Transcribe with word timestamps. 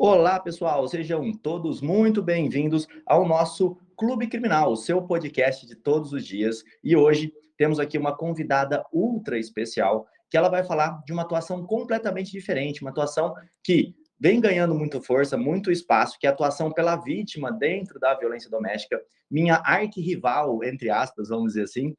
Olá, 0.00 0.38
pessoal, 0.38 0.86
sejam 0.86 1.32
todos 1.32 1.80
muito 1.80 2.22
bem-vindos 2.22 2.86
ao 3.04 3.26
nosso 3.26 3.76
Clube 3.96 4.28
Criminal, 4.28 4.70
o 4.70 4.76
seu 4.76 5.02
podcast 5.02 5.66
de 5.66 5.74
todos 5.74 6.12
os 6.12 6.24
dias. 6.24 6.62
E 6.84 6.94
hoje 6.94 7.32
temos 7.56 7.80
aqui 7.80 7.98
uma 7.98 8.16
convidada 8.16 8.86
ultra 8.92 9.36
especial, 9.36 10.06
que 10.30 10.36
ela 10.36 10.48
vai 10.48 10.62
falar 10.62 11.02
de 11.04 11.12
uma 11.12 11.22
atuação 11.22 11.66
completamente 11.66 12.30
diferente, 12.30 12.80
uma 12.80 12.92
atuação 12.92 13.34
que 13.60 13.92
vem 14.20 14.40
ganhando 14.40 14.72
muito 14.72 15.02
força, 15.02 15.36
muito 15.36 15.68
espaço, 15.68 16.16
que 16.16 16.28
é 16.28 16.30
a 16.30 16.32
atuação 16.32 16.70
pela 16.70 16.94
vítima 16.94 17.50
dentro 17.50 17.98
da 17.98 18.14
violência 18.14 18.48
doméstica. 18.48 19.02
Minha 19.28 19.56
arquirrival, 19.64 20.62
entre 20.62 20.90
aspas, 20.90 21.28
vamos 21.28 21.54
dizer 21.54 21.64
assim, 21.64 21.92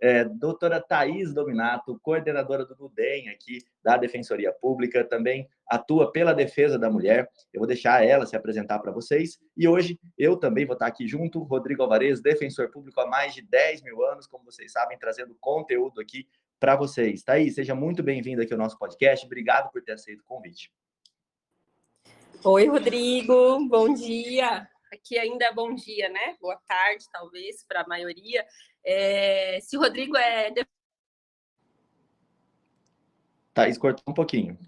é, 0.00 0.24
doutora 0.24 0.80
Thais 0.80 1.32
Dominato, 1.32 1.98
coordenadora 2.02 2.64
do 2.64 2.76
NUDEM 2.76 3.28
aqui 3.28 3.58
da 3.82 3.96
Defensoria 3.96 4.52
Pública, 4.52 5.04
também 5.04 5.48
atua 5.66 6.12
pela 6.12 6.32
defesa 6.32 6.78
da 6.78 6.90
mulher. 6.90 7.28
Eu 7.52 7.60
vou 7.60 7.66
deixar 7.66 8.04
ela 8.04 8.26
se 8.26 8.36
apresentar 8.36 8.78
para 8.78 8.92
vocês. 8.92 9.38
E 9.56 9.66
hoje 9.66 9.98
eu 10.18 10.36
também 10.36 10.66
vou 10.66 10.74
estar 10.74 10.86
aqui 10.86 11.06
junto, 11.06 11.42
Rodrigo 11.42 11.82
Alvarez, 11.82 12.20
defensor 12.20 12.70
público 12.70 13.00
há 13.00 13.06
mais 13.06 13.34
de 13.34 13.42
10 13.42 13.82
mil 13.82 14.04
anos, 14.04 14.26
como 14.26 14.44
vocês 14.44 14.72
sabem, 14.72 14.98
trazendo 14.98 15.36
conteúdo 15.40 16.00
aqui 16.00 16.26
para 16.60 16.76
vocês. 16.76 17.22
Thaís, 17.22 17.54
seja 17.54 17.74
muito 17.74 18.02
bem-vinda 18.02 18.42
aqui 18.42 18.52
ao 18.52 18.58
nosso 18.58 18.78
podcast. 18.78 19.24
Obrigado 19.26 19.70
por 19.70 19.82
ter 19.82 19.92
aceito 19.92 20.20
o 20.20 20.24
convite. 20.24 20.70
Oi, 22.44 22.66
Rodrigo. 22.68 23.66
Bom 23.68 23.92
dia. 23.92 24.68
Aqui 24.96 25.18
ainda 25.18 25.44
é 25.44 25.52
bom 25.52 25.74
dia, 25.74 26.08
né? 26.08 26.36
Boa 26.40 26.56
tarde, 26.66 27.04
talvez, 27.12 27.62
para 27.64 27.82
a 27.82 27.86
maioria. 27.86 28.46
É, 28.82 29.60
se 29.60 29.76
o 29.76 29.80
Rodrigo 29.80 30.16
é. 30.16 30.50
Thaís 33.52 33.76
cortou 33.76 34.04
um 34.08 34.14
pouquinho. 34.14 34.58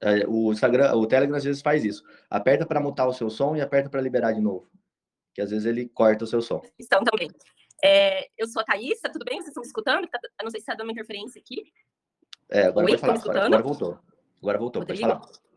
É, 0.00 0.26
o 0.28 0.52
Instagram, 0.52 0.94
o 0.94 1.06
Telegram 1.06 1.38
às 1.38 1.44
vezes 1.44 1.62
faz 1.62 1.84
isso. 1.84 2.04
Aperta 2.28 2.66
para 2.66 2.80
mutar 2.80 3.08
o 3.08 3.12
seu 3.12 3.30
som 3.30 3.56
e 3.56 3.62
aperta 3.62 3.88
para 3.88 4.02
liberar 4.02 4.32
de 4.32 4.42
novo. 4.42 4.68
Que 5.32 5.40
às 5.40 5.50
vezes 5.50 5.64
ele 5.64 5.88
corta 5.88 6.24
o 6.24 6.26
seu 6.26 6.42
som. 6.42 6.60
Estão 6.78 7.02
também. 7.02 7.30
É, 7.82 8.28
eu 8.36 8.46
sou 8.46 8.60
a 8.60 8.64
Thaís, 8.64 9.00
tá 9.00 9.08
tudo 9.08 9.24
bem? 9.24 9.38
Vocês 9.38 9.48
estão 9.48 9.62
me 9.62 9.66
escutando? 9.66 10.06
Tá, 10.08 10.20
não 10.42 10.50
sei 10.50 10.60
se 10.60 10.64
está 10.64 10.74
dando 10.74 10.88
uma 10.88 10.92
interferência 10.92 11.40
aqui. 11.40 11.72
É, 12.50 12.64
agora 12.64 12.84
Oi, 12.84 12.98
pode 12.98 13.00
falar. 13.00 13.14
Agora, 13.18 13.46
agora, 13.46 13.62
voltou. 13.62 13.98
Agora 14.42 14.58
voltou, 14.58 14.82
Rodrigo? 14.82 15.08
pode 15.08 15.20
falar. 15.20 15.53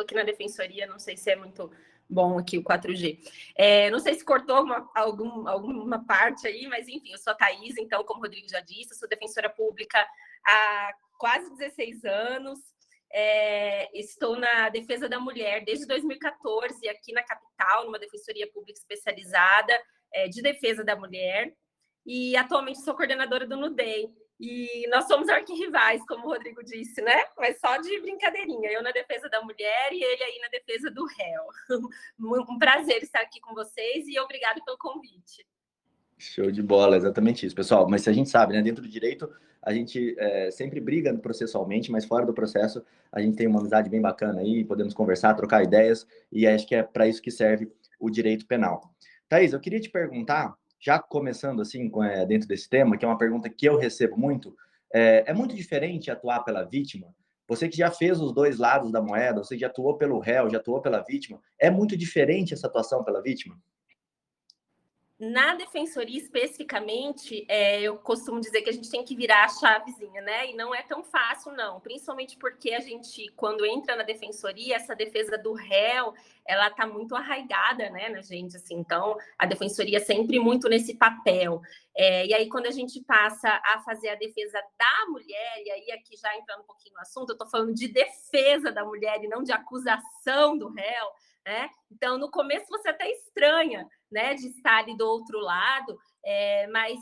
Aqui 0.00 0.14
na 0.14 0.22
defensoria, 0.22 0.86
não 0.86 0.98
sei 0.98 1.16
se 1.16 1.30
é 1.30 1.36
muito 1.36 1.70
bom 2.10 2.38
aqui 2.38 2.58
o 2.58 2.64
4G. 2.64 3.18
É, 3.56 3.90
não 3.90 4.00
sei 4.00 4.14
se 4.14 4.24
cortou 4.24 4.56
alguma, 4.56 4.90
algum, 4.94 5.48
alguma 5.48 6.04
parte 6.04 6.46
aí, 6.46 6.66
mas 6.66 6.88
enfim, 6.88 7.12
eu 7.12 7.18
sou 7.18 7.32
a 7.32 7.36
Thaís, 7.36 7.76
então, 7.78 8.02
como 8.04 8.20
o 8.20 8.22
Rodrigo 8.24 8.48
já 8.48 8.60
disse, 8.60 8.94
sou 8.94 9.08
defensora 9.08 9.48
pública 9.48 10.04
há 10.44 10.92
quase 11.18 11.48
16 11.50 12.04
anos. 12.04 12.58
É, 13.12 13.98
estou 13.98 14.36
na 14.36 14.68
defesa 14.68 15.08
da 15.08 15.18
mulher 15.18 15.64
desde 15.64 15.86
2014, 15.86 16.88
aqui 16.88 17.12
na 17.12 17.22
capital, 17.22 17.84
numa 17.84 17.98
defensoria 17.98 18.50
pública 18.52 18.78
especializada 18.78 19.76
é, 20.12 20.28
de 20.28 20.42
defesa 20.42 20.84
da 20.84 20.96
mulher. 20.96 21.52
E 22.06 22.36
atualmente 22.36 22.80
sou 22.80 22.94
coordenadora 22.94 23.46
do 23.46 23.56
NUDEM, 23.56 24.14
e 24.40 24.88
nós 24.88 25.06
somos 25.06 25.28
arquirrivais, 25.28 26.02
como 26.06 26.26
o 26.26 26.30
Rodrigo 26.30 26.64
disse, 26.64 27.02
né? 27.02 27.24
Mas 27.36 27.60
só 27.60 27.76
de 27.76 28.00
brincadeirinha. 28.00 28.70
Eu 28.70 28.82
na 28.82 28.90
defesa 28.90 29.28
da 29.28 29.42
mulher 29.42 29.92
e 29.92 30.02
ele 30.02 30.22
aí 30.22 30.38
na 30.40 30.48
defesa 30.48 30.90
do 30.90 31.04
réu. 31.04 31.42
Um 32.48 32.58
prazer 32.58 33.02
estar 33.02 33.20
aqui 33.20 33.38
com 33.38 33.54
vocês 33.54 34.06
e 34.08 34.18
obrigado 34.18 34.64
pelo 34.64 34.78
convite. 34.78 35.46
Show 36.16 36.50
de 36.50 36.62
bola, 36.62 36.96
exatamente 36.96 37.44
isso, 37.44 37.54
pessoal. 37.54 37.86
Mas 37.88 38.08
a 38.08 38.12
gente 38.12 38.30
sabe, 38.30 38.54
né? 38.54 38.62
Dentro 38.62 38.82
do 38.82 38.88
direito, 38.88 39.30
a 39.62 39.74
gente 39.74 40.14
é, 40.18 40.50
sempre 40.50 40.80
briga 40.80 41.14
processualmente, 41.18 41.92
mas 41.92 42.06
fora 42.06 42.24
do 42.24 42.32
processo, 42.32 42.82
a 43.12 43.20
gente 43.20 43.36
tem 43.36 43.46
uma 43.46 43.60
amizade 43.60 43.90
bem 43.90 44.00
bacana 44.00 44.40
aí, 44.40 44.64
podemos 44.64 44.94
conversar, 44.94 45.34
trocar 45.34 45.62
ideias, 45.62 46.06
e 46.32 46.46
acho 46.46 46.66
que 46.66 46.74
é 46.74 46.82
para 46.82 47.06
isso 47.06 47.20
que 47.20 47.30
serve 47.30 47.70
o 47.98 48.08
direito 48.08 48.46
penal. 48.46 48.90
Thaís, 49.28 49.52
eu 49.52 49.60
queria 49.60 49.80
te 49.80 49.90
perguntar 49.90 50.56
já 50.80 50.98
começando 50.98 51.60
assim 51.60 51.90
é, 52.02 52.24
dentro 52.24 52.48
desse 52.48 52.68
tema, 52.68 52.96
que 52.96 53.04
é 53.04 53.08
uma 53.08 53.18
pergunta 53.18 53.50
que 53.50 53.66
eu 53.66 53.76
recebo 53.76 54.16
muito, 54.16 54.56
é, 54.92 55.24
é, 55.26 55.34
muito 55.34 55.54
diferente 55.54 56.10
atuar 56.10 56.40
pela 56.40 56.64
vítima? 56.64 57.14
Você 57.46 57.68
que 57.68 57.76
já 57.76 57.90
fez 57.90 58.20
os 58.20 58.32
dois 58.32 58.58
lados 58.58 58.90
da 58.90 59.02
moeda, 59.02 59.42
você 59.44 59.58
já 59.58 59.66
atuou 59.66 59.98
pelo 59.98 60.18
réu, 60.18 60.48
já 60.48 60.58
atuou 60.58 60.80
pela 60.80 61.02
vítima, 61.02 61.40
é 61.58 61.68
muito 61.68 61.96
diferente 61.96 62.54
essa 62.54 62.66
atuação 62.66 63.04
pela 63.04 63.20
vítima? 63.20 63.58
Na 65.20 65.54
defensoria, 65.54 66.16
especificamente, 66.16 67.44
é, 67.46 67.82
eu 67.82 67.98
costumo 67.98 68.40
dizer 68.40 68.62
que 68.62 68.70
a 68.70 68.72
gente 68.72 68.90
tem 68.90 69.04
que 69.04 69.14
virar 69.14 69.44
a 69.44 69.48
chavezinha, 69.48 70.22
né? 70.22 70.50
E 70.50 70.54
não 70.54 70.74
é 70.74 70.82
tão 70.82 71.04
fácil, 71.04 71.52
não. 71.52 71.78
Principalmente 71.78 72.38
porque 72.38 72.72
a 72.72 72.80
gente, 72.80 73.30
quando 73.36 73.66
entra 73.66 73.94
na 73.96 74.02
defensoria, 74.02 74.76
essa 74.76 74.96
defesa 74.96 75.36
do 75.36 75.52
réu, 75.52 76.14
ela 76.46 76.68
está 76.68 76.86
muito 76.86 77.14
arraigada, 77.14 77.90
né, 77.90 78.08
na 78.08 78.22
gente, 78.22 78.56
assim. 78.56 78.76
Então, 78.76 79.18
a 79.38 79.44
defensoria 79.44 79.98
é 79.98 80.00
sempre 80.00 80.40
muito 80.40 80.70
nesse 80.70 80.96
papel. 80.96 81.60
É, 81.94 82.24
e 82.24 82.32
aí, 82.32 82.48
quando 82.48 82.64
a 82.64 82.70
gente 82.70 83.04
passa 83.04 83.60
a 83.62 83.82
fazer 83.84 84.08
a 84.08 84.14
defesa 84.14 84.58
da 84.78 85.06
mulher, 85.10 85.62
e 85.62 85.70
aí 85.70 85.92
aqui 85.92 86.16
já 86.16 86.34
entrando 86.34 86.62
um 86.62 86.66
pouquinho 86.66 86.94
no 86.94 87.02
assunto, 87.02 87.28
eu 87.28 87.34
estou 87.34 87.46
falando 87.46 87.74
de 87.74 87.88
defesa 87.88 88.72
da 88.72 88.86
mulher 88.86 89.22
e 89.22 89.28
não 89.28 89.42
de 89.42 89.52
acusação 89.52 90.56
do 90.56 90.70
réu, 90.70 91.06
né? 91.44 91.68
Então, 91.90 92.16
no 92.16 92.30
começo 92.30 92.68
você 92.70 92.88
até 92.88 93.10
estranha, 93.10 93.86
né, 94.10 94.34
de 94.34 94.48
estar 94.48 94.78
ali 94.78 94.96
do 94.96 95.06
outro 95.06 95.38
lado, 95.38 95.98
é, 96.24 96.66
mas 96.68 96.98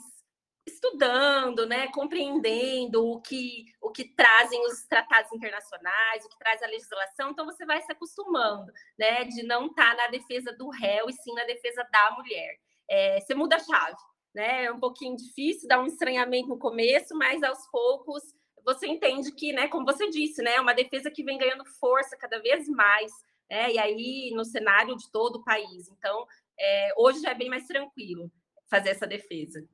estudando, 0.68 1.66
né, 1.66 1.88
compreendendo 1.88 3.04
o 3.06 3.20
que 3.20 3.64
o 3.80 3.90
que 3.90 4.04
trazem 4.04 4.64
os 4.66 4.84
tratados 4.86 5.32
internacionais, 5.32 6.24
o 6.24 6.28
que 6.28 6.38
traz 6.38 6.62
a 6.62 6.66
legislação, 6.66 7.30
então 7.30 7.46
você 7.46 7.64
vai 7.64 7.80
se 7.80 7.90
acostumando, 7.90 8.70
né, 8.98 9.24
de 9.24 9.42
não 9.42 9.66
estar 9.66 9.96
na 9.96 10.08
defesa 10.08 10.52
do 10.52 10.68
réu 10.68 11.08
e 11.08 11.12
sim 11.14 11.32
na 11.34 11.44
defesa 11.44 11.86
da 11.90 12.10
mulher. 12.12 12.58
É, 12.90 13.20
você 13.20 13.34
muda 13.34 13.56
a 13.56 13.58
chave, 13.58 13.96
né? 14.34 14.64
É 14.64 14.72
um 14.72 14.80
pouquinho 14.80 15.16
difícil, 15.16 15.68
dá 15.68 15.80
um 15.80 15.86
estranhamento 15.86 16.48
no 16.48 16.58
começo, 16.58 17.16
mas 17.16 17.42
aos 17.42 17.66
poucos 17.70 18.22
você 18.64 18.86
entende 18.86 19.32
que, 19.32 19.52
né, 19.52 19.68
como 19.68 19.86
você 19.86 20.08
disse, 20.10 20.42
né, 20.42 20.56
é 20.56 20.60
uma 20.60 20.74
defesa 20.74 21.10
que 21.10 21.24
vem 21.24 21.38
ganhando 21.38 21.64
força 21.64 22.16
cada 22.16 22.38
vez 22.40 22.68
mais, 22.68 23.10
né, 23.50 23.72
e 23.72 23.78
aí 23.78 24.30
no 24.34 24.44
cenário 24.44 24.94
de 24.96 25.10
todo 25.10 25.36
o 25.36 25.44
país. 25.44 25.88
Então, 25.88 26.26
é, 26.58 26.90
hoje 26.96 27.20
já 27.20 27.30
é 27.30 27.34
bem 27.34 27.48
mais 27.48 27.66
tranquilo 27.66 28.30
fazer 28.68 28.90
essa 28.90 29.06
defesa. 29.06 29.64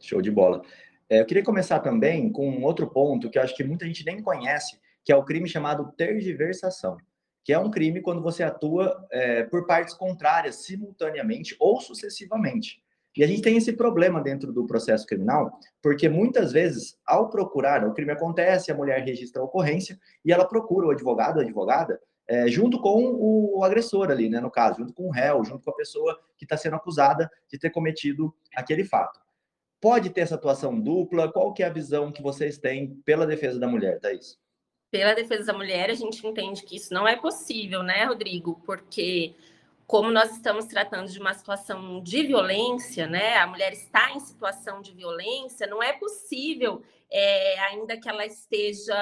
Show 0.00 0.20
de 0.20 0.30
bola. 0.30 0.62
É, 1.08 1.20
eu 1.20 1.26
queria 1.26 1.44
começar 1.44 1.80
também 1.80 2.30
com 2.30 2.48
um 2.48 2.64
outro 2.64 2.88
ponto 2.90 3.30
que 3.30 3.38
eu 3.38 3.42
acho 3.42 3.54
que 3.54 3.62
muita 3.62 3.86
gente 3.86 4.04
nem 4.04 4.22
conhece, 4.22 4.78
que 5.04 5.12
é 5.12 5.16
o 5.16 5.24
crime 5.24 5.48
chamado 5.48 5.92
tergiversação, 5.96 6.96
que 7.44 7.52
é 7.52 7.58
um 7.58 7.70
crime 7.70 8.00
quando 8.00 8.22
você 8.22 8.42
atua 8.42 9.06
é, 9.10 9.44
por 9.44 9.66
partes 9.66 9.94
contrárias 9.94 10.64
simultaneamente 10.64 11.54
ou 11.60 11.80
sucessivamente. 11.80 12.82
E 13.14 13.22
a 13.22 13.26
gente 13.26 13.42
tem 13.42 13.58
esse 13.58 13.74
problema 13.74 14.22
dentro 14.22 14.52
do 14.52 14.66
processo 14.66 15.04
criminal, 15.06 15.58
porque 15.82 16.08
muitas 16.08 16.50
vezes, 16.50 16.98
ao 17.06 17.28
procurar, 17.28 17.86
o 17.86 17.92
crime 17.92 18.12
acontece, 18.12 18.72
a 18.72 18.74
mulher 18.74 19.04
registra 19.04 19.42
a 19.42 19.44
ocorrência 19.44 19.98
e 20.24 20.32
ela 20.32 20.48
procura 20.48 20.86
o 20.86 20.90
advogado, 20.90 21.38
a 21.38 21.42
advogada, 21.42 22.00
é, 22.26 22.48
junto 22.48 22.80
com 22.80 23.16
o 23.20 23.64
agressor 23.64 24.10
ali, 24.10 24.28
né, 24.28 24.40
no 24.40 24.50
caso, 24.50 24.78
junto 24.78 24.92
com 24.92 25.08
o 25.08 25.10
réu, 25.10 25.44
junto 25.44 25.64
com 25.64 25.70
a 25.70 25.76
pessoa 25.76 26.18
que 26.36 26.44
está 26.44 26.56
sendo 26.56 26.76
acusada 26.76 27.30
de 27.50 27.58
ter 27.58 27.70
cometido 27.70 28.34
aquele 28.54 28.84
fato. 28.84 29.20
Pode 29.80 30.10
ter 30.10 30.20
essa 30.20 30.36
atuação 30.36 30.78
dupla? 30.78 31.32
Qual 31.32 31.52
que 31.52 31.62
é 31.62 31.66
a 31.66 31.72
visão 31.72 32.12
que 32.12 32.22
vocês 32.22 32.56
têm 32.56 32.94
pela 33.04 33.26
defesa 33.26 33.58
da 33.58 33.66
mulher, 33.66 33.98
Thaís? 33.98 34.38
Pela 34.92 35.14
defesa 35.14 35.46
da 35.46 35.58
mulher, 35.58 35.90
a 35.90 35.94
gente 35.94 36.24
entende 36.24 36.62
que 36.62 36.76
isso 36.76 36.94
não 36.94 37.08
é 37.08 37.16
possível, 37.16 37.82
né, 37.82 38.04
Rodrigo? 38.04 38.62
Porque 38.64 39.34
como 39.86 40.10
nós 40.10 40.32
estamos 40.32 40.66
tratando 40.66 41.10
de 41.10 41.18
uma 41.18 41.34
situação 41.34 42.02
de 42.02 42.22
violência, 42.22 43.06
né? 43.06 43.36
A 43.36 43.46
mulher 43.46 43.72
está 43.72 44.10
em 44.12 44.20
situação 44.20 44.80
de 44.80 44.92
violência, 44.92 45.66
não 45.66 45.82
é 45.82 45.92
possível, 45.92 46.82
é, 47.10 47.58
ainda 47.60 47.98
que 48.00 48.08
ela 48.08 48.24
esteja. 48.24 48.94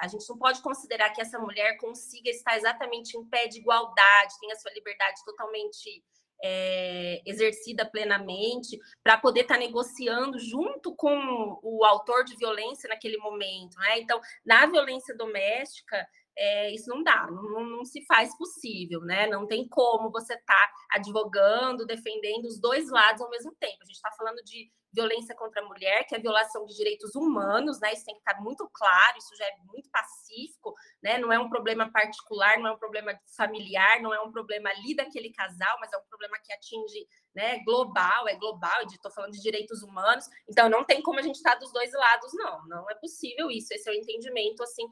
A 0.00 0.08
gente 0.08 0.28
não 0.28 0.36
pode 0.36 0.60
considerar 0.60 1.10
que 1.10 1.20
essa 1.20 1.38
mulher 1.38 1.76
consiga 1.76 2.30
estar 2.30 2.56
exatamente 2.56 3.16
em 3.16 3.24
pé 3.24 3.46
de 3.46 3.58
igualdade, 3.58 4.38
tenha 4.40 4.56
sua 4.56 4.72
liberdade 4.72 5.24
totalmente 5.24 6.02
é, 6.42 7.22
exercida 7.24 7.86
plenamente, 7.86 8.78
para 9.02 9.16
poder 9.16 9.42
estar 9.42 9.54
tá 9.54 9.60
negociando 9.60 10.38
junto 10.38 10.94
com 10.94 11.58
o 11.62 11.84
autor 11.84 12.24
de 12.24 12.36
violência 12.36 12.88
naquele 12.88 13.16
momento. 13.18 13.78
Né? 13.78 14.00
Então, 14.00 14.20
na 14.44 14.66
violência 14.66 15.16
doméstica, 15.16 16.06
é, 16.36 16.74
isso 16.74 16.90
não 16.90 17.02
dá, 17.02 17.26
não, 17.30 17.64
não, 17.64 17.84
se 17.84 18.04
faz 18.06 18.36
possível, 18.36 19.00
né? 19.00 19.26
Não 19.26 19.46
tem 19.46 19.68
como 19.68 20.10
você 20.10 20.34
estar 20.34 20.54
tá 20.54 20.72
advogando, 20.92 21.86
defendendo 21.86 22.46
os 22.46 22.60
dois 22.60 22.90
lados 22.90 23.22
ao 23.22 23.30
mesmo 23.30 23.54
tempo. 23.60 23.78
A 23.82 23.86
gente 23.86 23.96
está 23.96 24.10
falando 24.12 24.42
de 24.44 24.70
violência 24.92 25.34
contra 25.34 25.60
a 25.60 25.66
mulher, 25.66 26.04
que 26.06 26.14
é 26.14 26.18
violação 26.18 26.64
de 26.64 26.74
direitos 26.74 27.14
humanos, 27.16 27.80
né? 27.80 27.92
Isso 27.92 28.04
tem 28.04 28.14
que 28.14 28.20
estar 28.20 28.40
muito 28.40 28.68
claro, 28.72 29.18
isso 29.18 29.34
já 29.36 29.44
é 29.44 29.56
muito 29.66 29.90
pacífico, 29.90 30.72
né? 31.02 31.18
Não 31.18 31.32
é 31.32 31.38
um 31.38 31.48
problema 31.48 31.90
particular, 31.90 32.58
não 32.58 32.68
é 32.68 32.72
um 32.72 32.78
problema 32.78 33.12
familiar, 33.36 34.00
não 34.00 34.14
é 34.14 34.20
um 34.20 34.30
problema 34.30 34.70
ali 34.70 34.94
daquele 34.94 35.32
casal, 35.32 35.76
mas 35.80 35.92
é 35.92 35.98
um 35.98 36.04
problema 36.08 36.38
que 36.44 36.52
atinge, 36.52 37.06
né, 37.34 37.58
global, 37.64 38.28
é 38.28 38.36
global, 38.36 38.82
estou 38.82 39.10
falando 39.10 39.32
de 39.32 39.42
direitos 39.42 39.82
humanos. 39.82 40.26
Então 40.48 40.68
não 40.68 40.84
tem 40.84 41.02
como 41.02 41.18
a 41.18 41.22
gente 41.22 41.36
estar 41.36 41.56
dos 41.56 41.72
dois 41.72 41.92
lados, 41.92 42.32
não. 42.34 42.66
Não 42.68 42.90
é 42.90 42.94
possível 42.94 43.50
isso. 43.50 43.74
Esse 43.74 43.88
é 43.88 43.92
o 43.92 43.96
entendimento 43.96 44.62
assim. 44.62 44.86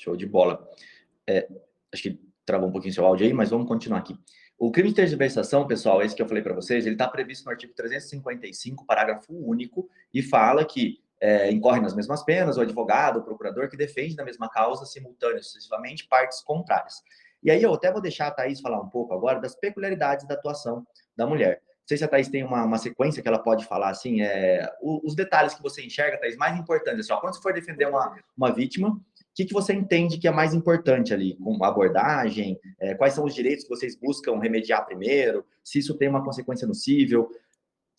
Show 0.00 0.16
de 0.16 0.26
bola. 0.26 0.66
É, 1.26 1.48
acho 1.92 2.02
que 2.02 2.20
travou 2.44 2.68
um 2.68 2.72
pouquinho 2.72 2.94
seu 2.94 3.04
áudio 3.04 3.26
aí, 3.26 3.32
mas 3.32 3.50
vamos 3.50 3.68
continuar 3.68 3.98
aqui. 3.98 4.18
O 4.58 4.70
crime 4.70 4.90
de 4.90 4.94
tergiversação, 4.94 5.66
pessoal, 5.66 6.02
esse 6.02 6.14
que 6.14 6.20
eu 6.20 6.28
falei 6.28 6.42
para 6.42 6.54
vocês, 6.54 6.84
ele 6.84 6.94
está 6.94 7.08
previsto 7.08 7.44
no 7.44 7.50
artigo 7.50 7.72
355, 7.74 8.84
parágrafo 8.84 9.32
único, 9.32 9.88
e 10.12 10.22
fala 10.22 10.64
que 10.64 10.98
é, 11.20 11.50
incorre 11.50 11.80
nas 11.80 11.94
mesmas 11.94 12.22
penas 12.22 12.56
o 12.56 12.60
advogado, 12.60 13.18
o 13.18 13.22
procurador 13.22 13.68
que 13.68 13.76
defende 13.76 14.16
na 14.16 14.24
mesma 14.24 14.48
causa, 14.48 14.84
simultâneo, 14.86 15.42
sucessivamente, 15.42 16.06
partes 16.08 16.40
contrárias. 16.42 17.02
E 17.42 17.50
aí 17.50 17.62
eu 17.62 17.72
até 17.72 17.90
vou 17.92 18.00
deixar 18.00 18.26
a 18.26 18.30
Thaís 18.30 18.60
falar 18.60 18.80
um 18.80 18.88
pouco 18.88 19.14
agora 19.14 19.40
das 19.40 19.54
peculiaridades 19.54 20.26
da 20.26 20.34
atuação 20.34 20.86
da 21.16 21.26
mulher. 21.26 21.62
Não 21.64 21.88
sei 21.88 21.96
se 21.96 22.04
a 22.04 22.08
Thaís 22.08 22.28
tem 22.28 22.44
uma, 22.44 22.62
uma 22.64 22.78
sequência 22.78 23.22
que 23.22 23.28
ela 23.28 23.38
pode 23.38 23.64
falar, 23.64 23.90
assim, 23.90 24.20
é, 24.22 24.70
os, 24.80 25.14
detalhes 25.14 25.54
que 25.54 25.62
você 25.62 25.84
enxerga, 25.84 26.18
Thaís, 26.18 26.36
mais 26.36 26.58
importantes. 26.58 27.00
Assim, 27.00 27.12
ó, 27.12 27.20
quando 27.20 27.34
você 27.34 27.42
for 27.42 27.52
defender 27.52 27.88
uma, 27.88 28.14
uma 28.36 28.52
vítima, 28.52 29.00
que, 29.34 29.44
que 29.44 29.52
você 29.52 29.72
entende 29.72 30.18
que 30.18 30.28
é 30.28 30.30
mais 30.30 30.54
importante 30.54 31.14
ali, 31.14 31.36
com 31.36 31.62
abordagem, 31.64 32.58
é, 32.78 32.94
quais 32.94 33.14
são 33.14 33.24
os 33.24 33.34
direitos 33.34 33.64
que 33.64 33.70
vocês 33.70 33.96
buscam 33.96 34.38
remediar 34.38 34.84
primeiro, 34.84 35.44
se 35.62 35.78
isso 35.78 35.94
tem 35.94 36.08
uma 36.08 36.24
consequência 36.24 36.66
nocível. 36.66 37.30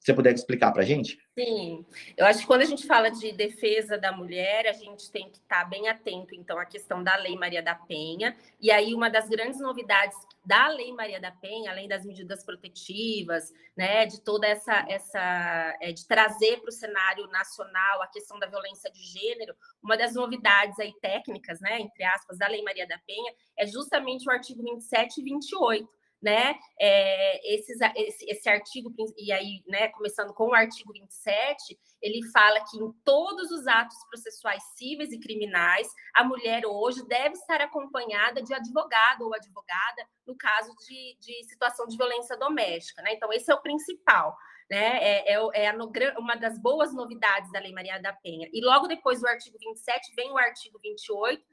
Você 0.02 0.16
puder 0.16 0.34
explicar 0.34 0.72
para 0.72 0.82
a 0.82 0.86
gente? 0.86 1.20
Sim, 1.38 1.86
eu 2.18 2.26
acho 2.26 2.40
que 2.40 2.48
quando 2.48 2.64
a 2.64 2.66
gente 2.66 2.88
fala 2.88 3.10
de 3.10 3.32
defesa 3.34 4.00
da 4.00 4.12
mulher, 4.12 4.66
a 4.66 4.74
gente 4.74 5.12
tem 5.12 5.30
que 5.30 5.38
estar 5.38 5.64
bem 5.66 5.90
atento, 5.90 6.34
então, 6.34 6.58
à 6.58 6.66
questão 6.66 7.04
da 7.04 7.16
Lei 7.18 7.36
Maria 7.36 7.62
da 7.62 7.76
Penha. 7.76 8.36
E 8.60 8.72
aí, 8.72 8.96
uma 8.96 9.12
das 9.12 9.30
grandes 9.30 9.60
novidades 9.60 10.18
da 10.44 10.70
Lei 10.70 10.92
Maria 10.92 11.22
da 11.22 11.30
Penha, 11.30 11.70
além 11.70 11.88
das 11.88 12.04
medidas 12.04 12.44
protetivas, 12.44 13.54
né, 13.78 14.08
de 14.08 14.20
toda 14.22 14.48
essa, 14.48 14.84
essa 14.90 15.78
é, 15.80 15.92
de 15.92 16.08
trazer 16.08 16.60
para 16.62 16.70
o 16.70 16.74
cenário 16.74 17.28
nacional 17.28 18.02
a 18.02 18.08
questão 18.08 18.40
da 18.40 18.48
violência 18.48 18.92
de 18.92 19.04
gênero, 19.04 19.54
uma 19.84 19.96
das 19.96 20.16
novidades 20.16 20.80
aí 20.80 20.94
técnicas, 21.00 21.62
né, 21.62 21.80
entre 21.80 22.04
aspas, 22.04 22.40
da 22.40 22.48
Lei 22.48 22.64
Maria 22.64 22.88
da 22.88 22.98
Penha, 23.06 23.32
é 23.56 23.68
justamente 23.68 24.28
o 24.28 24.32
artigo 24.32 24.64
27 24.64 25.22
e 25.22 25.24
28, 25.24 25.88
né, 26.22 26.56
é, 26.80 27.56
esses, 27.56 27.80
esse, 27.96 28.26
esse, 28.30 28.50
artigo, 28.50 28.94
e 29.18 29.32
aí, 29.32 29.64
né, 29.68 29.88
começando 29.90 30.34
com 30.34 30.50
o 30.50 30.54
artigo 30.54 30.94
27, 30.94 31.80
ele 32.02 32.22
fala 32.32 32.64
que 32.70 32.78
em 32.78 32.92
todos 33.04 33.50
os 33.50 33.66
atos 33.68 33.98
processuais 34.08 34.62
cíveis 34.78 35.12
e 35.12 35.20
criminais, 35.20 35.88
a 36.16 36.24
mulher 36.24 36.64
hoje 36.66 37.06
deve 37.08 37.34
estar 37.36 37.62
acompanhada 37.62 38.42
de 38.42 38.54
advogado 38.54 39.24
ou 39.24 39.34
advogada 39.34 40.08
no 40.28 40.36
caso 40.38 40.72
de, 40.88 41.18
de 41.20 41.44
situação 41.50 41.88
de 41.88 41.98
violência 41.98 42.38
doméstica, 42.38 43.02
né? 43.02 43.14
Então, 43.14 43.34
esse 43.34 43.52
é 43.52 43.56
o 43.56 43.62
principal. 43.62 44.36
Né? 44.70 45.00
É, 45.04 45.34
é, 45.34 45.66
é 45.66 46.18
uma 46.18 46.36
das 46.36 46.58
boas 46.58 46.94
novidades 46.94 47.52
da 47.52 47.60
Lei 47.60 47.74
Maria 47.74 48.02
da 48.02 48.14
Penha. 48.14 48.48
E 48.54 48.64
logo 48.64 48.88
depois 48.88 49.20
do 49.20 49.28
artigo 49.28 49.58
27 49.60 50.16
vem 50.16 50.32
o 50.32 50.38
artigo 50.38 50.80
28, 50.82 51.44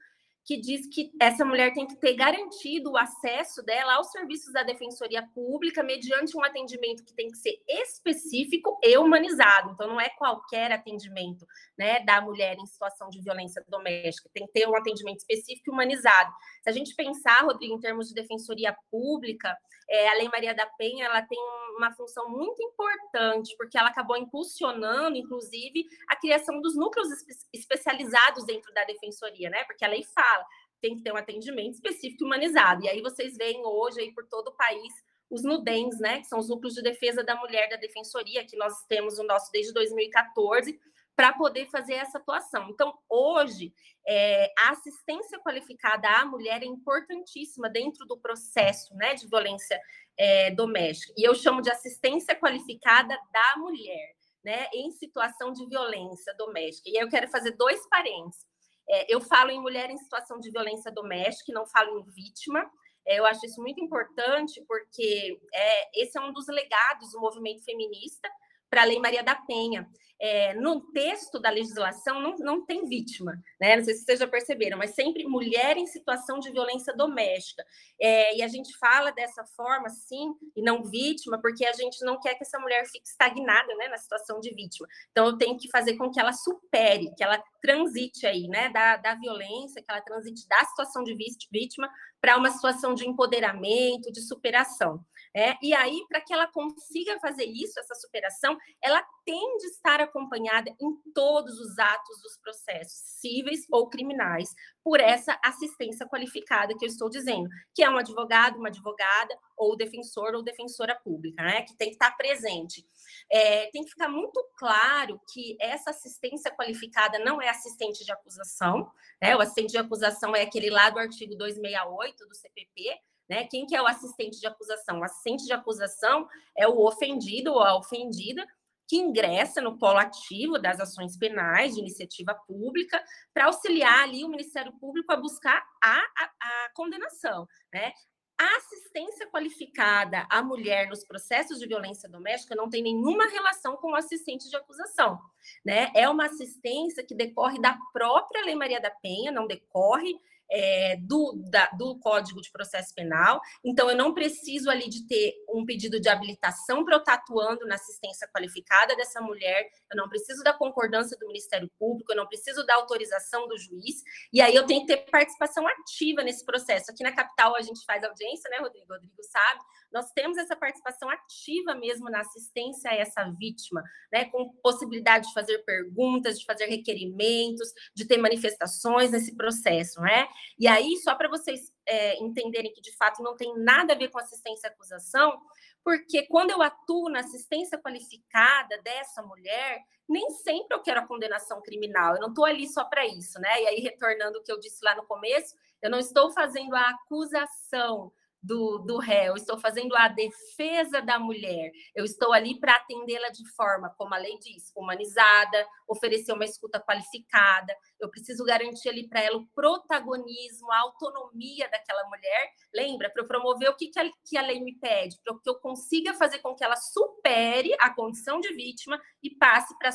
que 0.48 0.56
diz 0.56 0.88
que 0.88 1.12
essa 1.20 1.44
mulher 1.44 1.74
tem 1.74 1.86
que 1.86 1.94
ter 1.94 2.14
garantido 2.14 2.92
o 2.92 2.96
acesso 2.96 3.62
dela 3.62 3.96
aos 3.96 4.10
serviços 4.10 4.50
da 4.50 4.62
Defensoria 4.62 5.22
Pública 5.34 5.82
mediante 5.82 6.34
um 6.34 6.42
atendimento 6.42 7.04
que 7.04 7.12
tem 7.12 7.28
que 7.28 7.36
ser 7.36 7.60
específico 7.68 8.80
e 8.82 8.96
humanizado. 8.96 9.72
Então, 9.72 9.86
não 9.86 10.00
é 10.00 10.08
qualquer 10.08 10.72
atendimento 10.72 11.46
né, 11.78 12.00
da 12.00 12.22
mulher 12.22 12.56
em 12.58 12.64
situação 12.64 13.10
de 13.10 13.20
violência 13.20 13.62
doméstica, 13.68 14.30
tem 14.32 14.46
que 14.46 14.52
ter 14.54 14.66
um 14.66 14.74
atendimento 14.74 15.18
específico 15.18 15.70
e 15.70 15.70
humanizado. 15.70 16.32
Se 16.62 16.70
a 16.70 16.72
gente 16.72 16.94
pensar, 16.94 17.44
Rodrigo, 17.44 17.74
em 17.74 17.80
termos 17.80 18.08
de 18.08 18.14
Defensoria 18.14 18.74
Pública, 18.90 19.54
é, 19.90 20.08
a 20.08 20.14
Lei 20.14 20.28
Maria 20.28 20.54
da 20.54 20.66
Penha 20.66 21.06
ela 21.06 21.22
tem 21.22 21.38
uma 21.76 21.92
função 21.92 22.28
muito 22.28 22.62
importante, 22.62 23.56
porque 23.56 23.78
ela 23.78 23.88
acabou 23.88 24.16
impulsionando, 24.16 25.16
inclusive, 25.16 25.86
a 26.08 26.16
criação 26.16 26.60
dos 26.60 26.76
núcleos 26.76 27.08
espe 27.10 27.48
especializados 27.54 28.44
dentro 28.44 28.72
da 28.74 28.84
defensoria, 28.84 29.48
né? 29.48 29.64
Porque 29.64 29.84
a 29.84 29.88
lei 29.88 30.02
fala, 30.02 30.37
tem 30.80 30.96
que 30.96 31.02
ter 31.02 31.12
um 31.12 31.16
atendimento 31.16 31.74
específico 31.74 32.24
e 32.24 32.26
humanizado. 32.26 32.84
E 32.84 32.88
aí 32.88 33.00
vocês 33.00 33.36
veem 33.36 33.64
hoje 33.64 34.00
aí 34.00 34.12
por 34.12 34.26
todo 34.28 34.48
o 34.48 34.56
país 34.56 34.92
os 35.30 35.42
NUDENs, 35.42 35.98
né? 35.98 36.20
Que 36.20 36.26
são 36.26 36.38
os 36.38 36.48
núcleos 36.48 36.74
de 36.74 36.82
defesa 36.82 37.22
da 37.22 37.36
mulher 37.36 37.68
da 37.68 37.76
defensoria, 37.76 38.46
que 38.46 38.56
nós 38.56 38.84
temos 38.88 39.18
o 39.18 39.24
nosso 39.24 39.50
desde 39.52 39.72
2014 39.72 40.78
para 41.18 41.32
poder 41.32 41.66
fazer 41.66 41.94
essa 41.94 42.18
atuação. 42.18 42.68
Então, 42.70 42.96
hoje, 43.08 43.74
é, 44.06 44.52
a 44.56 44.70
assistência 44.70 45.38
qualificada 45.40 46.08
à 46.08 46.24
mulher 46.24 46.62
é 46.62 46.66
importantíssima 46.66 47.68
dentro 47.68 48.06
do 48.06 48.16
processo 48.16 48.94
né, 48.94 49.14
de 49.14 49.26
violência 49.28 49.80
é, 50.16 50.52
doméstica. 50.52 51.12
E 51.16 51.24
eu 51.24 51.34
chamo 51.34 51.60
de 51.60 51.70
assistência 51.70 52.36
qualificada 52.36 53.18
da 53.32 53.56
mulher, 53.56 54.14
né, 54.44 54.68
em 54.72 54.92
situação 54.92 55.52
de 55.52 55.66
violência 55.66 56.32
doméstica. 56.38 56.88
E 56.88 56.96
aí 56.96 57.02
eu 57.02 57.10
quero 57.10 57.28
fazer 57.28 57.50
dois 57.56 57.84
parênteses. 57.88 58.46
É, 58.88 59.12
eu 59.12 59.20
falo 59.20 59.50
em 59.50 59.60
mulher 59.60 59.90
em 59.90 59.98
situação 59.98 60.38
de 60.38 60.50
violência 60.50 60.90
doméstica, 60.90 61.52
não 61.52 61.66
falo 61.66 61.98
em 61.98 62.04
vítima. 62.10 62.64
É, 63.06 63.18
eu 63.18 63.26
acho 63.26 63.44
isso 63.44 63.60
muito 63.60 63.82
importante, 63.82 64.62
porque 64.66 65.40
é, 65.52 66.02
esse 66.02 66.18
é 66.18 66.20
um 66.20 66.32
dos 66.32 66.46
legados 66.48 67.12
do 67.12 67.20
movimento 67.20 67.64
feminista 67.64 68.28
para 68.68 68.82
a 68.82 68.84
Lei 68.84 68.98
Maria 68.98 69.22
da 69.22 69.34
Penha 69.34 69.88
é, 70.20 70.52
no 70.54 70.80
texto 70.92 71.38
da 71.38 71.48
legislação 71.48 72.20
não, 72.20 72.36
não 72.38 72.66
tem 72.66 72.84
vítima, 72.86 73.40
né? 73.60 73.76
Não 73.76 73.84
sei 73.84 73.94
se 73.94 74.04
vocês 74.04 74.18
já 74.18 74.26
perceberam, 74.26 74.76
mas 74.76 74.90
sempre 74.90 75.24
mulher 75.24 75.76
em 75.76 75.86
situação 75.86 76.40
de 76.40 76.50
violência 76.50 76.92
doméstica. 76.92 77.64
É, 78.00 78.36
e 78.36 78.42
a 78.42 78.48
gente 78.48 78.76
fala 78.78 79.12
dessa 79.12 79.44
forma, 79.56 79.88
sim, 79.88 80.34
e 80.56 80.62
não 80.62 80.82
vítima, 80.82 81.40
porque 81.40 81.64
a 81.64 81.72
gente 81.72 82.04
não 82.04 82.18
quer 82.18 82.34
que 82.34 82.42
essa 82.42 82.58
mulher 82.58 82.84
fique 82.86 83.06
estagnada 83.06 83.72
né, 83.76 83.88
na 83.88 83.96
situação 83.96 84.40
de 84.40 84.52
vítima. 84.52 84.88
Então, 85.12 85.26
eu 85.26 85.38
tenho 85.38 85.56
que 85.56 85.70
fazer 85.70 85.96
com 85.96 86.10
que 86.10 86.18
ela 86.18 86.32
supere, 86.32 87.14
que 87.16 87.22
ela 87.22 87.42
transite 87.62 88.26
aí, 88.26 88.48
né, 88.48 88.70
da, 88.70 88.96
da 88.96 89.14
violência, 89.14 89.82
que 89.82 89.90
ela 89.90 90.00
transite 90.00 90.48
da 90.48 90.64
situação 90.64 91.04
de 91.04 91.14
vítima 91.14 91.88
para 92.20 92.36
uma 92.36 92.50
situação 92.50 92.92
de 92.92 93.08
empoderamento, 93.08 94.10
de 94.10 94.20
superação. 94.20 95.04
É, 95.38 95.56
e 95.62 95.72
aí, 95.72 96.04
para 96.08 96.20
que 96.20 96.34
ela 96.34 96.48
consiga 96.48 97.16
fazer 97.20 97.44
isso, 97.44 97.78
essa 97.78 97.94
superação, 97.94 98.58
ela 98.82 99.00
tem 99.24 99.56
de 99.58 99.66
estar 99.66 100.00
acompanhada 100.00 100.68
em 100.80 101.12
todos 101.14 101.60
os 101.60 101.78
atos 101.78 102.20
dos 102.20 102.36
processos 102.38 102.98
cíveis 103.20 103.60
ou 103.70 103.88
criminais 103.88 104.52
por 104.82 104.98
essa 104.98 105.38
assistência 105.44 106.08
qualificada 106.08 106.74
que 106.76 106.84
eu 106.84 106.88
estou 106.88 107.08
dizendo, 107.08 107.48
que 107.72 107.84
é 107.84 107.88
um 107.88 107.98
advogado, 107.98 108.58
uma 108.58 108.66
advogada, 108.66 109.32
ou 109.56 109.76
defensor 109.76 110.34
ou 110.34 110.42
defensora 110.42 110.96
pública, 110.96 111.40
né? 111.40 111.62
Que 111.62 111.76
tem 111.76 111.90
que 111.90 111.94
estar 111.94 112.16
presente. 112.16 112.84
É, 113.30 113.70
tem 113.70 113.84
que 113.84 113.90
ficar 113.90 114.08
muito 114.08 114.44
claro 114.56 115.20
que 115.32 115.56
essa 115.60 115.90
assistência 115.90 116.50
qualificada 116.50 117.16
não 117.20 117.40
é 117.40 117.48
assistente 117.48 118.04
de 118.04 118.10
acusação, 118.10 118.90
né? 119.22 119.36
O 119.36 119.40
assistente 119.40 119.70
de 119.70 119.78
acusação 119.78 120.34
é 120.34 120.42
aquele 120.42 120.68
lá 120.68 120.90
do 120.90 120.98
artigo 120.98 121.36
268 121.36 122.26
do 122.26 122.34
CPP, 122.34 122.98
né? 123.28 123.44
Quem 123.44 123.66
que 123.66 123.76
é 123.76 123.82
o 123.82 123.86
assistente 123.86 124.40
de 124.40 124.46
acusação? 124.46 125.00
O 125.00 125.04
assistente 125.04 125.44
de 125.44 125.52
acusação 125.52 126.28
é 126.56 126.66
o 126.66 126.78
ofendido 126.86 127.52
ou 127.52 127.62
a 127.62 127.76
ofendida 127.76 128.46
que 128.88 128.96
ingressa 128.96 129.60
no 129.60 129.78
polo 129.78 129.98
ativo 129.98 130.58
das 130.58 130.80
ações 130.80 131.16
penais 131.16 131.74
de 131.74 131.80
iniciativa 131.80 132.34
pública 132.34 133.04
para 133.34 133.44
auxiliar 133.44 134.04
ali 134.04 134.24
o 134.24 134.28
Ministério 134.28 134.72
Público 134.80 135.12
a 135.12 135.16
buscar 135.16 135.62
a, 135.84 135.98
a, 135.98 136.30
a 136.40 136.70
condenação, 136.74 137.46
né? 137.72 137.92
A 138.40 138.56
assistência 138.56 139.26
qualificada 139.26 140.24
à 140.30 140.40
mulher 140.40 140.88
nos 140.88 141.04
processos 141.04 141.58
de 141.58 141.66
violência 141.66 142.08
doméstica 142.08 142.54
não 142.54 142.70
tem 142.70 142.82
nenhuma 142.82 143.26
relação 143.26 143.76
com 143.76 143.90
o 143.90 143.96
assistente 143.96 144.48
de 144.48 144.56
acusação, 144.56 145.18
né? 145.64 145.90
É 145.94 146.08
uma 146.08 146.26
assistência 146.26 147.04
que 147.04 147.16
decorre 147.16 147.60
da 147.60 147.76
própria 147.92 148.44
Lei 148.44 148.54
Maria 148.54 148.80
da 148.80 148.90
Penha, 148.90 149.32
não 149.32 149.46
decorre 149.46 150.18
é, 150.50 150.96
do, 150.96 151.34
da, 151.50 151.66
do 151.76 151.98
Código 151.98 152.40
de 152.40 152.50
Processo 152.50 152.94
Penal. 152.94 153.40
Então, 153.64 153.90
eu 153.90 153.96
não 153.96 154.14
preciso 154.14 154.70
ali 154.70 154.88
de 154.88 155.06
ter 155.06 155.34
um 155.48 155.64
pedido 155.64 156.00
de 156.00 156.08
habilitação 156.08 156.84
para 156.84 156.96
eu 156.96 157.00
estar 157.00 157.14
atuando 157.14 157.66
na 157.66 157.74
assistência 157.74 158.28
qualificada 158.28 158.96
dessa 158.96 159.20
mulher, 159.20 159.68
eu 159.90 159.96
não 159.96 160.08
preciso 160.08 160.42
da 160.42 160.52
concordância 160.52 161.16
do 161.18 161.26
Ministério 161.26 161.70
Público, 161.78 162.12
eu 162.12 162.16
não 162.16 162.26
preciso 162.26 162.64
da 162.64 162.74
autorização 162.74 163.46
do 163.46 163.58
juiz, 163.58 164.02
e 164.32 164.40
aí 164.40 164.54
eu 164.54 164.66
tenho 164.66 164.80
que 164.80 164.86
ter 164.86 165.10
participação 165.10 165.66
ativa 165.66 166.22
nesse 166.22 166.44
processo. 166.44 166.90
Aqui 166.90 167.02
na 167.02 167.12
capital 167.12 167.56
a 167.56 167.62
gente 167.62 167.84
faz 167.84 168.02
audiência, 168.04 168.48
né, 168.50 168.58
Rodrigo? 168.58 168.86
Rodrigo 168.92 169.22
sabe, 169.22 169.60
nós 169.92 170.10
temos 170.12 170.36
essa 170.36 170.56
participação 170.56 171.08
ativa 171.08 171.74
mesmo 171.74 172.10
na 172.10 172.20
assistência 172.20 172.90
a 172.90 172.94
essa 172.94 173.24
vítima, 173.38 173.82
né, 174.12 174.26
com 174.26 174.52
possibilidade 174.62 175.28
de 175.28 175.32
fazer 175.32 175.58
perguntas, 175.64 176.38
de 176.38 176.44
fazer 176.44 176.66
requerimentos, 176.66 177.72
de 177.94 178.06
ter 178.06 178.18
manifestações 178.18 179.10
nesse 179.10 179.34
processo, 179.36 180.00
né? 180.00 180.26
E 180.58 180.66
aí, 180.66 180.96
só 180.98 181.14
para 181.14 181.28
vocês 181.28 181.72
é, 181.86 182.16
entenderem 182.22 182.72
que 182.72 182.80
de 182.80 182.94
fato 182.96 183.22
não 183.22 183.36
tem 183.36 183.56
nada 183.58 183.92
a 183.92 183.96
ver 183.96 184.08
com 184.08 184.18
assistência 184.18 184.68
à 184.68 184.72
acusação, 184.72 185.40
porque 185.84 186.26
quando 186.26 186.50
eu 186.50 186.60
atuo 186.60 187.08
na 187.08 187.20
assistência 187.20 187.78
qualificada 187.78 188.80
dessa 188.82 189.22
mulher, 189.22 189.80
nem 190.08 190.30
sempre 190.30 190.76
eu 190.76 190.82
quero 190.82 191.00
a 191.00 191.06
condenação 191.06 191.62
criminal, 191.62 192.14
eu 192.14 192.20
não 192.20 192.28
estou 192.28 192.44
ali 192.44 192.66
só 192.66 192.84
para 192.84 193.06
isso, 193.06 193.40
né? 193.40 193.62
E 193.62 193.66
aí, 193.68 193.80
retornando 193.80 194.38
o 194.38 194.42
que 194.42 194.50
eu 194.50 194.58
disse 194.58 194.84
lá 194.84 194.94
no 194.94 195.06
começo, 195.06 195.54
eu 195.80 195.90
não 195.90 195.98
estou 195.98 196.30
fazendo 196.30 196.74
a 196.74 196.90
acusação, 196.90 198.12
do, 198.42 198.78
do 198.78 198.98
réu, 198.98 199.34
estou 199.34 199.58
fazendo 199.58 199.94
a 199.96 200.08
defesa 200.08 201.00
da 201.02 201.18
mulher, 201.18 201.70
eu 201.94 202.04
estou 202.04 202.32
ali 202.32 202.58
para 202.58 202.74
atendê-la 202.74 203.28
de 203.30 203.48
forma, 203.54 203.92
como 203.96 204.14
a 204.14 204.18
lei 204.18 204.38
diz, 204.38 204.72
humanizada, 204.76 205.66
oferecer 205.86 206.32
uma 206.32 206.44
escuta 206.44 206.80
qualificada, 206.80 207.74
eu 208.00 208.08
preciso 208.10 208.44
garantir 208.44 208.88
ali 208.88 209.08
para 209.08 209.20
ela 209.20 209.38
o 209.38 209.46
protagonismo, 209.48 210.70
a 210.70 210.80
autonomia 210.80 211.68
daquela 211.70 212.04
mulher. 212.08 212.52
Lembra, 212.74 213.10
para 213.10 213.22
eu 213.22 213.26
promover 213.26 213.68
o 213.70 213.76
que, 213.76 213.88
que, 213.88 213.98
a, 213.98 214.10
que 214.24 214.36
a 214.36 214.42
lei 214.42 214.60
me 214.60 214.78
pede, 214.78 215.16
para 215.24 215.34
que 215.42 215.48
eu 215.48 215.56
consiga 215.56 216.14
fazer 216.14 216.38
com 216.38 216.54
que 216.54 216.64
ela 216.64 216.76
supere 216.76 217.74
a 217.80 217.92
condição 217.94 218.40
de 218.40 218.52
vítima 218.54 219.00
e 219.22 219.30
passe 219.30 219.76
para 219.78 219.90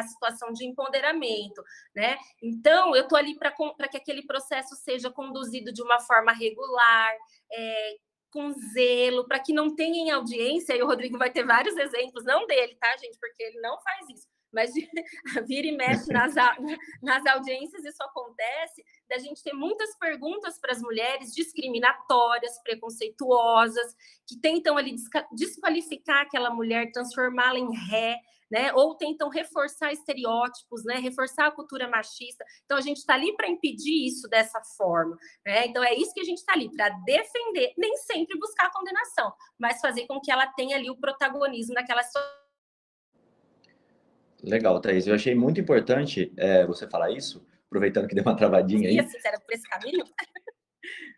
a 0.00 0.02
situação 0.02 0.52
de 0.52 0.66
empoderamento, 0.66 1.62
né? 1.94 2.18
Então, 2.42 2.94
eu 2.96 3.02
estou 3.02 3.18
ali 3.18 3.36
para 3.36 3.52
que 3.88 3.96
aquele 3.96 4.26
processo 4.26 4.74
seja 4.76 5.10
conduzido 5.10 5.72
de 5.72 5.82
uma 5.82 6.00
forma 6.00 6.32
regular, 6.32 7.14
é, 7.52 7.96
com 8.30 8.52
zelo, 8.52 9.26
para 9.26 9.38
que 9.38 9.52
não 9.52 9.74
tenha 9.74 9.96
em 9.96 10.10
audiência, 10.10 10.76
e 10.76 10.82
o 10.82 10.86
Rodrigo 10.86 11.16
vai 11.16 11.30
ter 11.30 11.44
vários 11.44 11.76
exemplos, 11.76 12.24
não 12.24 12.46
dele, 12.46 12.76
tá, 12.80 12.96
gente? 12.98 13.18
Porque 13.18 13.42
ele 13.42 13.60
não 13.60 13.80
faz 13.80 14.08
isso, 14.10 14.28
mas 14.52 14.72
de, 14.72 14.88
vira 15.46 15.66
e 15.66 15.76
mexe 15.76 16.12
nas, 16.12 16.34
nas 17.02 17.26
audiências, 17.26 17.84
isso 17.84 18.02
acontece, 18.02 18.84
da 19.08 19.18
gente 19.18 19.42
ter 19.42 19.52
muitas 19.52 19.96
perguntas 19.98 20.58
para 20.60 20.72
as 20.72 20.82
mulheres 20.82 21.34
discriminatórias, 21.34 22.60
preconceituosas, 22.62 23.94
que 24.26 24.38
tentam 24.40 24.76
ali 24.76 24.94
desqualificar 25.32 26.22
aquela 26.22 26.50
mulher, 26.50 26.90
transformá-la 26.92 27.58
em 27.58 27.74
ré, 27.88 28.18
né? 28.50 28.72
Ou 28.74 28.94
tentam 28.94 29.28
reforçar 29.28 29.92
estereótipos, 29.92 30.84
né? 30.84 30.96
Reforçar 30.96 31.46
a 31.46 31.50
cultura 31.50 31.88
machista. 31.88 32.44
Então 32.64 32.76
a 32.76 32.80
gente 32.80 32.98
está 32.98 33.14
ali 33.14 33.34
para 33.36 33.48
impedir 33.48 34.06
isso 34.06 34.28
dessa 34.28 34.60
forma, 34.76 35.16
né? 35.44 35.66
Então 35.66 35.82
é 35.82 35.94
isso 35.94 36.12
que 36.12 36.20
a 36.20 36.24
gente 36.24 36.38
está 36.38 36.52
ali 36.52 36.70
para 36.74 36.88
defender, 37.04 37.72
nem 37.76 37.96
sempre 37.96 38.38
buscar 38.38 38.66
a 38.66 38.72
condenação, 38.72 39.32
mas 39.58 39.80
fazer 39.80 40.06
com 40.06 40.20
que 40.20 40.30
ela 40.30 40.46
tenha 40.48 40.76
ali 40.76 40.90
o 40.90 40.96
protagonismo 40.96 41.74
naquela 41.74 42.02
situação. 42.02 42.46
Legal, 44.42 44.80
Thaís. 44.80 45.06
Eu 45.06 45.14
achei 45.14 45.34
muito 45.34 45.60
importante 45.60 46.32
é, 46.36 46.66
você 46.66 46.88
falar 46.88 47.10
isso, 47.10 47.44
aproveitando 47.66 48.06
que 48.06 48.14
deu 48.14 48.22
uma 48.22 48.36
travadinha 48.36 48.88
aí. 48.88 49.08
Sim, 49.08 49.18
era 49.24 49.40
por 49.40 49.52
esse 49.52 49.68
caminho. 49.68 50.04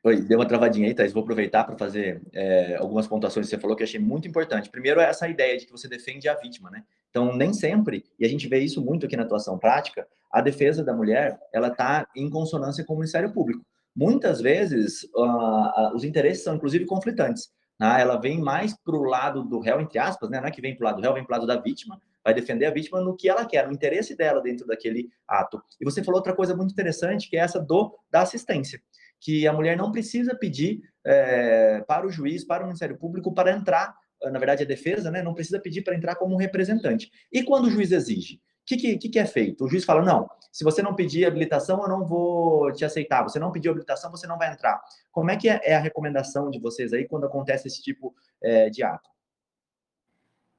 Oi, 0.03 0.23
deu 0.23 0.39
uma 0.39 0.47
travadinha 0.47 0.87
aí, 0.87 0.95
Thais. 0.95 1.13
Vou 1.13 1.23
aproveitar 1.23 1.65
para 1.65 1.77
fazer 1.77 2.23
é, 2.33 2.77
algumas 2.77 3.07
pontuações 3.07 3.47
que 3.47 3.51
você 3.51 3.61
falou 3.61 3.77
que 3.77 3.83
eu 3.83 3.87
achei 3.87 4.01
muito 4.01 4.27
importante. 4.27 4.71
Primeiro, 4.71 5.01
é 5.01 5.05
essa 5.05 5.29
ideia 5.29 5.59
de 5.59 5.67
que 5.67 5.73
você 5.73 5.89
defende 5.89 6.29
a 6.29 6.35
vítima, 6.35 6.71
né? 6.71 6.85
Então, 7.11 7.35
nem 7.35 7.53
sempre, 7.53 8.05
e 8.19 8.25
a 8.25 8.29
gente 8.29 8.47
vê 8.49 8.59
isso 8.59 8.85
muito 8.85 9.07
aqui 9.07 9.17
na 9.17 9.23
atuação 9.23 9.59
prática, 9.59 10.07
a 10.31 10.41
defesa 10.41 10.85
da 10.85 10.95
mulher, 10.95 11.39
ela 11.53 11.69
está 11.69 12.07
em 12.15 12.29
consonância 12.29 12.85
com 12.85 12.95
o 12.95 12.97
Ministério 12.97 13.33
Público. 13.33 13.65
Muitas 13.97 14.41
vezes, 14.41 15.05
uh, 15.17 15.95
os 15.95 16.05
interesses 16.05 16.45
são, 16.45 16.55
inclusive, 16.55 16.85
conflitantes. 16.85 17.51
Né? 17.81 18.01
Ela 18.01 18.17
vem 18.17 18.39
mais 18.39 18.77
para 18.85 18.97
o 18.97 19.05
lado 19.05 19.43
do 19.43 19.59
réu, 19.59 19.81
entre 19.81 19.99
aspas, 19.99 20.29
né? 20.29 20.41
não 20.41 20.49
é 20.49 20.51
que 20.51 20.61
vem 20.61 20.77
para 20.77 20.85
o 20.85 20.87
lado 20.87 20.97
do 20.97 21.03
réu, 21.03 21.15
vem 21.15 21.25
para 21.25 21.37
o 21.37 21.41
lado 21.41 21.47
da 21.47 21.61
vítima, 21.61 22.01
vai 22.23 22.35
defender 22.35 22.67
a 22.67 22.71
vítima 22.71 23.01
no 23.01 23.17
que 23.17 23.29
ela 23.29 23.47
quer, 23.47 23.67
no 23.67 23.73
interesse 23.73 24.15
dela 24.15 24.43
dentro 24.43 24.67
daquele 24.67 25.09
ato. 25.27 25.63
E 25.81 25.85
você 25.85 26.05
falou 26.05 26.19
outra 26.19 26.35
coisa 26.35 26.55
muito 26.55 26.73
interessante, 26.73 27.29
que 27.29 27.37
é 27.37 27.41
essa 27.41 27.59
do 27.59 27.99
da 28.11 28.21
assistência 28.21 28.81
que 29.21 29.47
a 29.47 29.53
mulher 29.53 29.77
não 29.77 29.91
precisa 29.91 30.35
pedir 30.35 30.81
é, 31.05 31.81
para 31.87 32.07
o 32.07 32.11
juiz, 32.11 32.45
para 32.45 32.63
o 32.63 32.67
Ministério 32.67 32.97
Público, 32.97 33.33
para 33.33 33.53
entrar, 33.53 33.97
na 34.23 34.39
verdade, 34.39 34.65
a 34.65 34.67
defesa, 34.67 35.11
né, 35.11 35.23
não 35.23 35.35
precisa 35.35 35.61
pedir 35.61 35.83
para 35.83 35.95
entrar 35.95 36.17
como 36.17 36.37
representante. 36.37 37.11
E 37.33 37.43
quando 37.43 37.67
o 37.67 37.71
juiz 37.71 37.93
exige? 37.93 38.37
O 38.37 38.41
que, 38.67 38.99
que, 38.99 39.09
que, 39.09 39.19
é 39.19 39.25
feito? 39.25 39.65
O 39.65 39.69
juiz 39.69 39.85
fala: 39.85 40.03
não, 40.03 40.29
se 40.53 40.63
você 40.63 40.83
não 40.83 40.95
pedir 40.95 41.25
habilitação, 41.25 41.81
eu 41.83 41.89
não 41.89 42.05
vou 42.05 42.71
te 42.73 42.85
aceitar. 42.85 43.23
Você 43.23 43.39
não 43.39 43.51
pediu 43.51 43.71
habilitação, 43.71 44.11
você 44.11 44.27
não 44.27 44.37
vai 44.37 44.53
entrar. 44.53 44.79
Como 45.11 45.31
é 45.31 45.37
que 45.37 45.49
é, 45.49 45.61
é 45.65 45.75
a 45.75 45.81
recomendação 45.81 46.51
de 46.51 46.61
vocês 46.61 46.93
aí 46.93 47.07
quando 47.07 47.25
acontece 47.25 47.69
esse 47.69 47.83
tipo 47.83 48.15
é, 48.43 48.69
de 48.69 48.83
ato? 48.83 49.09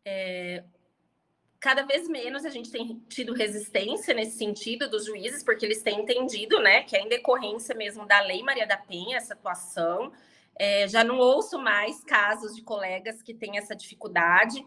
É, 0.04 0.63
cada 1.60 1.84
vez 1.84 2.08
menos 2.08 2.46
a 2.46 2.50
gente 2.50 2.72
tem 2.72 3.00
tido 3.10 3.34
resistência 3.34 4.13
nesse 4.13 4.38
sentido 4.38 4.89
dos 4.89 5.06
juízes, 5.06 5.44
porque 5.44 5.66
eles 5.66 5.84
têm 5.84 6.01
entendido, 6.01 6.60
né, 6.60 6.84
que 6.84 6.96
é 6.96 7.01
em 7.01 7.10
decorrência 7.10 7.75
mesmo 7.75 8.08
da 8.08 8.22
Lei 8.22 8.42
Maria 8.42 8.66
da 8.66 8.78
Penha, 8.78 9.18
essa 9.18 9.34
atuação. 9.34 10.12
É, 10.60 10.88
já 10.89 11.06
não 11.06 11.18
ouço 11.18 11.58
mais 11.58 12.04
casos 12.04 12.54
de 12.54 12.62
colegas 12.62 13.22
que 13.22 13.34
têm 13.34 13.58
essa 13.58 13.74
dificuldade. 13.74 14.62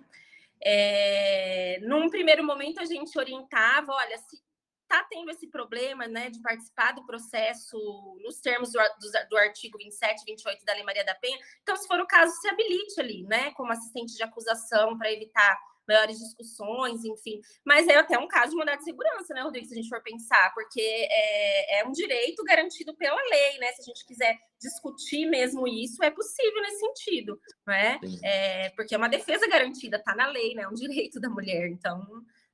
É, 0.65 1.79
num 1.83 2.09
primeiro 2.09 2.43
momento, 2.43 2.81
a 2.81 2.87
gente 2.87 3.17
orientava: 3.19 3.93
olha, 3.93 4.17
se 4.17 4.41
está 4.93 5.05
tendo 5.05 5.31
esse 5.31 5.47
problema 5.49 6.07
né, 6.07 6.31
de 6.31 6.41
participar 6.41 6.93
do 6.93 7.05
processo 7.07 7.77
nos 8.23 8.41
termos 8.41 8.73
do, 8.73 8.79
do, 8.79 9.29
do, 9.31 9.37
artigo 9.39 9.79
27 9.79 10.23
e 10.23 10.25
28 10.33 10.65
da 10.65 10.75
Lei 10.75 10.83
Maria 10.83 11.05
da 11.05 11.15
Penha, 11.15 11.39
então, 11.63 11.75
se 11.77 11.87
for 11.87 11.99
o 11.99 12.07
caso, 12.07 12.33
se 12.41 12.49
habilite 12.49 13.01
ali, 13.01 13.23
né, 13.25 13.51
como 13.53 13.73
assistente 13.73 14.15
de 14.15 14.23
acusação 14.23 14.97
para 14.99 15.11
evitar 15.11 15.59
maiores 15.87 16.19
discussões, 16.19 17.05
enfim. 17.05 17.41
Mas 17.65 17.89
é 17.89 17.97
até 17.97 18.19
um 18.19 18.29
caso 18.29 18.51
de 18.51 18.57
mandado 18.57 18.79
de 18.79 18.85
segurança, 18.85 19.35
né, 19.35 19.43
Rodrigo, 19.43 19.67
se 19.67 19.75
a 19.75 19.77
gente 19.77 19.89
for 19.89 20.03
pensar, 20.03 20.53
porque 20.55 20.81
é, 20.81 21.81
é 21.81 21.87
um 21.87 21.93
direito 21.93 22.43
garantido 22.45 22.95
pela 22.97 23.21
lei, 23.31 23.59
né? 23.59 23.67
Se 23.73 23.83
a 23.83 23.85
gente 23.85 24.05
quiser 24.07 24.39
discutir 24.61 25.27
mesmo 25.27 25.67
isso, 25.67 26.03
é 26.03 26.11
possível 26.11 26.63
nesse 26.63 26.79
sentido, 26.79 27.41
né? 27.67 27.99
É, 28.23 28.71
porque 28.71 28.95
é 28.95 28.99
uma 28.99 29.09
defesa 29.09 29.47
garantida, 29.49 29.97
está 29.97 30.15
na 30.15 30.27
lei, 30.27 30.55
né? 30.55 30.63
É 30.63 30.69
um 30.69 30.75
direito 30.75 31.21
da 31.21 31.29
mulher. 31.29 31.69
Então, 31.69 32.01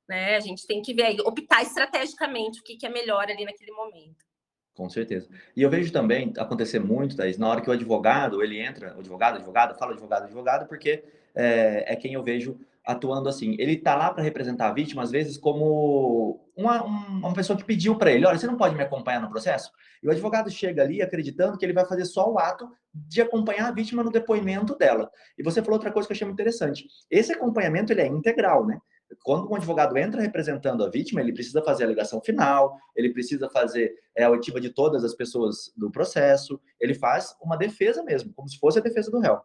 né, 0.08 0.36
a 0.36 0.40
gente 0.40 0.66
tem 0.66 0.80
que 0.80 0.94
ver 0.94 1.02
aí, 1.02 1.20
optar 1.20 1.62
estrategicamente 1.62 2.60
o 2.60 2.64
que, 2.64 2.76
que 2.76 2.86
é 2.86 2.88
melhor 2.88 3.24
ali 3.24 3.44
naquele 3.44 3.72
momento. 3.72 4.26
Com 4.74 4.88
certeza. 4.88 5.28
E 5.56 5.62
eu 5.62 5.68
vejo 5.68 5.92
também 5.92 6.32
acontecer 6.38 6.78
muito, 6.78 7.16
Thaís, 7.16 7.36
na 7.36 7.48
hora 7.48 7.60
que 7.60 7.68
o 7.68 7.72
advogado, 7.72 8.42
ele 8.42 8.60
entra, 8.60 8.94
o 8.96 9.00
advogado, 9.00 9.36
advogado, 9.36 9.76
fala 9.76 9.92
advogado, 9.92 10.24
advogado, 10.24 10.68
porque 10.68 11.04
é, 11.34 11.92
é 11.92 11.96
quem 11.96 12.14
eu 12.14 12.22
vejo 12.22 12.58
atuando 12.88 13.28
assim. 13.28 13.54
Ele 13.58 13.74
está 13.74 13.94
lá 13.94 14.10
para 14.10 14.22
representar 14.22 14.70
a 14.70 14.72
vítima, 14.72 15.02
às 15.02 15.10
vezes, 15.10 15.36
como 15.36 16.40
uma, 16.56 16.82
uma 16.82 17.34
pessoa 17.34 17.56
que 17.56 17.64
pediu 17.64 17.96
para 17.96 18.10
ele: 18.10 18.24
olha, 18.24 18.38
você 18.38 18.46
não 18.46 18.56
pode 18.56 18.74
me 18.74 18.82
acompanhar 18.82 19.20
no 19.20 19.28
processo? 19.28 19.70
E 20.02 20.08
o 20.08 20.10
advogado 20.10 20.50
chega 20.50 20.82
ali 20.82 21.02
acreditando 21.02 21.58
que 21.58 21.66
ele 21.66 21.74
vai 21.74 21.84
fazer 21.84 22.06
só 22.06 22.32
o 22.32 22.38
ato 22.38 22.66
de 22.94 23.20
acompanhar 23.20 23.68
a 23.68 23.72
vítima 23.72 24.02
no 24.02 24.10
depoimento 24.10 24.74
dela. 24.74 25.10
E 25.36 25.42
você 25.42 25.60
falou 25.60 25.74
outra 25.74 25.92
coisa 25.92 26.08
que 26.08 26.12
eu 26.12 26.14
achei 26.14 26.26
muito 26.26 26.40
interessante. 26.40 26.86
Esse 27.10 27.32
acompanhamento 27.32 27.92
ele 27.92 28.00
é 28.00 28.06
integral, 28.06 28.66
né? 28.66 28.78
Quando 29.22 29.50
um 29.50 29.54
advogado 29.54 29.96
entra 29.96 30.22
representando 30.22 30.82
a 30.82 30.90
vítima, 30.90 31.20
ele 31.20 31.32
precisa 31.32 31.62
fazer 31.62 31.84
a 31.84 31.86
alegação 31.86 32.20
final, 32.22 32.74
ele 32.96 33.10
precisa 33.10 33.50
fazer 33.50 33.94
é, 34.16 34.24
a 34.24 34.30
oitiva 34.30 34.60
de 34.60 34.70
todas 34.70 35.04
as 35.04 35.14
pessoas 35.14 35.72
do 35.76 35.90
processo, 35.90 36.60
ele 36.80 36.94
faz 36.94 37.34
uma 37.42 37.56
defesa 37.56 38.02
mesmo, 38.02 38.32
como 38.34 38.48
se 38.48 38.58
fosse 38.58 38.78
a 38.78 38.82
defesa 38.82 39.10
do 39.10 39.18
réu. 39.18 39.40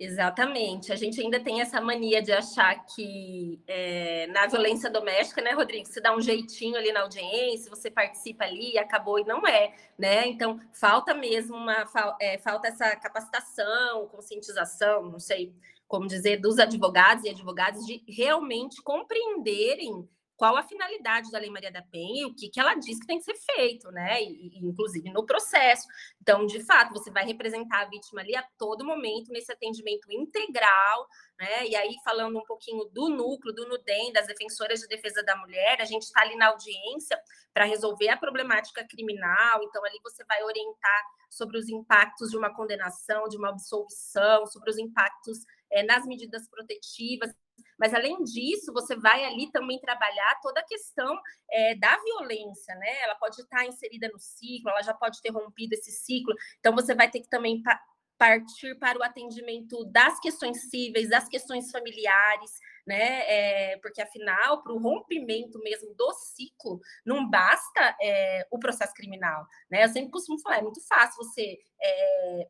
Exatamente. 0.00 0.92
A 0.92 0.96
gente 0.96 1.20
ainda 1.20 1.40
tem 1.40 1.60
essa 1.60 1.80
mania 1.80 2.22
de 2.22 2.30
achar 2.32 2.86
que 2.86 3.60
é, 3.66 4.28
na 4.28 4.46
violência 4.46 4.88
doméstica, 4.88 5.42
né, 5.42 5.50
Rodrigo, 5.50 5.88
você 5.88 6.00
dá 6.00 6.14
um 6.14 6.20
jeitinho 6.20 6.76
ali 6.76 6.92
na 6.92 7.00
audiência, 7.00 7.68
você 7.68 7.90
participa 7.90 8.44
ali 8.44 8.74
e 8.74 8.78
acabou, 8.78 9.18
e 9.18 9.24
não 9.24 9.44
é, 9.44 9.74
né? 9.98 10.28
Então, 10.28 10.60
falta 10.72 11.14
mesmo 11.14 11.56
uma 11.56 11.84
é, 12.20 12.38
falta 12.38 12.68
essa 12.68 12.94
capacitação, 12.94 14.06
conscientização, 14.06 15.10
não 15.10 15.18
sei 15.18 15.52
como 15.88 16.06
dizer, 16.06 16.36
dos 16.36 16.58
advogados 16.58 17.24
e 17.24 17.30
advogadas 17.30 17.84
de 17.86 18.04
realmente 18.06 18.82
compreenderem 18.82 20.06
qual 20.38 20.56
a 20.56 20.62
finalidade 20.62 21.32
da 21.32 21.38
Lei 21.40 21.50
Maria 21.50 21.72
da 21.72 21.82
Penha 21.82 22.22
e 22.22 22.24
o 22.24 22.32
que, 22.32 22.48
que 22.48 22.60
ela 22.60 22.74
diz 22.74 23.00
que 23.00 23.06
tem 23.08 23.18
que 23.18 23.24
ser 23.24 23.34
feito, 23.34 23.90
né? 23.90 24.22
E, 24.22 24.56
inclusive 24.62 25.10
no 25.10 25.26
processo. 25.26 25.84
Então, 26.22 26.46
de 26.46 26.64
fato, 26.64 26.92
você 26.92 27.10
vai 27.10 27.26
representar 27.26 27.82
a 27.82 27.88
vítima 27.88 28.20
ali 28.20 28.36
a 28.36 28.46
todo 28.56 28.84
momento 28.84 29.32
nesse 29.32 29.50
atendimento 29.50 30.10
integral, 30.12 31.08
né? 31.40 31.66
E 31.66 31.74
aí, 31.74 31.92
falando 32.04 32.38
um 32.38 32.44
pouquinho 32.44 32.84
do 32.84 33.08
núcleo, 33.08 33.52
do 33.52 33.68
NUDEM, 33.68 34.12
das 34.12 34.28
defensoras 34.28 34.78
de 34.78 34.86
defesa 34.86 35.24
da 35.24 35.36
mulher, 35.36 35.80
a 35.80 35.84
gente 35.84 36.02
está 36.02 36.20
ali 36.20 36.36
na 36.36 36.46
audiência 36.46 37.20
para 37.52 37.64
resolver 37.64 38.08
a 38.08 38.16
problemática 38.16 38.86
criminal, 38.86 39.60
então 39.64 39.84
ali 39.84 39.98
você 40.04 40.24
vai 40.24 40.40
orientar 40.44 41.02
sobre 41.28 41.58
os 41.58 41.68
impactos 41.68 42.30
de 42.30 42.36
uma 42.36 42.54
condenação, 42.54 43.28
de 43.28 43.36
uma 43.36 43.48
absolvição, 43.48 44.46
sobre 44.46 44.70
os 44.70 44.78
impactos 44.78 45.38
é, 45.72 45.82
nas 45.82 46.06
medidas 46.06 46.48
protetivas. 46.48 47.34
Mas, 47.78 47.94
além 47.94 48.22
disso, 48.24 48.72
você 48.72 48.96
vai 48.96 49.24
ali 49.24 49.50
também 49.52 49.78
trabalhar 49.80 50.38
toda 50.42 50.60
a 50.60 50.64
questão 50.64 51.18
é, 51.50 51.74
da 51.76 51.96
violência, 51.98 52.74
né? 52.74 53.02
Ela 53.02 53.14
pode 53.14 53.40
estar 53.40 53.64
inserida 53.66 54.08
no 54.08 54.18
ciclo, 54.18 54.70
ela 54.70 54.82
já 54.82 54.94
pode 54.94 55.20
ter 55.22 55.30
rompido 55.30 55.74
esse 55.74 55.92
ciclo. 55.92 56.34
Então, 56.58 56.74
você 56.74 56.94
vai 56.94 57.10
ter 57.10 57.20
que 57.20 57.28
também 57.28 57.62
pa 57.62 57.80
partir 58.18 58.74
para 58.80 58.98
o 58.98 59.02
atendimento 59.04 59.84
das 59.84 60.18
questões 60.18 60.68
cíveis, 60.68 61.08
das 61.08 61.28
questões 61.28 61.70
familiares, 61.70 62.50
né? 62.84 63.22
É, 63.28 63.78
porque, 63.78 64.02
afinal, 64.02 64.60
para 64.62 64.72
o 64.72 64.78
rompimento 64.78 65.58
mesmo 65.60 65.94
do 65.94 66.12
ciclo, 66.14 66.80
não 67.06 67.30
basta 67.30 67.96
é, 68.02 68.44
o 68.50 68.58
processo 68.58 68.92
criminal, 68.92 69.46
né? 69.70 69.84
Eu 69.84 69.88
sempre 69.88 70.10
costumo 70.10 70.40
falar, 70.40 70.58
é 70.58 70.62
muito 70.62 70.84
fácil 70.88 71.16
você 71.24 71.58
é, 71.80 72.48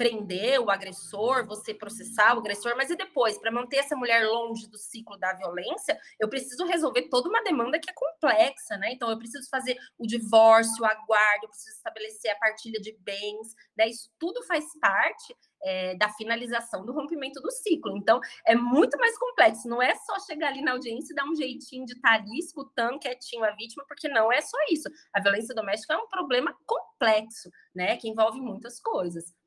prender 0.00 0.58
o 0.58 0.70
agressor, 0.70 1.46
você 1.46 1.74
processar 1.74 2.34
o 2.34 2.38
agressor, 2.38 2.74
mas 2.74 2.88
e 2.88 2.96
depois, 2.96 3.36
para 3.36 3.50
manter 3.50 3.76
essa 3.76 3.94
mulher 3.94 4.26
longe 4.26 4.66
do 4.66 4.78
ciclo 4.78 5.18
da 5.18 5.34
violência, 5.34 5.94
eu 6.18 6.26
preciso 6.26 6.64
resolver 6.64 7.10
toda 7.10 7.28
uma 7.28 7.42
demanda 7.42 7.78
que 7.78 7.90
é 7.90 7.92
complexa, 7.92 8.78
né? 8.78 8.92
Então, 8.92 9.10
eu 9.10 9.18
preciso 9.18 9.46
fazer 9.50 9.76
o 9.98 10.06
divórcio, 10.06 10.86
a 10.86 10.94
guarda, 11.06 11.44
eu 11.44 11.50
preciso 11.50 11.76
estabelecer 11.76 12.30
a 12.30 12.38
partilha 12.38 12.80
de 12.80 12.96
bens, 13.00 13.54
né? 13.76 13.88
Isso 13.88 14.10
tudo 14.18 14.42
faz 14.44 14.64
parte 14.80 15.36
é, 15.62 15.94
da 15.96 16.08
finalização 16.08 16.82
do 16.82 16.94
rompimento 16.94 17.38
do 17.42 17.50
ciclo. 17.50 17.94
Então, 17.94 18.20
é 18.46 18.54
muito 18.54 18.96
mais 18.96 19.18
complexo. 19.18 19.68
Não 19.68 19.82
é 19.82 19.94
só 19.96 20.18
chegar 20.20 20.48
ali 20.48 20.62
na 20.62 20.72
audiência 20.72 21.12
e 21.12 21.14
dar 21.14 21.26
um 21.26 21.36
jeitinho 21.36 21.84
de 21.84 21.92
estar 21.92 22.14
ali 22.14 22.38
escutando 22.38 22.98
quietinho 22.98 23.44
a 23.44 23.50
vítima, 23.50 23.84
porque 23.86 24.08
não 24.08 24.32
é 24.32 24.40
só 24.40 24.56
isso. 24.70 24.88
A 25.14 25.20
violência 25.20 25.54
doméstica 25.54 25.92
é 25.92 25.98
um 25.98 26.08
problema 26.08 26.56
complexo, 26.64 27.50
né? 27.74 27.98
Que 27.98 28.08
envolve 28.08 28.40
muitas 28.40 28.80
coisas. 28.80 29.38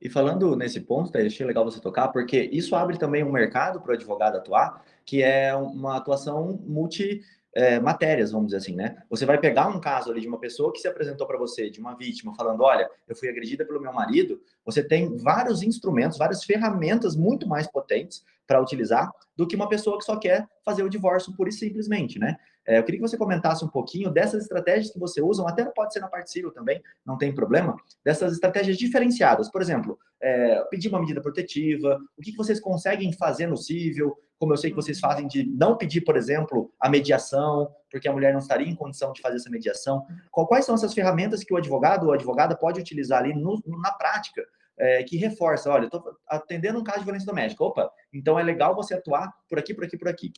E 0.00 0.08
falando 0.08 0.56
nesse 0.56 0.80
ponto, 0.80 1.10
tá, 1.10 1.18
achei 1.18 1.44
legal 1.44 1.64
você 1.64 1.80
tocar, 1.80 2.08
porque 2.08 2.48
isso 2.52 2.74
abre 2.74 2.98
também 2.98 3.22
um 3.22 3.30
mercado 3.30 3.80
para 3.80 3.90
o 3.90 3.94
advogado 3.94 4.36
atuar, 4.36 4.82
que 5.04 5.22
é 5.22 5.54
uma 5.54 5.96
atuação 5.96 6.58
multi 6.66 7.20
é, 7.52 7.80
matérias, 7.80 8.30
vamos 8.30 8.46
dizer 8.46 8.58
assim, 8.58 8.76
né? 8.76 9.02
Você 9.10 9.26
vai 9.26 9.38
pegar 9.38 9.68
um 9.68 9.80
caso 9.80 10.10
ali 10.10 10.20
de 10.20 10.28
uma 10.28 10.38
pessoa 10.38 10.72
que 10.72 10.78
se 10.78 10.88
apresentou 10.88 11.26
para 11.26 11.36
você, 11.36 11.68
de 11.68 11.80
uma 11.80 11.94
vítima, 11.96 12.34
falando: 12.34 12.62
olha, 12.62 12.88
eu 13.08 13.16
fui 13.16 13.28
agredida 13.28 13.64
pelo 13.64 13.80
meu 13.80 13.92
marido. 13.92 14.40
Você 14.64 14.82
tem 14.82 15.16
vários 15.16 15.62
instrumentos, 15.62 16.16
várias 16.16 16.44
ferramentas 16.44 17.16
muito 17.16 17.48
mais 17.48 17.66
potentes 17.66 18.24
para 18.46 18.60
utilizar 18.60 19.10
do 19.36 19.46
que 19.46 19.56
uma 19.56 19.68
pessoa 19.68 19.98
que 19.98 20.04
só 20.04 20.16
quer 20.16 20.46
fazer 20.64 20.82
o 20.82 20.88
divórcio 20.88 21.34
pura 21.34 21.48
e 21.48 21.52
simplesmente, 21.52 22.18
né? 22.18 22.36
É, 22.66 22.78
eu 22.78 22.84
queria 22.84 23.00
que 23.00 23.08
você 23.08 23.16
comentasse 23.16 23.64
um 23.64 23.68
pouquinho 23.68 24.10
dessas 24.10 24.42
estratégias 24.42 24.92
que 24.92 24.98
você 24.98 25.22
usa, 25.22 25.46
até 25.48 25.64
pode 25.64 25.92
ser 25.92 26.00
na 26.00 26.08
parte 26.08 26.30
civil 26.30 26.52
também, 26.52 26.82
não 27.04 27.16
tem 27.16 27.34
problema, 27.34 27.76
dessas 28.04 28.32
estratégias 28.32 28.76
diferenciadas. 28.76 29.50
Por 29.50 29.62
exemplo, 29.62 29.98
é, 30.22 30.62
pedir 30.70 30.88
uma 30.88 31.00
medida 31.00 31.20
protetiva, 31.20 31.98
o 32.16 32.22
que, 32.22 32.32
que 32.32 32.36
vocês 32.36 32.60
conseguem 32.60 33.12
fazer 33.12 33.46
no 33.46 33.56
civil, 33.56 34.16
como 34.38 34.52
eu 34.52 34.56
sei 34.56 34.70
que 34.70 34.76
vocês 34.76 34.98
fazem 34.98 35.26
de 35.26 35.44
não 35.44 35.76
pedir, 35.76 36.00
por 36.00 36.16
exemplo, 36.16 36.72
a 36.80 36.88
mediação, 36.88 37.70
porque 37.90 38.08
a 38.08 38.12
mulher 38.12 38.32
não 38.32 38.40
estaria 38.40 38.68
em 38.68 38.74
condição 38.74 39.12
de 39.12 39.20
fazer 39.20 39.36
essa 39.36 39.50
mediação. 39.50 40.06
Quais 40.30 40.64
são 40.64 40.74
essas 40.74 40.94
ferramentas 40.94 41.44
que 41.44 41.52
o 41.52 41.56
advogado 41.56 42.06
ou 42.06 42.12
a 42.12 42.14
advogada 42.14 42.56
pode 42.56 42.80
utilizar 42.80 43.20
ali 43.20 43.34
no, 43.34 43.62
na 43.66 43.92
prática, 43.92 44.42
é, 44.78 45.02
que 45.02 45.18
reforça, 45.18 45.70
olha, 45.70 45.84
estou 45.84 46.02
atendendo 46.26 46.78
um 46.78 46.82
caso 46.82 47.00
de 47.00 47.04
violência 47.04 47.26
doméstica, 47.26 47.62
opa, 47.62 47.90
então 48.10 48.38
é 48.38 48.42
legal 48.42 48.74
você 48.74 48.94
atuar 48.94 49.30
por 49.46 49.58
aqui, 49.58 49.74
por 49.74 49.84
aqui, 49.84 49.98
por 49.98 50.08
aqui. 50.08 50.32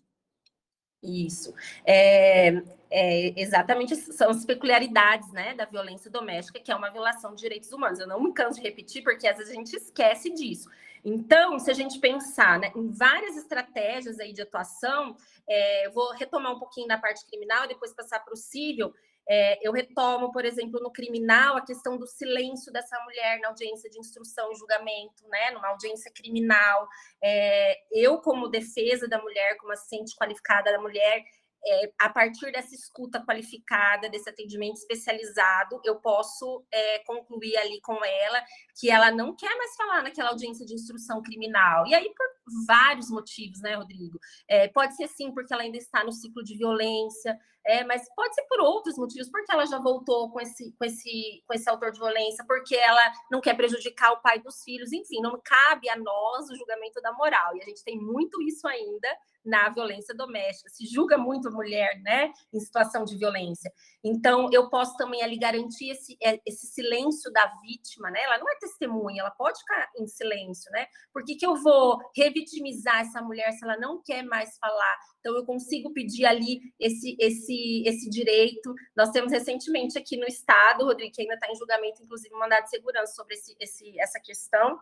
Isso. 1.03 1.53
É, 1.85 2.63
é, 2.89 3.41
exatamente 3.41 3.97
são 3.97 4.31
as 4.31 4.45
peculiaridades 4.45 5.33
né, 5.33 5.53
da 5.55 5.65
violência 5.65 6.11
doméstica, 6.11 6.61
que 6.61 6.71
é 6.71 6.77
uma 6.77 6.91
violação 6.91 7.35
de 7.35 7.43
direitos 7.43 7.73
humanos. 7.73 7.99
Eu 7.99 8.07
não 8.07 8.23
me 8.23 8.33
canso 8.33 8.61
de 8.61 8.67
repetir, 8.67 9.03
porque 9.03 9.27
às 9.27 9.37
vezes 9.37 9.53
a 9.53 9.57
gente 9.57 9.75
esquece 9.75 10.31
disso. 10.31 10.71
Então, 11.05 11.59
se 11.59 11.71
a 11.71 11.75
gente 11.75 11.99
pensar 11.99 12.61
né, 12.61 12.71
em 12.77 12.89
várias 12.93 13.37
estratégias 13.37 14.21
aí 14.21 14.33
de 14.33 14.43
atuação, 14.43 15.17
é, 15.49 15.91
vou 15.91 16.13
retomar 16.13 16.53
um 16.53 16.59
pouquinho 16.61 16.87
da 16.87 16.97
parte 16.97 17.27
criminal 17.27 17.65
e 17.65 17.69
depois 17.69 17.93
passar 17.93 18.21
para 18.21 18.35
o 18.35 18.37
civil. 18.37 18.95
É, 19.29 19.67
eu 19.67 19.73
retomo, 19.73 20.33
por 20.33 20.45
exemplo, 20.45 20.81
no 20.81 20.93
criminal, 20.93 21.57
a 21.57 21.65
questão 21.65 21.97
do 21.97 22.07
silêncio 22.07 22.73
dessa 22.73 22.99
mulher 23.05 23.39
na 23.41 23.49
audiência 23.49 23.89
de 23.89 23.99
instrução 23.99 24.51
e 24.53 24.57
julgamento, 24.57 25.27
né? 25.29 25.51
Numa 25.53 25.69
audiência 25.69 26.11
criminal. 26.13 26.89
É, 27.23 27.77
eu, 27.93 28.19
como 28.19 28.49
defesa 28.49 29.09
da 29.09 29.21
mulher, 29.21 29.57
como 29.59 29.73
assistente 29.73 30.17
qualificada 30.17 30.73
da 30.73 30.81
mulher, 30.81 31.23
é, 31.65 31.93
a 32.01 32.09
partir 32.09 32.51
dessa 32.51 32.75
escuta 32.75 33.25
qualificada, 33.25 34.09
desse 34.09 34.29
atendimento 34.29 34.77
especializado, 34.77 35.81
eu 35.85 35.97
posso 35.97 36.65
é, 36.73 36.99
concluir 37.01 37.57
ali 37.57 37.81
com 37.81 38.05
ela 38.05 38.45
que 38.79 38.91
ela 38.91 39.11
não 39.11 39.35
quer 39.35 39.55
mais 39.57 39.75
falar 39.77 40.03
naquela 40.03 40.31
audiência 40.31 40.67
de 40.67 40.75
instrução 40.75 41.23
criminal. 41.23 41.87
E 41.87 41.95
aí, 41.95 42.13
por 42.15 42.27
vários 42.67 43.11
motivos, 43.11 43.61
né, 43.61 43.75
Rodrigo? 43.77 44.19
É, 44.49 44.69
pode 44.69 44.97
ser 44.97 45.09
sim, 45.09 45.33
porque 45.33 45.53
ela 45.53 45.63
ainda 45.63 45.79
está 45.79 46.03
no 46.03 46.13
ciclo 46.13 46.43
de 46.43 46.57
violência, 46.57 47.39
é, 47.65 47.85
mas 47.85 48.13
pode 48.15 48.35
ser 48.35 48.43
por 48.49 48.61
outros 48.61 48.97
motivos, 48.97 49.31
porque 49.31 49.53
ela 49.53 49.65
já 49.67 49.79
voltou 49.79 50.31
com 50.31 50.41
esse, 50.41 50.73
com, 50.73 50.85
esse, 50.85 51.45
com 51.47 51.55
esse 51.55 51.69
autor 51.71 51.93
de 51.93 52.01
violência, 52.01 52.45
porque 52.47 52.75
ela 52.75 53.13
não 53.31 53.41
quer 53.41 53.55
prejudicar 53.55 54.13
o 54.13 54.21
pai 54.21 54.41
dos 54.41 54.63
filhos, 54.65 54.93
enfim, 54.93 55.21
não 55.21 55.41
cabe 55.45 55.89
a 55.89 55.97
nós 55.97 56.51
o 56.51 56.57
julgamento 56.57 57.01
da 57.01 57.13
moral. 57.13 57.57
E 57.57 57.63
a 57.63 57.65
gente 57.65 57.85
tem 57.85 57.97
muito 57.97 58.43
isso 58.43 58.67
ainda 58.67 59.09
na 59.45 59.69
violência 59.69 60.15
doméstica. 60.15 60.71
Se 60.71 60.87
julga 60.87 61.19
muito 61.19 61.51
mulher, 61.51 62.01
né, 62.03 62.33
em 62.53 62.61
situação 62.61 63.05
de 63.05 63.17
violência. 63.17 63.73
Então, 64.03 64.49
eu 64.53 64.69
posso 64.69 64.97
também 64.97 65.23
ali 65.23 65.39
garantir 65.39 65.91
esse, 65.91 66.17
é, 66.23 66.41
esse 66.47 66.67
silêncio 66.67 67.31
da 67.33 67.47
vítima, 67.63 68.11
né? 68.11 68.23
Ela 68.23 68.39
não 68.39 68.49
é 68.49 68.57
testemunha, 68.57 69.21
ela 69.21 69.31
pode 69.31 69.59
ficar 69.59 69.91
em 69.99 70.07
silêncio, 70.07 70.71
né? 70.73 70.87
Por 71.13 71.25
que, 71.25 71.37
que 71.37 71.47
eu 71.47 71.57
vou 71.57 71.99
revitimizar 72.17 73.01
essa 73.01 73.21
mulher 73.23 73.53
se 73.53 73.65
ela 73.65 73.77
não 73.77 74.03
quer 74.03 74.23
mais 74.23 74.57
falar? 74.59 74.99
Então, 75.21 75.37
eu 75.37 75.45
consigo 75.45 75.93
pedir 75.93 76.25
ali 76.25 76.61
esse, 76.79 77.17
esse, 77.21 77.85
esse 77.87 78.11
direito. 78.11 78.75
Nós 78.97 79.11
temos 79.11 79.33
recentemente 79.33 79.99
aqui 79.99 80.17
no 80.17 80.27
Estado, 80.27 80.85
Rodrigo, 80.85 81.13
que 81.15 81.23
ainda 81.23 81.35
está 81.35 81.51
em 81.51 81.57
julgamento, 81.57 82.03
inclusive, 82.03 82.35
mandado 82.35 82.65
de 82.65 82.71
segurança 82.71 83.15
sobre 83.15 83.35
esse, 83.35 83.57
esse, 83.61 84.01
essa 84.01 84.21
questão. 84.21 84.79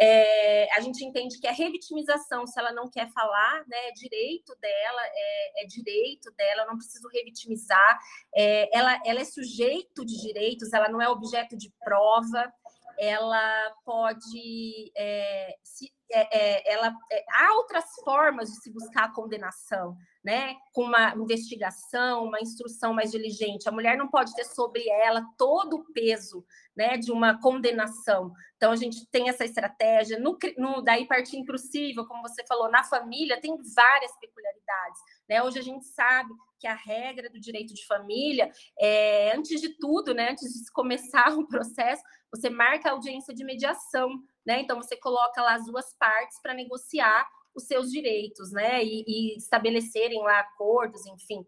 É, 0.00 0.72
a 0.76 0.80
gente 0.80 1.04
entende 1.04 1.40
que 1.40 1.46
a 1.46 1.52
revitimização, 1.52 2.46
se 2.46 2.58
ela 2.58 2.72
não 2.72 2.88
quer 2.88 3.10
falar, 3.10 3.64
né, 3.66 3.88
é 3.88 3.92
direito 3.92 4.54
dela, 4.60 5.02
é, 5.04 5.64
é 5.64 5.66
direito 5.66 6.30
dela, 6.36 6.62
eu 6.62 6.66
não 6.68 6.76
preciso 6.76 7.08
revitimizar. 7.08 7.98
É, 8.34 8.76
ela, 8.76 9.00
ela 9.04 9.20
é 9.20 9.24
sujeito 9.24 10.04
de 10.04 10.20
direitos, 10.20 10.72
ela 10.72 10.88
não 10.88 11.00
é 11.00 11.08
objeto 11.08 11.56
de 11.56 11.72
prova, 11.82 12.52
ela 12.98 13.70
pode 13.84 14.92
é, 14.96 15.56
se, 15.62 15.92
é, 16.10 16.36
é, 16.36 16.72
ela, 16.72 16.92
há 17.32 17.54
outras 17.54 17.84
formas 18.04 18.50
de 18.50 18.60
se 18.60 18.72
buscar 18.72 19.04
a 19.04 19.12
condenação, 19.12 19.96
né? 20.28 20.56
Com 20.74 20.82
uma 20.82 21.14
investigação, 21.14 22.24
uma 22.24 22.38
instrução 22.38 22.92
mais 22.92 23.10
diligente. 23.10 23.66
A 23.66 23.72
mulher 23.72 23.96
não 23.96 24.08
pode 24.08 24.34
ter 24.34 24.44
sobre 24.44 24.86
ela 24.86 25.24
todo 25.38 25.76
o 25.76 25.84
peso, 25.94 26.44
né, 26.76 26.98
de 26.98 27.10
uma 27.10 27.40
condenação. 27.40 28.30
Então 28.58 28.70
a 28.70 28.76
gente 28.76 29.06
tem 29.06 29.30
essa 29.30 29.46
estratégia. 29.46 30.18
No, 30.18 30.36
no 30.58 30.82
daí 30.82 31.06
partindo 31.06 31.46
para 31.46 31.56
o 31.56 31.58
civil, 31.58 32.04
como 32.04 32.20
você 32.20 32.44
falou, 32.46 32.70
na 32.70 32.84
família 32.84 33.40
tem 33.40 33.56
várias 33.74 34.14
peculiaridades. 34.20 35.00
Né? 35.26 35.42
Hoje 35.42 35.60
a 35.60 35.62
gente 35.62 35.86
sabe 35.86 36.28
que 36.60 36.66
a 36.66 36.74
regra 36.74 37.30
do 37.30 37.40
direito 37.40 37.72
de 37.72 37.86
família 37.86 38.52
é, 38.78 39.34
antes 39.34 39.58
de 39.62 39.78
tudo, 39.78 40.12
né, 40.12 40.32
antes 40.32 40.52
de 40.52 40.70
começar 40.72 41.32
o 41.38 41.48
processo, 41.48 42.02
você 42.30 42.50
marca 42.50 42.90
a 42.90 42.92
audiência 42.92 43.34
de 43.34 43.42
mediação 43.44 44.10
né? 44.48 44.62
Então 44.62 44.80
você 44.80 44.96
coloca 44.96 45.42
lá 45.42 45.56
as 45.56 45.66
duas 45.66 45.94
partes 45.98 46.40
para 46.40 46.54
negociar 46.54 47.28
os 47.54 47.64
seus 47.64 47.90
direitos, 47.90 48.52
né? 48.52 48.82
E, 48.84 49.04
e 49.06 49.36
estabelecerem 49.36 50.22
lá 50.22 50.40
acordos, 50.40 51.06
enfim. 51.06 51.44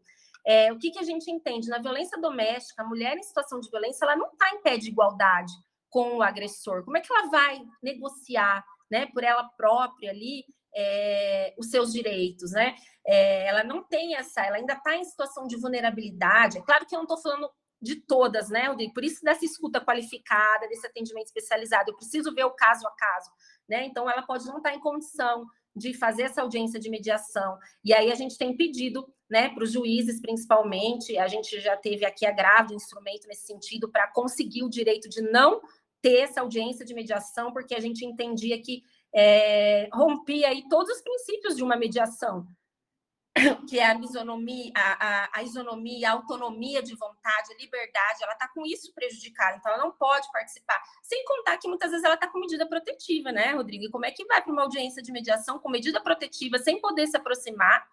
É, 0.46 0.72
o 0.72 0.78
que, 0.78 0.90
que 0.90 0.98
a 0.98 1.04
gente 1.04 1.30
entende? 1.30 1.68
Na 1.68 1.78
violência 1.78 2.18
doméstica, 2.20 2.82
a 2.82 2.86
mulher 2.86 3.16
em 3.16 3.22
situação 3.22 3.60
de 3.60 3.70
violência, 3.70 4.04
ela 4.04 4.16
não 4.16 4.32
está 4.32 4.50
em 4.54 4.62
pé 4.62 4.78
de 4.78 4.88
igualdade 4.88 5.52
com 5.88 6.16
o 6.16 6.22
agressor. 6.22 6.84
Como 6.84 6.96
é 6.96 7.00
que 7.00 7.12
ela 7.12 7.28
vai 7.28 7.60
negociar, 7.82 8.64
né, 8.90 9.06
por 9.06 9.22
ela 9.22 9.44
própria 9.56 10.10
ali, 10.10 10.44
é, 10.74 11.54
os 11.58 11.68
seus 11.68 11.92
direitos, 11.92 12.52
né? 12.52 12.76
É, 13.06 13.46
ela 13.46 13.64
não 13.64 13.82
tem 13.82 14.14
essa, 14.14 14.40
ela 14.42 14.56
ainda 14.56 14.74
está 14.74 14.96
em 14.96 15.04
situação 15.04 15.46
de 15.46 15.56
vulnerabilidade. 15.56 16.58
É 16.58 16.62
claro 16.62 16.86
que 16.86 16.94
eu 16.94 16.98
não 16.98 17.04
estou 17.04 17.18
falando 17.18 17.50
de 17.82 17.96
todas, 17.96 18.50
né, 18.50 18.68
Rodrigo? 18.68 18.92
Por 18.92 19.04
isso 19.04 19.24
dessa 19.24 19.44
escuta 19.44 19.80
qualificada, 19.80 20.68
desse 20.68 20.86
atendimento 20.86 21.26
especializado. 21.26 21.90
Eu 21.90 21.96
preciso 21.96 22.34
ver 22.34 22.44
o 22.44 22.50
caso 22.50 22.86
a 22.86 22.90
caso, 22.92 23.30
né? 23.68 23.84
Então 23.84 24.08
ela 24.08 24.22
pode 24.22 24.46
não 24.46 24.58
estar 24.58 24.74
em 24.74 24.80
condição 24.80 25.46
de 25.74 25.94
fazer 25.94 26.22
essa 26.22 26.42
audiência 26.42 26.80
de 26.80 26.90
mediação. 26.90 27.58
E 27.84 27.92
aí 27.94 28.10
a 28.10 28.14
gente 28.14 28.36
tem 28.36 28.56
pedido 28.56 29.06
né, 29.28 29.48
para 29.50 29.62
os 29.62 29.72
juízes, 29.72 30.20
principalmente, 30.20 31.16
a 31.16 31.28
gente 31.28 31.60
já 31.60 31.76
teve 31.76 32.04
aqui 32.04 32.26
a 32.26 32.32
grave 32.32 32.74
instrumento 32.74 33.28
nesse 33.28 33.46
sentido 33.46 33.88
para 33.88 34.08
conseguir 34.08 34.64
o 34.64 34.68
direito 34.68 35.08
de 35.08 35.22
não 35.22 35.60
ter 36.02 36.20
essa 36.20 36.40
audiência 36.40 36.84
de 36.84 36.94
mediação, 36.94 37.52
porque 37.52 37.74
a 37.74 37.80
gente 37.80 38.04
entendia 38.04 38.60
que 38.60 38.82
é, 39.14 39.88
rompia 39.92 40.48
aí 40.48 40.68
todos 40.68 40.96
os 40.96 41.02
princípios 41.02 41.56
de 41.56 41.62
uma 41.62 41.76
mediação, 41.76 42.46
que 43.68 43.78
é 43.78 43.86
a 43.86 43.94
isonomia, 43.94 44.72
a, 44.74 45.38
a, 45.38 45.42
isonomia, 45.42 46.10
a 46.10 46.12
autonomia 46.12 46.82
de 46.82 46.94
vontade, 46.96 47.52
a 47.52 47.56
liberdade, 47.56 48.22
ela 48.22 48.32
está 48.32 48.48
com 48.48 48.66
isso 48.66 48.92
prejudicada, 48.92 49.56
então 49.56 49.72
ela 49.72 49.84
não 49.84 49.92
pode 49.92 50.30
participar. 50.32 50.82
Sem 51.02 51.24
contar 51.24 51.56
que 51.58 51.68
muitas 51.68 51.90
vezes 51.90 52.04
ela 52.04 52.14
está 52.14 52.26
com 52.26 52.40
medida 52.40 52.66
protetiva, 52.68 53.30
né, 53.30 53.52
Rodrigo? 53.52 53.84
E 53.84 53.90
como 53.90 54.04
é 54.04 54.10
que 54.10 54.24
vai 54.24 54.42
para 54.42 54.52
uma 54.52 54.62
audiência 54.62 55.02
de 55.02 55.12
mediação 55.12 55.58
com 55.58 55.70
medida 55.70 56.00
protetiva, 56.00 56.58
sem 56.58 56.80
poder 56.80 57.06
se 57.06 57.16
aproximar? 57.16 57.86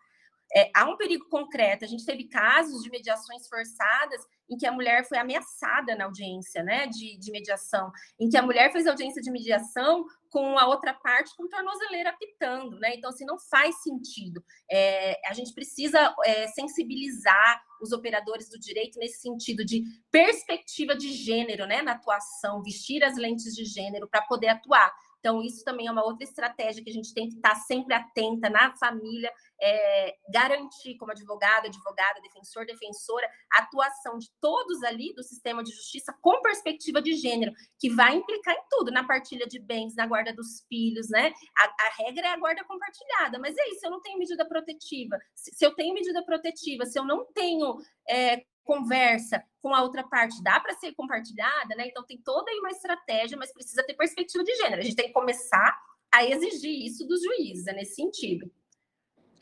É, 0.55 0.71
há 0.75 0.85
um 0.85 0.97
perigo 0.97 1.27
concreto. 1.29 1.83
A 1.83 1.87
gente 1.87 2.05
teve 2.05 2.25
casos 2.25 2.83
de 2.83 2.89
mediações 2.89 3.47
forçadas 3.47 4.21
em 4.49 4.57
que 4.57 4.65
a 4.65 4.71
mulher 4.71 5.05
foi 5.05 5.17
ameaçada 5.17 5.95
na 5.95 6.05
audiência 6.05 6.63
né, 6.63 6.87
de, 6.87 7.17
de 7.17 7.31
mediação, 7.31 7.91
em 8.19 8.29
que 8.29 8.37
a 8.37 8.41
mulher 8.41 8.71
fez 8.71 8.87
audiência 8.87 9.21
de 9.21 9.29
mediação 9.29 10.05
com 10.29 10.57
a 10.57 10.67
outra 10.67 10.93
parte 10.93 11.35
com 11.35 11.47
tornozeleira 11.47 12.09
apitando, 12.09 12.77
né? 12.79 12.95
Então, 12.95 13.09
assim, 13.09 13.25
não 13.25 13.39
faz 13.39 13.81
sentido. 13.81 14.43
É, 14.69 15.19
a 15.27 15.33
gente 15.33 15.53
precisa 15.53 16.13
é, 16.25 16.47
sensibilizar 16.47 17.61
os 17.81 17.91
operadores 17.91 18.49
do 18.49 18.59
direito 18.59 18.99
nesse 18.99 19.21
sentido 19.21 19.63
de 19.63 19.83
perspectiva 20.11 20.95
de 20.95 21.11
gênero, 21.11 21.65
né, 21.65 21.81
na 21.81 21.93
atuação, 21.93 22.61
vestir 22.63 23.03
as 23.03 23.17
lentes 23.17 23.53
de 23.53 23.65
gênero 23.65 24.07
para 24.07 24.21
poder 24.23 24.47
atuar. 24.47 24.93
Então, 25.27 25.43
isso 25.43 25.61
também 25.65 25.87
é 25.87 25.91
uma 25.91 26.05
outra 26.05 26.23
estratégia 26.23 26.81
que 26.81 26.89
a 26.89 26.93
gente 26.93 27.13
tem 27.13 27.27
que 27.27 27.35
estar 27.35 27.53
sempre 27.55 27.93
atenta 27.93 28.49
na 28.49 28.73
família, 28.77 29.29
é, 29.61 30.15
garantir, 30.31 30.95
como 30.95 31.11
advogado, 31.11 31.65
advogada, 31.65 32.21
defensor, 32.21 32.65
defensora, 32.65 33.29
a 33.51 33.63
atuação 33.63 34.17
de 34.17 34.29
todos 34.39 34.81
ali 34.83 35.13
do 35.13 35.21
sistema 35.21 35.61
de 35.61 35.71
justiça 35.71 36.15
com 36.21 36.41
perspectiva 36.41 37.01
de 37.01 37.13
gênero, 37.13 37.51
que 37.77 37.89
vai 37.89 38.15
implicar 38.15 38.55
em 38.55 38.63
tudo, 38.69 38.89
na 38.89 39.05
partilha 39.05 39.45
de 39.45 39.59
bens, 39.59 39.95
na 39.95 40.07
guarda 40.07 40.33
dos 40.33 40.65
filhos, 40.69 41.09
né? 41.09 41.33
A, 41.57 41.65
a 41.65 41.89
regra 42.05 42.27
é 42.27 42.29
a 42.31 42.37
guarda 42.37 42.63
compartilhada, 42.63 43.37
mas 43.37 43.53
é 43.57 43.69
isso, 43.71 43.85
eu 43.85 43.91
não 43.91 44.01
tenho 44.01 44.17
medida 44.17 44.47
protetiva. 44.47 45.17
Se, 45.35 45.53
se 45.53 45.65
eu 45.65 45.75
tenho 45.75 45.93
medida 45.93 46.23
protetiva, 46.23 46.85
se 46.85 46.97
eu 46.97 47.03
não 47.03 47.25
tenho 47.33 47.75
é, 48.07 48.45
conversa 48.67 49.41
com 49.61 49.73
a 49.73 49.81
outra 49.81 50.03
parte 50.03 50.43
dá 50.43 50.59
para 50.59 50.75
ser 50.75 50.93
compartilhada, 50.93 51.73
né? 51.75 51.87
Então 51.87 52.03
tem 52.03 52.17
toda 52.17 52.51
aí 52.51 52.59
uma 52.59 52.69
estratégia, 52.69 53.37
mas 53.37 53.53
precisa 53.53 53.81
ter 53.83 53.93
perspectiva 53.93 54.43
de 54.43 54.53
gênero. 54.55 54.81
A 54.81 54.83
gente 54.83 54.95
tem 54.95 55.07
que 55.07 55.13
começar 55.13 55.75
a 56.13 56.25
exigir 56.25 56.85
isso 56.85 57.07
dos 57.07 57.21
juízes, 57.23 57.65
é 57.67 57.73
nesse 57.73 57.95
sentido. 57.95 58.51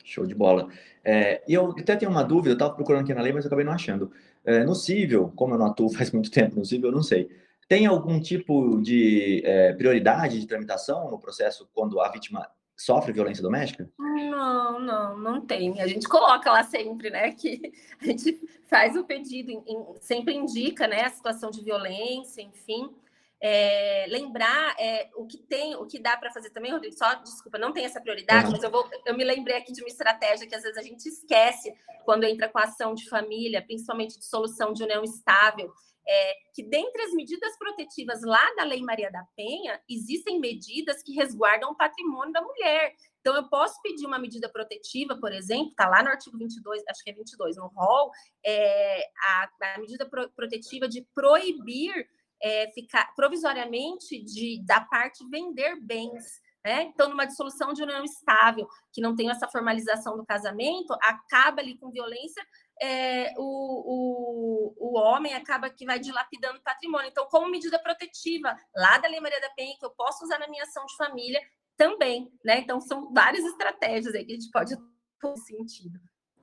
Show 0.04 0.24
de 0.24 0.34
bola. 0.34 0.70
É, 1.04 1.42
e 1.48 1.54
eu 1.54 1.72
até 1.72 1.96
tenho 1.96 2.10
uma 2.10 2.22
dúvida, 2.22 2.50
eu 2.50 2.54
estava 2.54 2.74
procurando 2.74 3.02
aqui 3.02 3.12
na 3.12 3.20
lei, 3.20 3.32
mas 3.32 3.44
eu 3.44 3.48
acabei 3.48 3.64
não 3.64 3.72
achando. 3.72 4.12
É, 4.44 4.62
no 4.62 4.74
cível, 4.74 5.32
como 5.34 5.54
eu 5.54 5.58
não 5.58 5.66
atuo 5.66 5.90
faz 5.92 6.12
muito 6.12 6.30
tempo 6.30 6.56
no 6.56 6.64
cível, 6.64 6.90
eu 6.90 6.94
não 6.94 7.02
sei. 7.02 7.28
Tem 7.68 7.84
algum 7.84 8.20
tipo 8.20 8.80
de 8.80 9.42
é, 9.44 9.72
prioridade 9.72 10.40
de 10.40 10.46
tramitação 10.46 11.10
no 11.10 11.18
processo 11.18 11.68
quando 11.74 12.00
a 12.00 12.08
vítima 12.08 12.48
sofre 12.76 13.12
violência 13.12 13.42
doméstica? 13.42 13.90
Não, 13.98 14.78
não, 14.78 15.16
não 15.16 15.40
tem. 15.40 15.80
A 15.80 15.86
gente 15.86 16.06
coloca 16.06 16.50
lá 16.52 16.62
sempre, 16.62 17.10
né, 17.10 17.32
que 17.32 17.72
a 18.00 18.04
gente 18.04 18.40
faz 18.68 18.96
o 18.96 19.04
pedido, 19.04 19.50
em, 19.50 19.84
sempre 20.00 20.34
indica, 20.34 20.86
né, 20.86 21.04
a 21.04 21.10
situação 21.10 21.50
de 21.50 21.62
violência, 21.62 22.42
enfim. 22.42 22.94
É, 23.38 24.06
lembrar 24.08 24.74
é, 24.78 25.10
o 25.14 25.26
que 25.26 25.36
tem, 25.36 25.76
o 25.76 25.86
que 25.86 25.98
dá 25.98 26.16
para 26.16 26.32
fazer 26.32 26.50
também, 26.50 26.72
Rodrigo, 26.72 26.96
só 26.96 27.14
desculpa, 27.16 27.58
não 27.58 27.70
tem 27.70 27.84
essa 27.84 28.00
prioridade, 28.00 28.46
uhum. 28.46 28.52
mas 28.52 28.62
eu 28.62 28.70
vou, 28.70 28.88
eu 29.04 29.14
me 29.14 29.24
lembrei 29.24 29.58
aqui 29.58 29.72
de 29.72 29.82
uma 29.82 29.88
estratégia 29.88 30.46
que 30.46 30.54
às 30.54 30.62
vezes 30.62 30.78
a 30.78 30.82
gente 30.82 31.06
esquece 31.06 31.74
quando 32.04 32.24
entra 32.24 32.48
com 32.48 32.58
a 32.58 32.64
ação 32.64 32.94
de 32.94 33.06
família, 33.08 33.60
principalmente 33.60 34.18
de 34.18 34.24
solução 34.24 34.72
de 34.72 34.82
união 34.82 35.04
estável, 35.04 35.70
é, 36.08 36.34
que 36.54 36.62
dentre 36.62 37.02
as 37.02 37.12
medidas 37.12 37.56
protetivas 37.58 38.22
lá 38.22 38.54
da 38.54 38.64
Lei 38.64 38.80
Maria 38.82 39.10
da 39.10 39.24
Penha, 39.36 39.80
existem 39.88 40.38
medidas 40.38 41.02
que 41.02 41.12
resguardam 41.12 41.70
o 41.70 41.76
patrimônio 41.76 42.32
da 42.32 42.42
mulher. 42.42 42.94
Então, 43.20 43.34
eu 43.34 43.48
posso 43.48 43.80
pedir 43.82 44.06
uma 44.06 44.18
medida 44.18 44.48
protetiva, 44.48 45.18
por 45.18 45.32
exemplo, 45.32 45.70
está 45.70 45.88
lá 45.88 46.02
no 46.02 46.10
artigo 46.10 46.38
22, 46.38 46.82
acho 46.88 47.02
que 47.02 47.10
é 47.10 47.14
22, 47.14 47.56
no 47.56 47.66
rol, 47.66 48.10
é, 48.44 49.02
a, 49.20 49.48
a, 49.74 49.78
medida 49.80 50.08
pro, 50.08 50.30
protetiva 50.30 50.88
de 50.88 51.04
proibir 51.12 51.92
é, 52.40 52.70
ficar 52.70 53.12
provisoriamente 53.16 54.22
de, 54.22 54.62
da 54.64 54.80
parte 54.80 55.28
vender 55.28 55.80
bens. 55.80 56.40
Né? 56.64 56.82
Então, 56.82 57.08
numa 57.08 57.24
dissolução 57.24 57.72
de 57.72 57.82
união 57.82 58.04
estável, 58.04 58.66
que 58.92 59.00
não 59.00 59.14
tem 59.14 59.30
essa 59.30 59.48
formalização 59.48 60.16
do 60.16 60.26
casamento, 60.26 60.92
acaba 61.02 61.60
ali 61.60 61.78
com 61.78 61.90
violência 61.90 62.44
é, 62.80 63.32
o, 63.36 64.74
o, 64.78 64.90
o 64.90 64.98
homem 64.98 65.34
acaba 65.34 65.70
que 65.70 65.86
vai 65.86 65.98
dilapidando 65.98 66.60
patrimônio. 66.62 67.08
Então, 67.08 67.26
como 67.26 67.50
medida 67.50 67.78
protetiva, 67.78 68.56
lá 68.74 68.98
da 68.98 69.08
Lei 69.08 69.20
Maria 69.20 69.40
da 69.40 69.50
Penha, 69.50 69.76
que 69.78 69.84
eu 69.84 69.90
posso 69.90 70.24
usar 70.24 70.38
na 70.38 70.48
minha 70.48 70.62
ação 70.62 70.84
de 70.86 70.96
família, 70.96 71.40
também, 71.76 72.32
né? 72.44 72.58
Então, 72.58 72.80
são 72.80 73.12
várias 73.12 73.44
estratégias 73.44 74.14
aí 74.14 74.24
que 74.24 74.32
a 74.32 74.34
gente 74.34 74.50
pode 74.50 74.76
ter 74.76 75.36
sentido. 75.38 76.00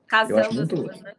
Casando 0.07 0.39
eu 0.39 0.45
acho 0.45 0.53
muito, 0.53 0.75
duas, 0.75 1.01
né? 1.01 1.15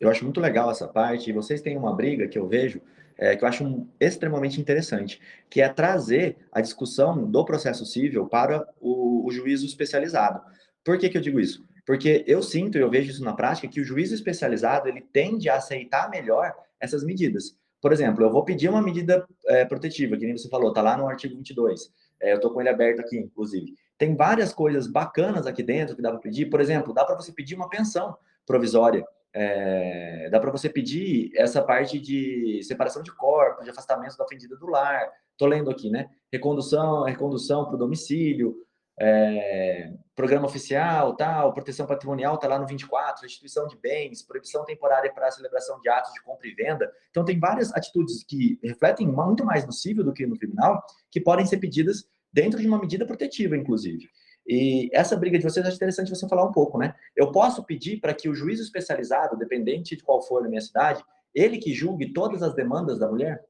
Eu 0.00 0.10
acho 0.10 0.24
muito 0.24 0.40
legal 0.40 0.70
essa 0.70 0.88
parte, 0.88 1.30
e 1.30 1.32
vocês 1.32 1.60
têm 1.60 1.76
uma 1.76 1.94
briga 1.94 2.26
que 2.26 2.38
eu 2.38 2.48
vejo, 2.48 2.80
é, 3.16 3.36
que 3.36 3.44
eu 3.44 3.48
acho 3.48 3.64
um, 3.64 3.88
extremamente 4.00 4.60
interessante, 4.60 5.20
que 5.48 5.60
é 5.60 5.68
trazer 5.68 6.38
a 6.50 6.60
discussão 6.60 7.30
do 7.30 7.44
processo 7.44 7.86
civil 7.86 8.26
para 8.26 8.66
o, 8.80 9.26
o 9.26 9.30
juízo 9.30 9.64
especializado. 9.64 10.42
Por 10.84 10.98
que, 10.98 11.08
que 11.08 11.16
eu 11.16 11.22
digo 11.22 11.38
isso? 11.38 11.64
Porque 11.84 12.24
eu 12.26 12.42
sinto 12.42 12.78
e 12.78 12.80
eu 12.80 12.90
vejo 12.90 13.10
isso 13.10 13.24
na 13.24 13.32
prática 13.32 13.68
que 13.68 13.80
o 13.80 13.84
juiz 13.84 14.12
especializado 14.12 14.88
ele 14.88 15.00
tende 15.00 15.48
a 15.48 15.56
aceitar 15.56 16.08
melhor 16.10 16.54
essas 16.80 17.04
medidas. 17.04 17.56
Por 17.80 17.92
exemplo, 17.92 18.24
eu 18.24 18.30
vou 18.30 18.44
pedir 18.44 18.68
uma 18.68 18.80
medida 18.80 19.26
é, 19.46 19.64
protetiva, 19.64 20.16
que 20.16 20.24
nem 20.24 20.36
você 20.36 20.48
falou, 20.48 20.72
tá 20.72 20.80
lá 20.80 20.96
no 20.96 21.08
artigo 21.08 21.34
22. 21.34 21.92
É, 22.20 22.32
eu 22.32 22.40
tô 22.40 22.50
com 22.50 22.60
ele 22.60 22.70
aberto 22.70 23.00
aqui, 23.00 23.18
inclusive. 23.18 23.74
Tem 23.98 24.14
várias 24.14 24.52
coisas 24.52 24.86
bacanas 24.86 25.46
aqui 25.46 25.62
dentro 25.62 25.96
que 25.96 26.02
dá 26.02 26.10
para 26.10 26.20
pedir. 26.20 26.46
Por 26.46 26.60
exemplo, 26.60 26.94
dá 26.94 27.04
para 27.04 27.16
você 27.16 27.32
pedir 27.32 27.56
uma 27.56 27.68
pensão 27.68 28.16
provisória. 28.46 29.04
É, 29.34 30.28
dá 30.30 30.38
para 30.38 30.52
você 30.52 30.68
pedir 30.68 31.32
essa 31.34 31.60
parte 31.62 31.98
de 31.98 32.60
separação 32.62 33.02
de 33.02 33.12
corpos, 33.12 33.64
de 33.64 33.70
afastamento 33.70 34.16
da 34.16 34.24
ofendida 34.24 34.56
do 34.56 34.68
lar. 34.68 35.10
Tô 35.36 35.46
lendo 35.46 35.70
aqui, 35.70 35.90
né? 35.90 36.08
Recondução, 36.30 37.02
recondução 37.02 37.64
para 37.64 37.74
o 37.74 37.78
domicílio, 37.78 38.56
é, 39.00 39.92
programa 40.14 40.46
oficial, 40.46 41.16
tal, 41.16 41.52
proteção 41.52 41.86
patrimonial 41.86 42.34
está 42.34 42.46
lá 42.46 42.58
no 42.58 42.66
24, 42.66 43.22
restituição 43.22 43.66
de 43.66 43.76
bens, 43.76 44.22
proibição 44.22 44.64
temporária 44.64 45.12
para 45.12 45.28
a 45.28 45.30
celebração 45.30 45.80
de 45.80 45.88
atos 45.88 46.12
de 46.12 46.22
compra 46.22 46.46
e 46.46 46.54
venda. 46.54 46.92
Então, 47.10 47.24
tem 47.24 47.38
várias 47.38 47.72
atitudes 47.74 48.22
que 48.22 48.58
refletem 48.62 49.06
muito 49.06 49.44
mais 49.44 49.64
no 49.64 49.72
civil 49.72 50.04
do 50.04 50.12
que 50.12 50.26
no 50.26 50.38
criminal, 50.38 50.82
que 51.10 51.20
podem 51.20 51.46
ser 51.46 51.58
pedidas 51.58 52.04
dentro 52.32 52.60
de 52.60 52.66
uma 52.66 52.78
medida 52.78 53.06
protetiva, 53.06 53.56
inclusive. 53.56 54.08
E 54.46 54.90
essa 54.92 55.16
briga 55.16 55.38
de 55.38 55.44
vocês, 55.44 55.64
acho 55.64 55.76
interessante 55.76 56.10
você 56.10 56.28
falar 56.28 56.44
um 56.44 56.52
pouco, 56.52 56.76
né? 56.76 56.94
Eu 57.14 57.30
posso 57.30 57.64
pedir 57.64 58.00
para 58.00 58.12
que 58.12 58.28
o 58.28 58.34
juízo 58.34 58.62
especializado, 58.62 59.36
dependente 59.36 59.96
de 59.96 60.02
qual 60.02 60.20
for 60.20 60.42
na 60.42 60.48
minha 60.48 60.60
cidade, 60.60 61.02
ele 61.34 61.58
que 61.58 61.72
julgue 61.72 62.12
todas 62.12 62.42
as 62.42 62.54
demandas 62.54 62.98
da 62.98 63.08
mulher? 63.08 63.44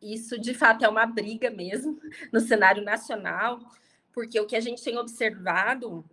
Isso, 0.00 0.40
de 0.40 0.54
fato, 0.54 0.84
é 0.84 0.88
uma 0.88 1.04
briga 1.06 1.50
mesmo 1.50 1.98
no 2.32 2.40
cenário 2.40 2.82
nacional 2.82 3.58
porque 4.12 4.38
o 4.40 4.46
que 4.46 4.56
a 4.56 4.60
gente 4.60 4.82
tem 4.82 4.98
observado 4.98 6.04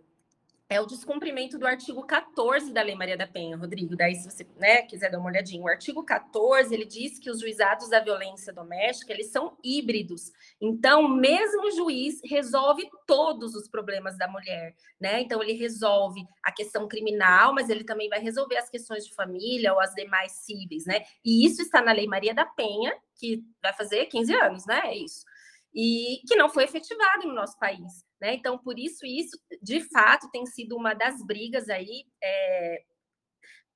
é 0.70 0.78
o 0.78 0.86
descumprimento 0.86 1.58
do 1.58 1.66
artigo 1.66 2.02
14 2.06 2.74
da 2.74 2.82
Lei 2.82 2.94
Maria 2.94 3.16
da 3.16 3.26
Penha, 3.26 3.56
Rodrigo. 3.56 3.96
Daí, 3.96 4.14
se 4.14 4.30
você 4.30 4.46
né, 4.56 4.82
quiser 4.82 5.10
dar 5.10 5.18
uma 5.18 5.30
olhadinha, 5.30 5.62
o 5.62 5.68
artigo 5.68 6.04
14 6.04 6.74
ele 6.74 6.84
diz 6.84 7.18
que 7.18 7.30
os 7.30 7.40
juizados 7.40 7.88
da 7.88 8.00
violência 8.00 8.52
doméstica 8.52 9.14
eles 9.14 9.28
são 9.28 9.56
híbridos. 9.64 10.30
Então, 10.60 11.08
mesmo 11.08 11.66
o 11.66 11.70
juiz 11.70 12.20
resolve 12.22 12.86
todos 13.06 13.54
os 13.54 13.66
problemas 13.66 14.18
da 14.18 14.28
mulher, 14.28 14.74
né? 15.00 15.22
Então, 15.22 15.42
ele 15.42 15.54
resolve 15.54 16.22
a 16.44 16.52
questão 16.52 16.86
criminal, 16.86 17.54
mas 17.54 17.70
ele 17.70 17.82
também 17.82 18.10
vai 18.10 18.20
resolver 18.20 18.58
as 18.58 18.68
questões 18.68 19.06
de 19.06 19.14
família 19.14 19.72
ou 19.72 19.80
as 19.80 19.94
demais 19.94 20.32
cíveis, 20.32 20.84
né? 20.84 21.02
E 21.24 21.46
isso 21.46 21.62
está 21.62 21.80
na 21.80 21.92
Lei 21.92 22.06
Maria 22.06 22.34
da 22.34 22.44
Penha, 22.44 22.94
que 23.18 23.42
vai 23.62 23.72
fazer 23.72 24.04
15 24.04 24.34
anos, 24.34 24.66
né? 24.66 24.82
É 24.84 24.98
isso 24.98 25.24
e 25.80 26.20
que 26.26 26.34
não 26.34 26.48
foi 26.48 26.64
efetivado 26.64 27.28
no 27.28 27.34
nosso 27.34 27.56
país. 27.56 28.04
Né? 28.20 28.34
Então, 28.34 28.58
por 28.58 28.76
isso, 28.76 29.06
isso 29.06 29.38
de 29.62 29.80
fato 29.88 30.28
tem 30.32 30.44
sido 30.44 30.76
uma 30.76 30.92
das 30.92 31.24
brigas 31.24 31.68
aí, 31.68 32.04
é, 32.20 32.82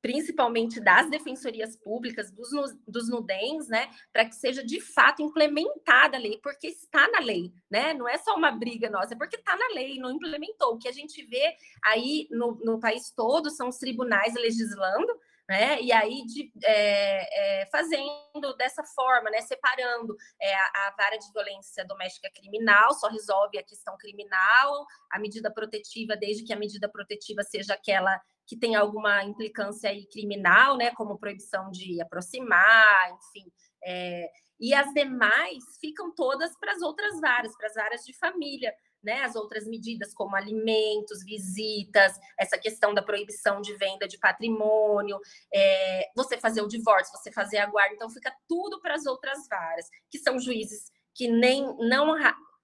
principalmente 0.02 0.80
das 0.80 1.08
defensorias 1.08 1.76
públicas, 1.76 2.32
dos, 2.32 2.50
dos 2.88 3.08
NUDENs, 3.08 3.68
né, 3.68 3.88
para 4.12 4.24
que 4.24 4.34
seja 4.34 4.64
de 4.64 4.80
fato 4.80 5.22
implementada 5.22 6.16
a 6.16 6.20
lei, 6.20 6.40
porque 6.42 6.66
está 6.66 7.08
na 7.08 7.20
lei, 7.20 7.52
né? 7.70 7.94
Não 7.94 8.08
é 8.08 8.18
só 8.18 8.34
uma 8.34 8.50
briga 8.50 8.90
nossa, 8.90 9.14
é 9.14 9.16
porque 9.16 9.36
está 9.36 9.56
na 9.56 9.68
lei, 9.72 9.98
não 9.98 10.10
implementou. 10.10 10.74
O 10.74 10.78
que 10.78 10.88
a 10.88 10.92
gente 10.92 11.24
vê 11.26 11.54
aí 11.84 12.26
no, 12.32 12.58
no 12.64 12.80
país 12.80 13.12
todo 13.14 13.48
são 13.48 13.68
os 13.68 13.78
tribunais 13.78 14.34
legislando, 14.34 15.16
né? 15.48 15.80
E 15.80 15.92
aí 15.92 16.24
de, 16.24 16.52
é, 16.64 17.62
é, 17.62 17.66
fazendo 17.66 18.56
dessa 18.56 18.82
forma, 18.84 19.30
né? 19.30 19.40
Separando 19.40 20.16
é, 20.40 20.54
a, 20.54 20.58
a, 20.58 20.94
vara 20.96 21.16
de 21.16 21.30
violência 21.32 21.84
doméstica 21.84 22.30
criminal, 22.34 22.94
só 22.94 23.08
resolve 23.08 23.58
a 23.58 23.62
questão 23.62 23.96
criminal, 23.98 24.86
a 25.10 25.18
medida 25.18 25.52
protetiva, 25.52 26.16
desde 26.16 26.44
que 26.44 26.52
a 26.52 26.58
medida 26.58 26.88
protetiva 26.88 27.42
seja 27.42 27.74
aquela 27.74 28.20
que 28.46 28.56
tem 28.56 28.74
alguma 28.74 29.24
implicância 29.24 29.90
aí 29.90 30.06
criminal, 30.06 30.76
né? 30.76 30.90
Como 30.92 31.18
proibição 31.18 31.70
de 31.70 32.00
aproximar, 32.00 33.10
enfim. 33.12 33.50
É, 33.84 34.30
e 34.60 34.72
as 34.72 34.92
demais 34.92 35.64
ficam 35.80 36.14
todas 36.14 36.56
para 36.58 36.72
as 36.72 36.82
outras 36.82 37.20
varas, 37.20 37.56
para 37.56 37.66
as 37.66 37.74
varas 37.74 38.04
de 38.04 38.16
família 38.16 38.72
né, 39.02 39.22
as 39.22 39.34
outras 39.34 39.66
medidas 39.66 40.14
como 40.14 40.36
alimentos, 40.36 41.24
visitas, 41.24 42.18
essa 42.38 42.58
questão 42.58 42.94
da 42.94 43.02
proibição 43.02 43.60
de 43.60 43.74
venda 43.76 44.06
de 44.06 44.18
patrimônio, 44.18 45.18
é, 45.52 46.10
você 46.16 46.38
fazer 46.38 46.62
o 46.62 46.68
divórcio, 46.68 47.16
você 47.18 47.32
fazer 47.32 47.58
a 47.58 47.66
guarda, 47.66 47.94
então 47.94 48.10
fica 48.10 48.32
tudo 48.48 48.80
para 48.80 48.94
as 48.94 49.06
outras 49.06 49.46
varas, 49.48 49.86
que 50.10 50.18
são 50.18 50.38
juízes 50.38 50.90
que 51.14 51.28
nem 51.28 51.62
não 51.78 52.12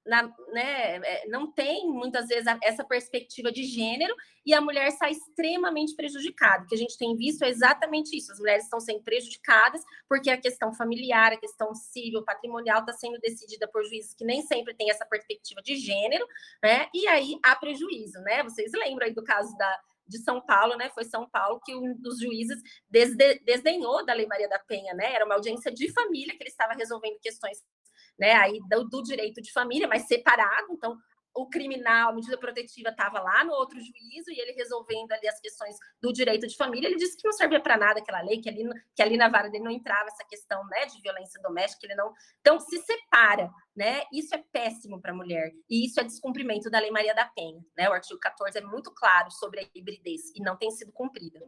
na, 0.09 0.23
né, 0.53 0.97
é, 0.97 1.29
não 1.29 1.53
tem 1.53 1.87
muitas 1.87 2.27
vezes 2.29 2.47
essa 2.63 2.83
perspectiva 2.83 3.53
de 3.53 3.63
gênero 3.65 4.15
e 4.45 4.55
a 4.55 4.61
mulher 4.61 4.91
sai 4.93 5.13
extremamente 5.13 5.95
prejudicada. 5.95 6.65
O 6.65 6.67
que 6.67 6.75
a 6.75 6.79
gente 6.79 6.97
tem 6.97 7.15
visto 7.15 7.43
é 7.43 7.51
exatamente 7.51 8.17
isso: 8.17 8.33
as 8.33 8.39
mulheres 8.39 8.65
estão 8.65 8.81
sendo 8.81 9.03
prejudicadas 9.03 9.83
porque 10.09 10.31
a 10.31 10.41
questão 10.41 10.73
familiar, 10.73 11.33
a 11.33 11.37
questão 11.37 11.75
civil, 11.75 12.25
patrimonial 12.25 12.81
está 12.81 12.95
sendo 12.95 13.19
decidida 13.21 13.69
por 13.69 13.85
juízes 13.85 14.15
que 14.15 14.25
nem 14.25 14.41
sempre 14.43 14.75
têm 14.75 14.91
essa 14.91 15.05
perspectiva 15.05 15.61
de 15.63 15.77
gênero, 15.77 16.27
né? 16.63 16.89
E 16.95 17.07
aí 17.07 17.39
há 17.45 17.55
prejuízo, 17.55 18.19
né? 18.21 18.43
Vocês 18.43 18.73
lembram 18.73 19.07
aí 19.07 19.15
do 19.15 19.23
caso 19.23 19.55
da, 19.59 19.81
de 20.07 20.19
São 20.19 20.41
Paulo, 20.41 20.77
né? 20.77 20.89
Foi 20.95 21.05
São 21.05 21.29
Paulo 21.29 21.61
que 21.63 21.75
um 21.75 21.95
dos 21.95 22.19
juízes 22.19 22.59
desde, 22.89 23.41
desdenhou 23.41 24.05
da 24.07 24.15
Lei 24.15 24.27
Maria 24.27 24.49
da 24.49 24.59
Penha, 24.59 24.95
né? 24.95 25.13
Era 25.13 25.27
uma 25.27 25.35
audiência 25.35 25.71
de 25.71 25.93
família 25.93 26.35
que 26.35 26.43
ele 26.43 26.51
estava 26.51 26.73
resolvendo 26.73 27.21
questões 27.21 27.63
né, 28.19 28.33
aí 28.35 28.61
do, 28.69 28.85
do 28.85 29.03
direito 29.03 29.41
de 29.41 29.53
família, 29.53 29.87
mas 29.87 30.07
separado, 30.07 30.73
então 30.73 30.99
o 31.39 31.47
criminal, 31.47 32.11
a 32.11 32.13
medida 32.13 32.37
protetiva 32.37 32.89
estava 32.89 33.21
lá 33.21 33.45
no 33.45 33.53
outro 33.53 33.79
juízo 33.79 34.31
e 34.31 34.41
ele 34.41 34.53
resolvendo 34.53 35.13
ali 35.13 35.29
as 35.29 35.41
questões 35.41 35.77
do 36.03 36.13
direito 36.13 36.47
de 36.47 36.57
família, 36.57 36.89
ele 36.89 36.97
disse 36.97 37.17
que 37.17 37.25
não 37.25 37.33
servia 37.33 37.61
para 37.61 37.77
nada 37.77 38.01
aquela 38.01 38.21
lei, 38.23 38.41
que 38.41 38.49
ali, 38.49 38.69
que 38.95 39.03
ali 39.03 39.17
na 39.17 39.29
vara 39.29 39.49
dele 39.49 39.63
não 39.63 39.71
entrava 39.71 40.09
essa 40.09 40.25
questão 40.29 40.65
né, 40.67 40.87
de 40.87 41.01
violência 41.01 41.41
doméstica, 41.41 41.87
ele 41.87 41.95
não. 41.95 42.13
Então, 42.41 42.59
se 42.59 42.79
separa, 42.79 43.51
né? 43.77 44.03
Isso 44.13 44.35
é 44.35 44.43
péssimo 44.53 45.01
para 45.01 45.13
a 45.13 45.15
mulher, 45.15 45.53
e 45.71 45.87
isso 45.87 46.01
é 46.01 46.05
descumprimento 46.05 46.69
da 46.71 46.81
Lei 46.81 46.91
Maria 46.91 47.15
da 47.15 47.27
Penha. 47.27 47.65
Né? 47.77 47.89
O 47.89 47.93
artigo 47.93 48.19
14 48.19 48.59
é 48.59 48.63
muito 48.63 48.91
claro 48.93 49.31
sobre 49.31 49.61
a 49.61 49.67
hibridez 49.75 50.33
e 50.35 50.43
não 50.43 50.57
tem 50.57 50.71
sido 50.71 50.93
cumprida. 50.93 51.41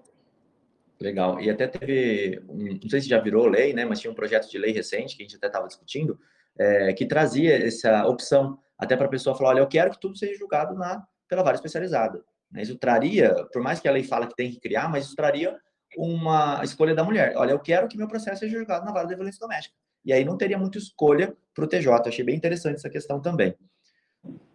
Legal. 1.00 1.40
E 1.40 1.48
até 1.48 1.66
teve, 1.66 2.42
não 2.46 2.90
sei 2.90 3.00
se 3.00 3.08
já 3.08 3.18
virou 3.18 3.46
lei, 3.46 3.72
né? 3.72 3.86
Mas 3.86 4.00
tinha 4.00 4.10
um 4.10 4.14
projeto 4.14 4.50
de 4.50 4.58
lei 4.58 4.70
recente 4.70 5.16
que 5.16 5.22
a 5.22 5.26
gente 5.26 5.36
até 5.36 5.46
estava 5.46 5.66
discutindo, 5.66 6.20
é, 6.58 6.92
que 6.92 7.06
trazia 7.06 7.66
essa 7.66 8.06
opção 8.06 8.58
até 8.78 8.96
para 8.96 9.06
a 9.06 9.10
pessoa 9.10 9.36
falar, 9.36 9.50
olha, 9.50 9.60
eu 9.60 9.68
quero 9.68 9.90
que 9.90 10.00
tudo 10.00 10.16
seja 10.16 10.38
julgado 10.38 10.74
na, 10.74 11.04
pela 11.28 11.42
vara 11.42 11.56
especializada. 11.56 12.22
Isso 12.56 12.76
traria, 12.76 13.34
por 13.52 13.62
mais 13.62 13.78
que 13.78 13.88
a 13.88 13.92
lei 13.92 14.02
fala 14.02 14.26
que 14.26 14.34
tem 14.34 14.50
que 14.50 14.58
criar, 14.58 14.88
mas 14.88 15.04
isso 15.04 15.14
traria 15.14 15.56
uma 15.96 16.62
escolha 16.64 16.94
da 16.94 17.04
mulher. 17.04 17.34
Olha, 17.36 17.52
eu 17.52 17.60
quero 17.60 17.88
que 17.88 17.96
meu 17.96 18.08
processo 18.08 18.40
seja 18.40 18.56
julgado 18.56 18.84
na 18.84 18.92
vara 18.92 19.06
de 19.06 19.14
violência 19.14 19.40
doméstica. 19.40 19.74
E 20.04 20.12
aí 20.12 20.24
não 20.24 20.36
teria 20.36 20.58
muita 20.58 20.78
escolha 20.78 21.36
para 21.54 21.64
o 21.64 21.68
TJ. 21.68 22.08
Achei 22.08 22.24
bem 22.24 22.36
interessante 22.36 22.76
essa 22.76 22.90
questão 22.90 23.20
também. 23.20 23.54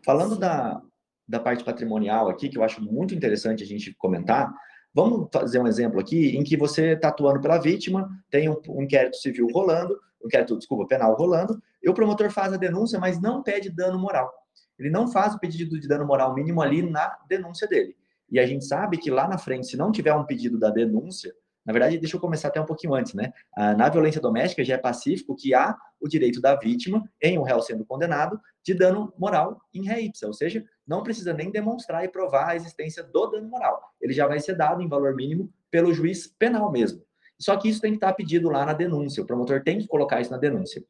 Falando 0.03 0.35
da, 0.37 0.81
da 1.27 1.39
parte 1.39 1.63
patrimonial 1.63 2.29
aqui, 2.29 2.49
que 2.49 2.57
eu 2.57 2.63
acho 2.63 2.81
muito 2.81 3.13
interessante 3.13 3.63
a 3.63 3.67
gente 3.67 3.93
comentar, 3.95 4.53
vamos 4.93 5.29
fazer 5.31 5.59
um 5.59 5.67
exemplo 5.67 5.99
aqui 5.99 6.35
em 6.35 6.43
que 6.43 6.57
você 6.57 6.93
está 6.93 7.09
atuando 7.09 7.41
pela 7.41 7.57
vítima, 7.57 8.09
tem 8.29 8.49
um, 8.49 8.59
um 8.69 8.83
inquérito 8.83 9.17
civil 9.17 9.47
rolando, 9.53 9.93
um 10.23 10.27
inquérito, 10.27 10.57
desculpa, 10.57 10.87
penal 10.87 11.15
rolando, 11.15 11.61
e 11.85 11.89
o 11.89 11.93
promotor 11.93 12.31
faz 12.31 12.51
a 12.51 12.57
denúncia, 12.57 12.99
mas 12.99 13.21
não 13.21 13.43
pede 13.43 13.69
dano 13.69 13.99
moral. 13.99 14.33
Ele 14.77 14.89
não 14.89 15.07
faz 15.07 15.35
o 15.35 15.39
pedido 15.39 15.79
de 15.79 15.87
dano 15.87 16.05
moral 16.05 16.33
mínimo 16.33 16.59
ali 16.59 16.81
na 16.81 17.15
denúncia 17.29 17.67
dele. 17.67 17.95
E 18.29 18.39
a 18.39 18.47
gente 18.47 18.65
sabe 18.65 18.97
que 18.97 19.11
lá 19.11 19.27
na 19.27 19.37
frente, 19.37 19.67
se 19.67 19.77
não 19.77 19.91
tiver 19.91 20.13
um 20.15 20.25
pedido 20.25 20.57
da 20.57 20.71
denúncia, 20.71 21.31
na 21.63 21.71
verdade, 21.71 21.99
deixa 21.99 22.15
eu 22.15 22.19
começar 22.19 22.47
até 22.47 22.59
um 22.59 22.65
pouquinho 22.65 22.95
antes, 22.95 23.13
né? 23.13 23.31
Na 23.55 23.87
violência 23.87 24.19
doméstica 24.19 24.63
já 24.63 24.75
é 24.75 24.77
pacífico 24.77 25.35
que 25.35 25.53
há 25.53 25.75
o 25.99 26.07
direito 26.07 26.41
da 26.41 26.55
vítima, 26.55 27.03
em 27.21 27.37
um 27.37 27.43
réu 27.43 27.61
sendo 27.61 27.85
condenado, 27.85 28.39
de 28.63 28.73
dano 28.73 29.13
moral 29.17 29.61
em 29.73 29.85
ré 29.85 30.01
ipsa, 30.01 30.27
ou 30.27 30.33
seja, 30.33 30.63
não 30.87 31.03
precisa 31.03 31.33
nem 31.33 31.51
demonstrar 31.51 32.03
e 32.03 32.09
provar 32.09 32.49
a 32.49 32.55
existência 32.55 33.03
do 33.03 33.27
dano 33.27 33.47
moral. 33.47 33.79
Ele 34.01 34.13
já 34.13 34.27
vai 34.27 34.39
ser 34.39 34.55
dado 34.55 34.81
em 34.81 34.87
valor 34.87 35.15
mínimo 35.15 35.51
pelo 35.69 35.93
juiz 35.93 36.27
penal 36.27 36.71
mesmo. 36.71 37.03
Só 37.39 37.57
que 37.57 37.67
isso 37.67 37.81
tem 37.81 37.91
que 37.91 37.97
estar 37.97 38.13
pedido 38.13 38.49
lá 38.49 38.65
na 38.65 38.73
denúncia, 38.73 39.21
o 39.21 39.25
promotor 39.25 39.63
tem 39.63 39.79
que 39.79 39.87
colocar 39.87 40.21
isso 40.21 40.31
na 40.31 40.37
denúncia 40.37 40.83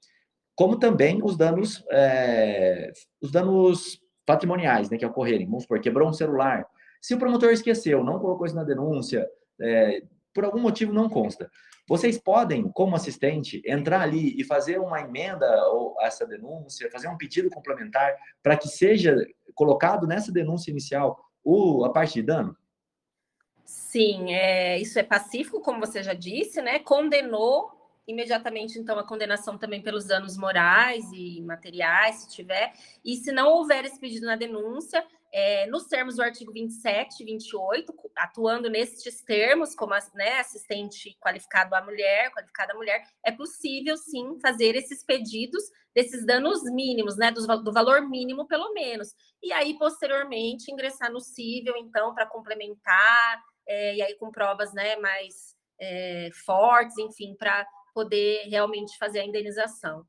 como 0.55 0.79
também 0.79 1.21
os 1.23 1.35
danos, 1.35 1.83
é, 1.91 2.91
os 3.21 3.31
danos 3.31 3.99
patrimoniais 4.25 4.89
né, 4.89 4.97
que 4.97 5.05
ocorrerem. 5.05 5.45
Vamos 5.45 5.63
supor, 5.63 5.79
quebrou 5.79 6.09
um 6.09 6.13
celular. 6.13 6.65
Se 7.01 7.13
o 7.13 7.19
promotor 7.19 7.51
esqueceu, 7.51 8.03
não 8.03 8.19
colocou 8.19 8.45
isso 8.45 8.55
na 8.55 8.63
denúncia, 8.63 9.27
é, 9.61 10.01
por 10.33 10.45
algum 10.45 10.59
motivo 10.59 10.93
não 10.93 11.09
consta. 11.09 11.49
Vocês 11.87 12.17
podem, 12.17 12.67
como 12.71 12.95
assistente, 12.95 13.61
entrar 13.63 14.01
ali 14.01 14.39
e 14.39 14.43
fazer 14.43 14.79
uma 14.79 14.99
emenda 15.01 15.45
ou 15.67 15.95
essa 16.01 16.25
denúncia, 16.25 16.89
fazer 16.89 17.07
um 17.07 17.17
pedido 17.17 17.49
complementar 17.49 18.15
para 18.41 18.57
que 18.57 18.67
seja 18.67 19.15
colocado 19.53 20.07
nessa 20.07 20.31
denúncia 20.31 20.71
inicial 20.71 21.19
o, 21.43 21.85
a 21.85 21.91
parte 21.91 22.15
de 22.15 22.23
dano? 22.23 22.57
Sim, 23.63 24.33
é, 24.33 24.79
isso 24.79 24.97
é 24.97 25.03
pacífico, 25.03 25.61
como 25.61 25.79
você 25.79 26.01
já 26.01 26.13
disse, 26.13 26.61
né? 26.61 26.79
Condenou 26.79 27.74
imediatamente, 28.07 28.77
então, 28.77 28.97
a 28.99 29.07
condenação 29.07 29.57
também 29.57 29.81
pelos 29.81 30.05
danos 30.05 30.37
morais 30.37 31.03
e 31.11 31.41
materiais, 31.41 32.17
se 32.17 32.29
tiver. 32.29 32.73
E 33.03 33.15
se 33.15 33.31
não 33.31 33.47
houver 33.49 33.85
esse 33.85 33.99
pedido 33.99 34.25
na 34.25 34.35
denúncia, 34.35 35.05
é, 35.33 35.67
nos 35.67 35.85
termos 35.85 36.15
do 36.15 36.21
artigo 36.21 36.53
27 36.53 37.21
e 37.21 37.25
28, 37.25 37.93
atuando 38.15 38.69
nesses 38.69 39.21
termos, 39.21 39.75
como 39.75 39.93
né, 40.13 40.39
assistente 40.39 41.17
qualificado 41.19 41.75
à 41.75 41.83
mulher, 41.83 42.31
qualificada 42.31 42.73
à 42.73 42.75
mulher, 42.75 43.03
é 43.23 43.31
possível 43.31 43.97
sim 43.97 44.39
fazer 44.39 44.75
esses 44.75 45.03
pedidos 45.03 45.63
desses 45.93 46.25
danos 46.25 46.63
mínimos, 46.71 47.17
né, 47.17 47.31
do, 47.31 47.45
do 47.63 47.73
valor 47.73 48.07
mínimo 48.07 48.47
pelo 48.47 48.71
menos. 48.73 49.13
E 49.43 49.51
aí, 49.51 49.77
posteriormente, 49.77 50.71
ingressar 50.71 51.11
no 51.11 51.19
cível, 51.19 51.75
então, 51.77 52.13
para 52.13 52.25
complementar, 52.25 53.43
é, 53.67 53.95
e 53.95 54.01
aí 54.01 54.15
com 54.15 54.31
provas 54.31 54.73
né, 54.73 54.95
mais 54.97 55.55
é, 55.79 56.29
fortes, 56.45 56.97
enfim, 56.97 57.35
para 57.37 57.67
poder 57.95 58.49
realmente 58.49 58.97
fazer 58.97 59.21
a 59.21 59.25
indenização. 59.25 60.05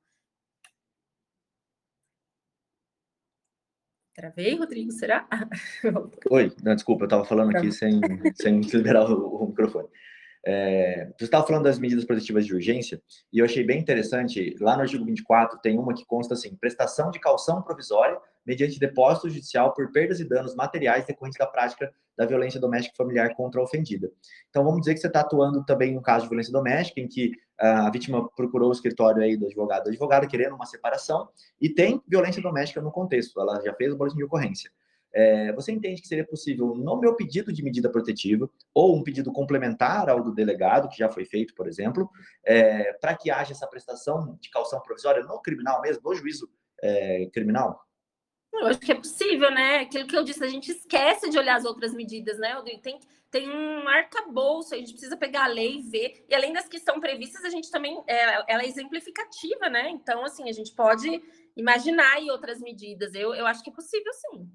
Travei, 4.12 4.56
Rodrigo, 4.56 4.90
será? 4.90 5.28
Oi, 6.30 6.52
não, 6.64 6.74
desculpa, 6.74 7.04
eu 7.04 7.06
estava 7.06 7.24
falando 7.24 7.56
aqui 7.56 7.70
sem, 7.70 8.00
sem 8.34 8.60
liberar 8.74 9.08
o, 9.08 9.44
o 9.44 9.46
microfone. 9.46 9.88
É, 10.44 11.12
você 11.16 11.24
estava 11.24 11.46
falando 11.46 11.64
das 11.64 11.78
medidas 11.78 12.04
protetivas 12.04 12.44
de 12.44 12.54
urgência, 12.54 13.00
e 13.32 13.38
eu 13.38 13.44
achei 13.44 13.62
bem 13.62 13.78
interessante, 13.78 14.56
lá 14.60 14.74
no 14.74 14.82
artigo 14.82 15.04
24 15.04 15.58
tem 15.60 15.78
uma 15.78 15.94
que 15.94 16.04
consta 16.06 16.34
assim, 16.34 16.56
prestação 16.56 17.10
de 17.10 17.20
calção 17.20 17.62
provisória 17.62 18.18
mediante 18.46 18.78
depósito 18.78 19.28
judicial 19.28 19.74
por 19.74 19.90
perdas 19.90 20.20
e 20.20 20.24
danos 20.24 20.54
materiais 20.54 21.04
decorrentes 21.04 21.38
da 21.38 21.46
prática 21.46 21.92
da 22.16 22.24
violência 22.24 22.58
doméstica 22.58 22.96
familiar 22.96 23.34
contra 23.34 23.60
a 23.60 23.64
ofendida. 23.64 24.10
Então, 24.48 24.64
vamos 24.64 24.80
dizer 24.80 24.94
que 24.94 25.00
você 25.00 25.06
está 25.06 25.20
atuando 25.20 25.64
também 25.64 25.94
no 25.94 26.00
caso 26.00 26.22
de 26.22 26.30
violência 26.30 26.52
doméstica, 26.52 27.00
em 27.00 27.08
que 27.08 27.32
ah, 27.58 27.86
a 27.86 27.90
vítima 27.90 28.28
procurou 28.34 28.70
o 28.70 28.72
escritório 28.72 29.22
aí 29.22 29.36
do 29.36 29.46
advogado, 29.46 29.84
do 29.84 29.90
advogado 29.90 30.26
querendo 30.26 30.54
uma 30.54 30.64
separação, 30.64 31.28
e 31.60 31.68
tem 31.68 32.02
violência 32.08 32.40
doméstica 32.40 32.80
no 32.80 32.90
contexto, 32.90 33.38
ela 33.40 33.60
já 33.62 33.74
fez 33.74 33.92
o 33.92 33.96
boletim 33.96 34.16
de 34.16 34.24
ocorrência. 34.24 34.70
É, 35.12 35.50
você 35.54 35.72
entende 35.72 36.02
que 36.02 36.08
seria 36.08 36.26
possível, 36.26 36.74
no 36.74 37.00
meu 37.00 37.14
pedido 37.14 37.50
de 37.50 37.62
medida 37.62 37.88
protetiva, 37.88 38.50
ou 38.74 38.94
um 38.94 39.02
pedido 39.02 39.32
complementar 39.32 40.10
ao 40.10 40.22
do 40.22 40.34
delegado, 40.34 40.90
que 40.90 40.98
já 40.98 41.08
foi 41.08 41.24
feito, 41.24 41.54
por 41.54 41.66
exemplo, 41.66 42.10
é, 42.44 42.92
para 42.94 43.14
que 43.16 43.30
haja 43.30 43.52
essa 43.52 43.66
prestação 43.66 44.36
de 44.38 44.50
calção 44.50 44.78
provisória 44.82 45.24
no 45.24 45.40
criminal 45.40 45.80
mesmo, 45.80 46.02
no 46.04 46.14
juízo 46.14 46.50
é, 46.82 47.30
criminal? 47.32 47.85
Eu 48.60 48.66
acho 48.68 48.80
que 48.80 48.92
é 48.92 48.94
possível, 48.94 49.50
né? 49.50 49.80
Aquilo 49.80 50.06
que 50.06 50.16
eu 50.16 50.24
disse, 50.24 50.42
a 50.42 50.48
gente 50.48 50.70
esquece 50.70 51.28
de 51.28 51.38
olhar 51.38 51.56
as 51.56 51.64
outras 51.64 51.92
medidas, 51.92 52.38
né? 52.38 52.54
Tem, 52.82 52.98
tem 53.30 53.50
um 53.50 53.88
arcabouço, 53.88 54.74
a 54.74 54.78
gente 54.78 54.92
precisa 54.92 55.16
pegar 55.16 55.44
a 55.44 55.48
lei 55.48 55.78
e 55.78 55.82
ver. 55.82 56.24
E 56.28 56.34
além 56.34 56.52
das 56.52 56.68
que 56.68 56.76
estão 56.76 57.00
previstas, 57.00 57.44
a 57.44 57.50
gente 57.50 57.70
também. 57.70 58.02
É, 58.06 58.52
ela 58.52 58.62
é 58.62 58.66
exemplificativa, 58.66 59.68
né? 59.68 59.90
Então, 59.90 60.24
assim, 60.24 60.48
a 60.48 60.52
gente 60.52 60.72
pode 60.74 61.22
imaginar 61.56 62.14
aí 62.14 62.30
outras 62.30 62.60
medidas. 62.60 63.14
Eu, 63.14 63.34
eu 63.34 63.46
acho 63.46 63.62
que 63.62 63.70
é 63.70 63.72
possível, 63.72 64.12
sim. 64.12 64.50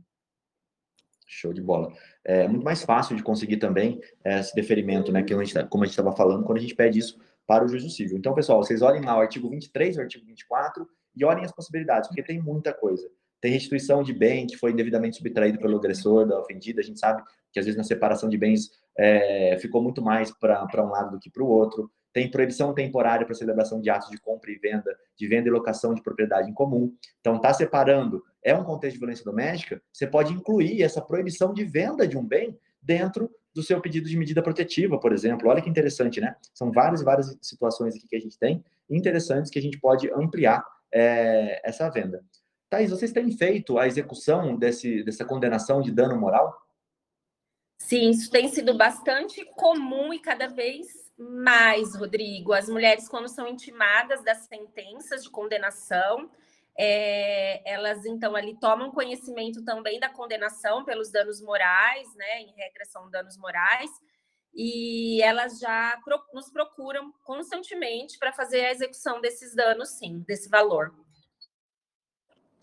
Show 1.27 1.53
de 1.53 1.61
bola. 1.61 1.93
É 2.25 2.47
muito 2.47 2.63
mais 2.63 2.83
fácil 2.83 3.15
de 3.15 3.23
conseguir 3.23 3.57
também 3.57 4.01
é, 4.23 4.39
esse 4.39 4.53
deferimento, 4.53 5.11
né? 5.11 5.23
Que 5.23 5.33
a 5.33 5.37
gente, 5.37 5.53
tá, 5.53 5.63
como 5.65 5.83
a 5.83 5.87
gente 5.87 5.93
estava 5.93 6.15
falando, 6.15 6.43
quando 6.43 6.57
a 6.57 6.61
gente 6.61 6.75
pede 6.75 6.99
isso 6.99 7.19
para 7.47 7.65
o 7.65 7.67
juízo 7.67 7.89
civil. 7.89 8.17
Então, 8.17 8.33
pessoal, 8.33 8.63
vocês 8.63 8.81
olhem 8.81 9.03
lá 9.03 9.17
o 9.17 9.21
artigo 9.21 9.49
23 9.49 9.95
e 9.95 9.99
o 9.99 10.01
artigo 10.01 10.25
24 10.25 10.87
e 11.15 11.25
olhem 11.25 11.43
as 11.43 11.51
possibilidades, 11.51 12.07
porque 12.07 12.23
tem 12.23 12.41
muita 12.41 12.73
coisa. 12.73 13.09
Tem 13.41 13.51
restituição 13.51 14.03
de 14.03 14.13
bem 14.13 14.45
que 14.45 14.55
foi 14.55 14.71
indevidamente 14.71 15.17
subtraído 15.17 15.59
pelo 15.59 15.77
agressor 15.77 16.27
da 16.27 16.39
ofendida. 16.39 16.79
A 16.79 16.83
gente 16.83 16.99
sabe 16.99 17.23
que 17.51 17.59
às 17.59 17.65
vezes 17.65 17.77
na 17.77 17.83
separação 17.83 18.29
de 18.29 18.37
bens 18.37 18.69
é, 18.97 19.57
ficou 19.59 19.81
muito 19.81 20.01
mais 20.01 20.31
para 20.31 20.85
um 20.85 20.89
lado 20.89 21.11
do 21.11 21.19
que 21.19 21.29
para 21.29 21.43
o 21.43 21.47
outro. 21.47 21.91
Tem 22.13 22.29
proibição 22.29 22.73
temporária 22.73 23.25
para 23.25 23.33
celebração 23.33 23.81
de 23.81 23.89
atos 23.89 24.09
de 24.09 24.19
compra 24.19 24.51
e 24.51 24.57
venda, 24.57 24.95
de 25.17 25.27
venda 25.27 25.47
e 25.47 25.51
locação 25.51 25.93
de 25.93 26.03
propriedade 26.03 26.49
em 26.49 26.53
comum. 26.53 26.93
Então, 27.19 27.37
está 27.37 27.53
separando, 27.53 28.21
é 28.43 28.53
um 28.53 28.63
contexto 28.63 28.95
de 28.95 28.99
violência 28.99 29.23
doméstica, 29.23 29.81
você 29.91 30.05
pode 30.05 30.33
incluir 30.33 30.83
essa 30.83 31.01
proibição 31.01 31.53
de 31.53 31.63
venda 31.63 32.07
de 32.07 32.17
um 32.17 32.25
bem 32.25 32.57
dentro 32.81 33.31
do 33.53 33.63
seu 33.63 33.79
pedido 33.81 34.09
de 34.09 34.17
medida 34.17 34.41
protetiva, 34.41 34.99
por 34.99 35.13
exemplo. 35.13 35.49
Olha 35.49 35.61
que 35.61 35.69
interessante, 35.69 36.19
né? 36.19 36.35
São 36.53 36.71
várias 36.71 37.01
várias 37.01 37.37
situações 37.41 37.95
aqui 37.95 38.07
que 38.07 38.15
a 38.15 38.19
gente 38.19 38.37
tem, 38.37 38.63
interessantes, 38.89 39.49
que 39.49 39.59
a 39.59 39.61
gente 39.61 39.79
pode 39.79 40.09
ampliar 40.11 40.63
é, 40.91 41.61
essa 41.67 41.89
venda. 41.89 42.23
Thais, 42.71 42.89
vocês 42.89 43.11
têm 43.11 43.29
feito 43.29 43.77
a 43.77 43.85
execução 43.85 44.55
desse, 44.55 45.03
dessa 45.03 45.25
condenação 45.25 45.81
de 45.81 45.91
dano 45.91 46.17
moral? 46.17 46.57
Sim, 47.77 48.11
isso 48.11 48.31
tem 48.31 48.47
sido 48.47 48.77
bastante 48.77 49.43
comum 49.57 50.13
e 50.13 50.19
cada 50.19 50.47
vez 50.47 50.87
mais, 51.17 51.93
Rodrigo. 51.95 52.53
As 52.53 52.69
mulheres, 52.69 53.09
quando 53.09 53.27
são 53.27 53.45
intimadas 53.45 54.23
das 54.23 54.45
sentenças 54.47 55.21
de 55.21 55.29
condenação, 55.29 56.31
é, 56.77 57.61
elas 57.69 58.05
então 58.05 58.37
ali 58.37 58.57
tomam 58.57 58.89
conhecimento 58.89 59.65
também 59.65 59.99
da 59.99 60.07
condenação 60.07 60.85
pelos 60.85 61.11
danos 61.11 61.41
morais, 61.41 62.07
né? 62.15 62.39
Em 62.39 62.53
regra 62.53 62.85
são 62.85 63.09
danos 63.09 63.35
morais, 63.35 63.91
e 64.55 65.21
elas 65.21 65.59
já 65.59 65.99
pro, 66.05 66.23
nos 66.33 66.49
procuram 66.49 67.13
constantemente 67.25 68.17
para 68.17 68.31
fazer 68.31 68.63
a 68.63 68.71
execução 68.71 69.19
desses 69.19 69.53
danos, 69.53 69.89
sim, 69.89 70.23
desse 70.25 70.47
valor. 70.47 70.95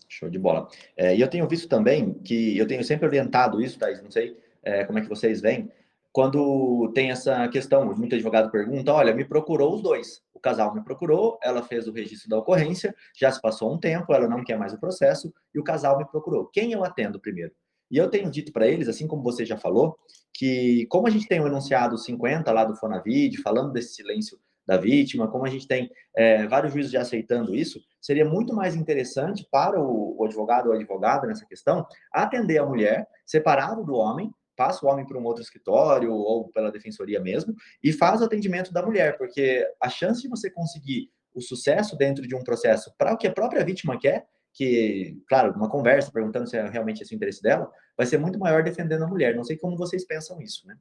Show 0.09 0.29
de 0.29 0.39
bola. 0.39 0.67
É, 0.97 1.15
e 1.15 1.21
eu 1.21 1.27
tenho 1.27 1.47
visto 1.47 1.69
também 1.69 2.13
que 2.13 2.57
eu 2.57 2.67
tenho 2.67 2.83
sempre 2.83 3.05
orientado 3.05 3.61
isso, 3.61 3.79
Thais, 3.79 4.01
não 4.01 4.11
sei 4.11 4.35
é, 4.63 4.83
como 4.83 4.99
é 4.99 5.01
que 5.01 5.07
vocês 5.07 5.39
veem, 5.39 5.71
quando 6.11 6.91
tem 6.93 7.11
essa 7.11 7.47
questão, 7.49 7.85
muito 7.95 8.15
advogado 8.15 8.51
pergunta, 8.51 8.91
olha, 8.91 9.13
me 9.13 9.23
procurou 9.23 9.75
os 9.75 9.81
dois. 9.81 10.21
O 10.33 10.39
casal 10.39 10.73
me 10.73 10.83
procurou, 10.83 11.37
ela 11.43 11.61
fez 11.61 11.87
o 11.87 11.91
registro 11.91 12.29
da 12.29 12.37
ocorrência, 12.37 12.95
já 13.15 13.31
se 13.31 13.39
passou 13.41 13.71
um 13.71 13.77
tempo, 13.77 14.13
ela 14.13 14.27
não 14.27 14.43
quer 14.43 14.57
mais 14.57 14.73
o 14.73 14.79
processo, 14.79 15.31
e 15.53 15.59
o 15.59 15.63
casal 15.63 15.97
me 15.97 16.05
procurou. 16.05 16.47
Quem 16.47 16.71
eu 16.71 16.83
atendo 16.83 17.19
primeiro? 17.19 17.53
E 17.91 17.97
eu 17.97 18.09
tenho 18.09 18.29
dito 18.29 18.51
para 18.51 18.67
eles, 18.67 18.87
assim 18.87 19.07
como 19.07 19.23
você 19.23 19.45
já 19.45 19.57
falou, 19.57 19.97
que 20.33 20.85
como 20.87 21.07
a 21.07 21.09
gente 21.09 21.27
tem 21.27 21.39
o 21.39 21.47
enunciado 21.47 21.97
50 21.97 22.51
lá 22.51 22.63
do 22.63 22.75
Fonavid, 22.75 23.41
falando 23.41 23.71
desse 23.71 23.95
silêncio 23.95 24.39
da 24.69 24.77
vítima, 24.77 25.27
como 25.27 25.45
a 25.45 25.49
gente 25.49 25.67
tem 25.67 25.89
é, 26.15 26.45
vários 26.45 26.71
juízes 26.71 26.91
já 26.91 27.01
aceitando 27.01 27.55
isso, 27.55 27.81
seria 27.99 28.23
muito 28.23 28.53
mais 28.53 28.75
interessante 28.75 29.47
para 29.51 29.81
o, 29.81 30.15
o 30.15 30.25
advogado 30.25 30.67
ou 30.67 30.73
advogada 30.73 31.25
nessa 31.25 31.43
questão 31.43 31.87
atender 32.13 32.59
a 32.59 32.65
mulher 32.65 33.07
separado 33.25 33.83
do 33.83 33.95
homem 33.95 34.31
passa 34.55 34.85
o 34.85 34.89
homem 34.89 35.07
para 35.07 35.17
um 35.17 35.23
outro 35.23 35.41
escritório 35.41 36.13
ou 36.13 36.49
pela 36.49 36.69
defensoria 36.69 37.19
mesmo 37.21 37.55
e 37.81 37.93
faz 37.93 38.21
o 38.21 38.25
atendimento 38.25 38.73
da 38.73 38.85
mulher, 38.85 39.17
porque 39.17 39.65
a 39.81 39.89
chance 39.89 40.21
de 40.21 40.27
você 40.27 40.51
conseguir 40.51 41.09
o 41.33 41.41
sucesso 41.41 41.97
dentro 41.97 42.27
de 42.27 42.35
um 42.35 42.43
processo 42.43 42.93
para 42.97 43.13
o 43.13 43.17
que 43.17 43.25
a 43.25 43.31
própria 43.31 43.63
vítima 43.63 43.97
quer, 43.97 44.27
que, 44.53 45.17
claro, 45.29 45.53
uma 45.53 45.69
conversa 45.69 46.11
perguntando 46.11 46.49
se 46.49 46.57
é 46.57 46.67
realmente 46.67 47.01
esse 47.01 47.13
o 47.13 47.15
interesse 47.15 47.41
dela, 47.41 47.71
vai 47.95 48.05
ser 48.05 48.17
muito 48.17 48.37
maior 48.37 48.61
defendendo 48.61 49.03
a 49.03 49.07
mulher. 49.07 49.33
Não 49.33 49.45
sei 49.45 49.55
como 49.55 49.77
vocês 49.77 50.05
pensam 50.05 50.41
isso, 50.41 50.67
né? 50.67 50.75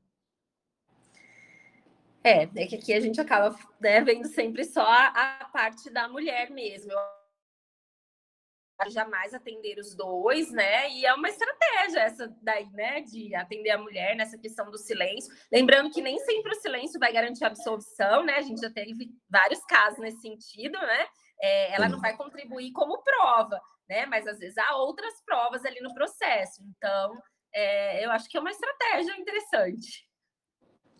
É, 2.29 2.43
é 2.43 2.67
que 2.67 2.77
aqui 2.77 2.93
a 2.93 3.01
gente 3.01 3.19
acaba 3.19 3.59
né, 3.81 4.03
vendo 4.03 4.29
sempre 4.29 4.63
só 4.63 4.83
a, 4.83 5.39
a 5.41 5.45
parte 5.47 5.89
da 5.89 6.07
mulher 6.09 6.51
mesmo. 6.51 6.93
Eu 6.93 8.91
jamais 8.91 9.33
atender 9.33 9.79
os 9.79 9.95
dois, 9.95 10.53
né? 10.53 10.91
E 10.91 11.07
é 11.07 11.15
uma 11.15 11.29
estratégia 11.29 12.01
essa 12.01 12.29
daí, 12.43 12.69
né? 12.73 13.01
De 13.01 13.35
atender 13.35 13.71
a 13.71 13.79
mulher 13.79 14.15
nessa 14.15 14.37
questão 14.37 14.71
do 14.71 14.77
silêncio. 14.77 15.35
Lembrando 15.51 15.91
que 15.91 16.03
nem 16.03 16.19
sempre 16.19 16.53
o 16.53 16.61
silêncio 16.61 17.01
vai 17.01 17.13
garantir 17.13 17.45
a 17.45 17.49
absolvição, 17.49 18.23
né? 18.23 18.35
A 18.35 18.43
gente 18.43 18.61
já 18.61 18.71
teve 18.71 19.09
vários 19.29 19.65
casos 19.65 19.99
nesse 19.99 20.21
sentido, 20.21 20.79
né? 20.79 21.07
É, 21.41 21.75
ela 21.75 21.89
não 21.89 22.01
vai 22.01 22.15
contribuir 22.15 22.73
como 22.73 23.03
prova, 23.03 23.59
né? 23.89 24.05
Mas 24.05 24.27
às 24.27 24.39
vezes 24.39 24.59
há 24.59 24.77
outras 24.77 25.15
provas 25.25 25.65
ali 25.65 25.81
no 25.81 25.95
processo. 25.95 26.63
Então, 26.63 27.15
é, 27.55 28.05
eu 28.05 28.11
acho 28.11 28.29
que 28.29 28.37
é 28.37 28.41
uma 28.41 28.51
estratégia 28.51 29.17
interessante. 29.17 30.08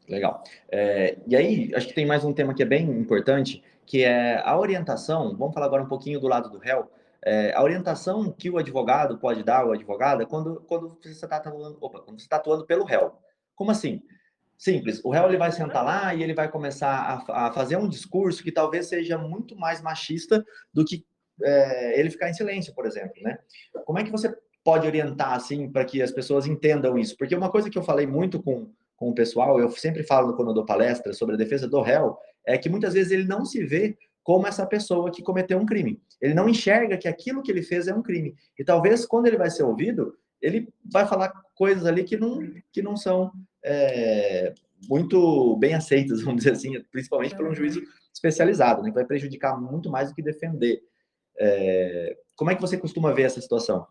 Legal. 0.09 0.43
É, 0.71 1.19
e 1.27 1.37
aí, 1.37 1.71
acho 1.75 1.89
que 1.89 1.95
tem 1.95 2.07
mais 2.07 2.25
um 2.25 2.33
tema 2.33 2.55
que 2.55 2.63
é 2.63 2.67
bem 2.67 2.89
importante, 2.91 3.63
que 3.85 4.03
é 4.03 4.41
a 4.45 4.59
orientação. 4.59 5.37
Vamos 5.37 5.55
falar 5.55 5.67
agora 5.67 5.83
um 5.83 5.89
pouquinho 5.89 6.19
do 6.19 6.27
lado 6.27 6.51
do 6.51 6.59
réu 6.59 6.91
é, 7.25 7.53
a 7.53 7.63
orientação 7.63 8.31
que 8.33 8.49
o 8.49 8.59
advogado 8.59 9.19
pode 9.19 9.43
dar 9.43 9.65
ou 9.65 9.73
advogada 9.73 10.25
quando, 10.25 10.61
quando 10.63 10.99
você 11.03 11.11
está 11.11 11.37
atuando, 11.37 11.77
opa, 11.81 12.01
quando 12.01 12.19
você 12.19 12.25
está 12.25 12.37
atuando 12.37 12.65
pelo 12.65 12.85
réu. 12.85 13.13
Como 13.55 13.71
assim? 13.71 14.03
Simples. 14.57 15.01
O 15.05 15.11
réu 15.11 15.29
ele 15.29 15.37
vai 15.37 15.53
sentar 15.53 15.85
lá 15.85 16.15
e 16.15 16.23
ele 16.23 16.35
vai 16.35 16.51
começar 16.51 17.25
a, 17.29 17.47
a 17.47 17.53
fazer 17.53 17.77
um 17.77 17.89
discurso 17.89 18.43
que 18.43 18.53
talvez 18.53 18.87
seja 18.87 19.19
muito 19.19 19.57
mais 19.57 19.81
machista 19.81 20.45
do 20.73 20.85
que 20.85 21.05
é, 21.43 22.01
ele 22.01 22.11
ficar 22.11 22.29
em 22.29 22.35
silêncio, 22.35 22.75
por 22.75 22.87
exemplo, 22.87 23.23
né? 23.23 23.39
Como 23.85 23.99
é 23.99 24.05
que 24.05 24.11
você 24.11 24.37
pode 24.65 24.87
orientar 24.87 25.35
assim 25.35 25.71
para 25.71 25.85
que 25.85 26.03
as 26.03 26.11
pessoas 26.11 26.47
entendam 26.47 26.99
isso? 26.99 27.17
Porque 27.17 27.37
uma 27.37 27.51
coisa 27.51 27.71
que 27.71 27.79
eu 27.79 27.83
falei 27.83 28.07
muito 28.07 28.43
com, 28.43 28.73
com 28.99 29.09
o 29.09 29.15
pessoal, 29.15 29.61
eu 29.61 29.71
sempre 29.71 30.03
falo 30.03 30.35
quando 30.35 30.49
eu 30.49 30.55
dou 30.55 30.67
palestra 30.67 31.13
sobre 31.13 31.37
a 31.37 31.39
defesa 31.39 31.69
do 31.69 31.81
réu, 31.81 32.19
é 32.45 32.59
que 32.59 32.69
muitas 32.69 32.95
vezes 32.95 33.13
ele 33.13 33.25
não 33.25 33.45
se 33.45 33.65
vê 33.65 33.97
como 34.25 34.47
essa 34.47 34.67
pessoa 34.67 35.11
que 35.11 35.23
cometeu 35.23 35.57
um 35.57 35.65
crime. 35.65 36.03
Ele 36.21 36.35
não 36.35 36.49
enxerga 36.49 36.99
que 36.99 37.07
aquilo 37.07 37.43
que 37.43 37.51
ele 37.51 37.63
fez 37.63 37.87
é 37.87 37.95
um 37.95 38.03
crime. 38.03 38.35
E 38.59 38.65
talvez 38.65 39.07
quando 39.07 39.27
ele 39.27 39.39
vai 39.39 39.51
ser 39.51 39.63
ouvido, 39.63 40.15
ele 40.43 40.69
vai 40.93 41.07
falar 41.07 41.33
coisas 41.55 41.87
ali 41.87 42.03
que 42.03 42.17
não, 42.17 42.41
que 42.73 42.83
não 42.83 42.97
são 42.97 43.31
é, 43.65 44.53
muito 44.89 45.57
bem 45.59 45.75
aceitas, 45.75 46.21
vamos 46.23 46.43
dizer 46.43 46.53
assim, 46.53 46.73
principalmente 46.91 47.37
por 47.37 47.47
um 47.47 47.55
juízo 47.55 47.81
especializado, 48.13 48.83
né, 48.83 48.89
que 48.89 48.97
vai 48.97 49.07
prejudicar 49.07 49.59
muito 49.59 49.89
mais 49.89 50.09
do 50.09 50.15
que 50.15 50.23
defender. 50.23 50.83
É, 51.39 52.17
como 52.35 52.51
é 52.51 52.55
que 52.57 52.61
você 52.61 52.77
costuma 52.77 53.13
ver 53.13 53.23
essa 53.23 53.41
situação? 53.41 53.87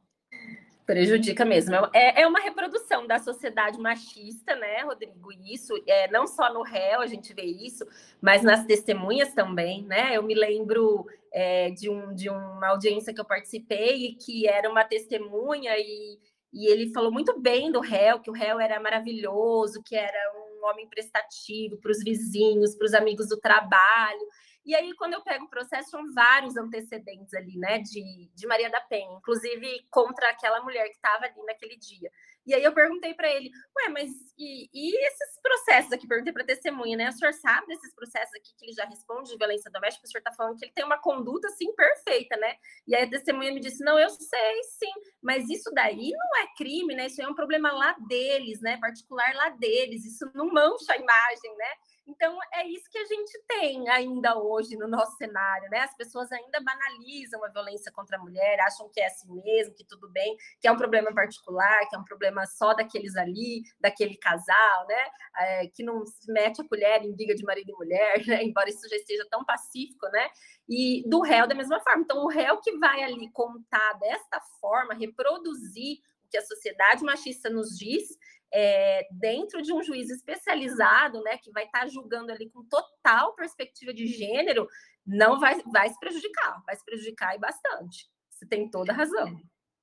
Prejudica 0.88 1.43
mesmo. 1.43 1.76
É, 1.93 2.21
é 2.21 2.26
uma 2.26 2.39
reprodução 2.39 3.06
da 3.06 3.19
sociedade 3.19 3.78
machista, 3.78 4.56
né, 4.56 4.84
Rodrigo? 4.84 5.34
Isso 5.43 5.73
é 5.86 6.10
não 6.10 6.26
só 6.26 6.52
no 6.54 6.62
réu 6.62 7.02
a 7.02 7.06
gente 7.06 7.34
vê 7.34 7.43
isso, 7.43 7.86
mas 8.21 8.41
nas 8.41 8.65
testemunhas 8.65 9.34
também, 9.34 9.84
né? 9.84 10.15
Eu 10.15 10.23
me 10.23 10.34
lembro 10.34 11.06
é, 11.34 11.71
de, 11.71 11.89
um, 11.89 12.15
de 12.15 12.30
uma 12.30 12.69
audiência 12.69 13.13
que 13.13 13.19
eu 13.19 13.26
participei 13.26 14.15
que 14.15 14.47
era 14.47 14.69
uma 14.69 14.86
testemunha 14.86 15.78
e, 15.78 16.17
e 16.54 16.67
ele 16.67 16.93
falou 16.93 17.12
muito 17.12 17.38
bem 17.38 17.69
do 17.69 17.82
réu, 17.82 18.21
que 18.21 18.30
o 18.30 18.34
réu 18.34 18.58
era 18.58 18.80
maravilhoso, 18.80 19.84
que 19.84 19.93
era 19.93 20.17
um 20.38 20.65
homem 20.67 20.88
prestativo 20.88 21.76
para 21.82 21.91
os 21.91 22.02
vizinhos, 22.02 22.76
para 22.76 22.86
os 22.86 22.93
amigos 22.93 23.28
do 23.28 23.38
trabalho. 23.38 24.26
E 24.68 24.76
aí, 24.76 24.94
quando 24.96 25.14
eu 25.14 25.24
pego 25.24 25.46
o 25.46 25.50
processo, 25.50 25.92
são 25.92 26.14
vários 26.14 26.58
antecedentes 26.58 27.34
ali, 27.34 27.58
né, 27.58 27.80
de, 27.80 28.30
de 28.36 28.46
Maria 28.46 28.70
da 28.70 28.82
Penha, 28.82 29.18
inclusive 29.18 29.88
contra 29.90 30.30
aquela 30.30 30.62
mulher 30.62 30.84
que 30.90 30.96
estava 30.96 31.24
ali 31.24 31.42
naquele 31.46 31.78
dia. 31.78 32.12
E 32.46 32.54
aí 32.54 32.64
eu 32.64 32.74
perguntei 32.74 33.14
para 33.14 33.30
ele, 33.30 33.50
ué, 33.78 33.90
mas 33.90 34.10
e, 34.38 34.70
e, 34.74 35.06
esses 35.06 35.42
processos 35.42 35.92
aqui? 35.92 36.08
Perguntei 36.08 36.34
para 36.34 36.46
testemunha, 36.46 36.98
né? 36.98 37.10
O 37.10 37.12
senhor 37.14 37.34
sabe 37.34 37.68
desses 37.68 37.94
processos 37.94 38.34
aqui 38.36 38.54
que 38.58 38.66
ele 38.66 38.74
já 38.74 38.86
responde 38.86 39.32
de 39.32 39.38
violência 39.38 39.72
doméstica? 39.72 40.06
O 40.06 40.10
senhor 40.10 40.20
está 40.20 40.34
falando 40.34 40.58
que 40.58 40.66
ele 40.66 40.74
tem 40.74 40.86
uma 40.86 40.98
conduta, 40.98 41.48
assim, 41.48 41.74
perfeita, 41.74 42.36
né? 42.38 42.56
E 42.86 42.96
aí 42.96 43.04
a 43.04 43.10
testemunha 43.10 43.54
me 43.54 43.60
disse, 43.60 43.84
não, 43.84 43.98
eu 43.98 44.10
sei, 44.10 44.64
sim, 44.64 44.94
mas 45.22 45.50
isso 45.50 45.70
daí 45.74 46.12
não 46.12 46.42
é 46.42 46.48
crime, 46.58 46.96
né? 46.96 47.08
Isso 47.08 47.22
é 47.22 47.28
um 47.28 47.36
problema 47.36 47.72
lá 47.72 47.96
deles, 48.08 48.62
né? 48.62 48.78
Particular 48.78 49.34
lá 49.36 49.50
deles, 49.50 50.06
isso 50.06 50.30
não 50.34 50.48
mancha 50.48 50.94
a 50.94 50.98
imagem, 50.98 51.56
né? 51.58 51.72
Então, 52.08 52.38
é 52.54 52.65
isso 52.65 52.89
que 52.89 52.98
a 52.98 53.06
gente 53.06 53.38
tem 53.48 53.89
ainda 53.89 54.38
hoje 54.39 54.78
no 54.78 54.88
nosso 54.88 55.17
cenário, 55.17 55.70
né? 55.70 55.80
As 55.80 55.96
pessoas 55.96 56.32
ainda 56.32 56.62
banalizam 56.62 57.43
a 57.43 57.50
violência 57.50 57.91
contra 57.91 58.17
a 58.17 58.20
mulher, 58.20 58.60
acham 58.62 58.89
que 58.89 59.02
é 59.02 59.08
assim 59.08 59.30
mesmo, 59.43 59.76
que 59.76 59.86
tudo 59.86 60.10
bem, 60.10 60.38
que 60.62 60.67
é 60.67 60.72
um 60.72 60.78
problema 60.78 61.13
particular, 61.13 61.88
que 61.89 61.96
é 61.96 62.00
um 62.00 62.06
problema 62.06 62.46
só 62.46 62.74
daqueles 62.74 63.17
ali, 63.17 63.62
daquele 63.80 64.15
casal, 64.17 64.88
né? 64.88 65.08
É, 65.38 65.67
que 65.67 65.84
não 65.84 66.06
se 66.06 66.32
mete 66.32 66.62
a 66.62 66.67
colher 66.67 67.04
em 67.04 67.13
briga 67.13 67.36
de 67.36 67.43
marido 67.43 67.72
e 67.72 67.76
mulher, 67.76 68.15
né? 68.26 68.41
Embora 68.41 68.70
isso 68.70 68.88
já 68.89 68.96
esteja 68.96 69.28
tão 69.30 69.43
pacífico, 69.43 70.08
né? 70.08 70.30
E 70.70 71.04
do 71.10 71.20
réu 71.20 71.46
da 71.46 71.56
mesma 71.56 71.80
forma. 71.82 72.04
Então, 72.04 72.24
o 72.24 72.30
réu 72.30 72.62
que 72.62 72.78
vai 72.78 73.04
ali 73.04 73.30
contar 73.32 73.93
desta 74.00 74.39
forma, 74.62 74.93
reproduzir 74.93 75.98
o 76.24 76.30
que 76.30 76.38
a 76.38 76.46
sociedade 76.46 77.04
machista 77.04 77.50
nos 77.50 77.78
diz, 77.78 78.17
é, 78.54 79.08
dentro 79.12 79.62
de 79.62 79.74
um 79.74 79.84
juiz 79.84 80.10
especializado, 80.10 81.22
né, 81.22 81.38
que 81.38 81.52
vai 81.52 81.66
estar 81.66 81.82
tá 81.82 81.88
julgando 81.88 82.32
ali 82.32 82.50
com 82.50 82.64
total 82.64 83.36
perspectiva 83.36 83.94
de 83.94 84.08
gênero, 84.08 84.68
não 85.06 85.40
vai, 85.40 85.62
vai 85.72 85.90
se 85.90 86.00
prejudicar, 86.00 86.62
vai 86.66 86.76
se 86.76 86.86
prejudicar 86.86 87.36
e 87.36 87.40
bastante. 87.40 88.10
Você 88.30 88.46
tem 88.46 88.70
toda 88.70 88.92
a 88.92 88.96
razão. 88.96 89.40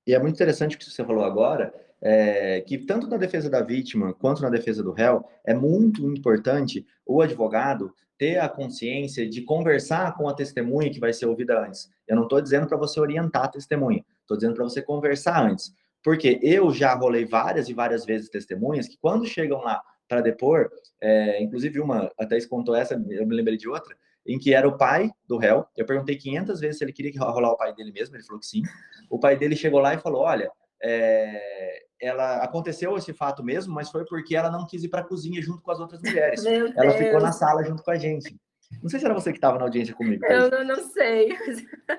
E 0.07 0.15
é 0.15 0.19
muito 0.19 0.35
interessante 0.35 0.77
o 0.77 0.79
que 0.79 0.85
você 0.85 1.05
falou 1.05 1.25
agora, 1.25 1.75
é, 2.01 2.61
que 2.61 2.77
tanto 2.79 3.07
na 3.07 3.17
defesa 3.17 3.49
da 3.49 3.63
vítima 3.63 4.13
quanto 4.13 4.43
na 4.43 4.51
defesa 4.51 4.83
do 4.83 4.93
réu, 4.93 5.25
é 5.45 5.55
muito 5.55 6.07
importante 6.11 6.87
o 7.07 7.23
advogado 7.23 7.93
ter 8.19 8.39
a 8.39 8.49
consciência 8.49 9.29
de 9.29 9.43
conversar 9.43 10.15
com 10.15 10.29
a 10.29 10.35
testemunha 10.35 10.91
que 10.91 11.01
vai 11.01 11.13
ser 11.13 11.27
ouvida 11.27 11.59
antes. 11.59 11.91
Eu 12.07 12.17
não 12.17 12.25
estou 12.25 12.41
dizendo 12.41 12.67
para 12.67 12.77
você 12.77 13.01
orientar 13.01 13.45
a 13.45 13.49
testemunha, 13.49 14.05
estou 14.21 14.37
dizendo 14.37 14.55
para 14.55 14.65
você 14.65 14.83
conversar 14.83 15.43
antes. 15.43 15.75
Porque 16.05 16.39
eu 16.43 16.71
já 16.71 16.95
rolei 16.95 17.25
várias 17.25 17.69
e 17.71 17.73
várias 17.73 18.05
vezes 18.05 18.29
testemunhas 18.29 18.87
que, 18.87 18.99
quando 18.99 19.27
chegam 19.27 19.63
lá 19.63 19.83
para 20.07 20.21
depor, 20.21 20.71
é, 21.01 21.43
inclusive 21.43 21.81
uma, 21.81 22.13
até 22.21 22.39
contou 22.47 22.77
essa, 22.77 22.95
eu 22.95 23.27
me 23.27 23.35
lembrei 23.35 23.57
de 23.57 23.67
outra, 23.67 23.97
em 24.27 24.39
que 24.39 24.53
era 24.53 24.69
o 24.69 24.77
pai 24.77 25.11
do 25.27 25.39
réu. 25.39 25.67
Eu 25.75 25.87
perguntei 25.87 26.17
500 26.17 26.61
vezes 26.61 26.79
se 26.79 26.85
ele 26.85 26.93
queria 26.93 27.19
rolar 27.19 27.53
o 27.53 27.57
pai 27.57 27.75
dele 27.75 27.91
mesmo, 27.91 28.15
ele 28.15 28.23
falou 28.23 28.39
que 28.39 28.47
sim. 28.47 28.63
O 29.09 29.19
pai 29.19 29.37
dele 29.37 29.57
chegou 29.57 29.81
lá 29.81 29.95
e 29.95 29.99
falou: 29.99 30.23
Olha, 30.23 30.51
é, 30.83 31.85
ela 31.99 32.37
aconteceu 32.37 32.97
esse 32.99 33.15
fato 33.15 33.43
mesmo, 33.43 33.75
mas 33.75 33.91
foi 33.91 34.05
porque 34.05 34.37
ela 34.37 34.51
não 34.51 34.67
quis 34.67 34.85
ir 34.85 34.89
para 34.89 35.01
a 35.01 35.05
cozinha 35.05 35.41
junto 35.41 35.63
com 35.63 35.71
as 35.71 35.81
outras 35.81 36.03
mulheres. 36.03 36.45
ela 36.77 36.93
ficou 36.93 37.21
na 37.21 37.33
sala 37.33 37.65
junto 37.65 37.83
com 37.83 37.91
a 37.91 37.97
gente. 37.97 38.39
Não 38.83 38.91
sei 38.91 38.99
se 38.99 39.07
era 39.07 39.15
você 39.15 39.31
que 39.31 39.39
estava 39.39 39.59
na 39.59 39.65
audiência 39.65 39.95
comigo. 39.95 40.25
Eu 40.27 40.51
não, 40.51 40.65
não 40.65 40.83
sei, 40.91 41.37